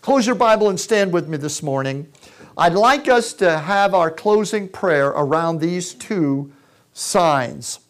Close 0.00 0.26
your 0.26 0.36
Bible 0.36 0.68
and 0.68 0.78
stand 0.78 1.12
with 1.12 1.28
me 1.28 1.36
this 1.36 1.62
morning. 1.62 2.10
I'd 2.56 2.74
like 2.74 3.08
us 3.08 3.32
to 3.34 3.58
have 3.58 3.94
our 3.94 4.10
closing 4.10 4.68
prayer 4.68 5.08
around 5.08 5.60
these 5.60 5.94
two 5.94 6.52
signs. 6.92 7.80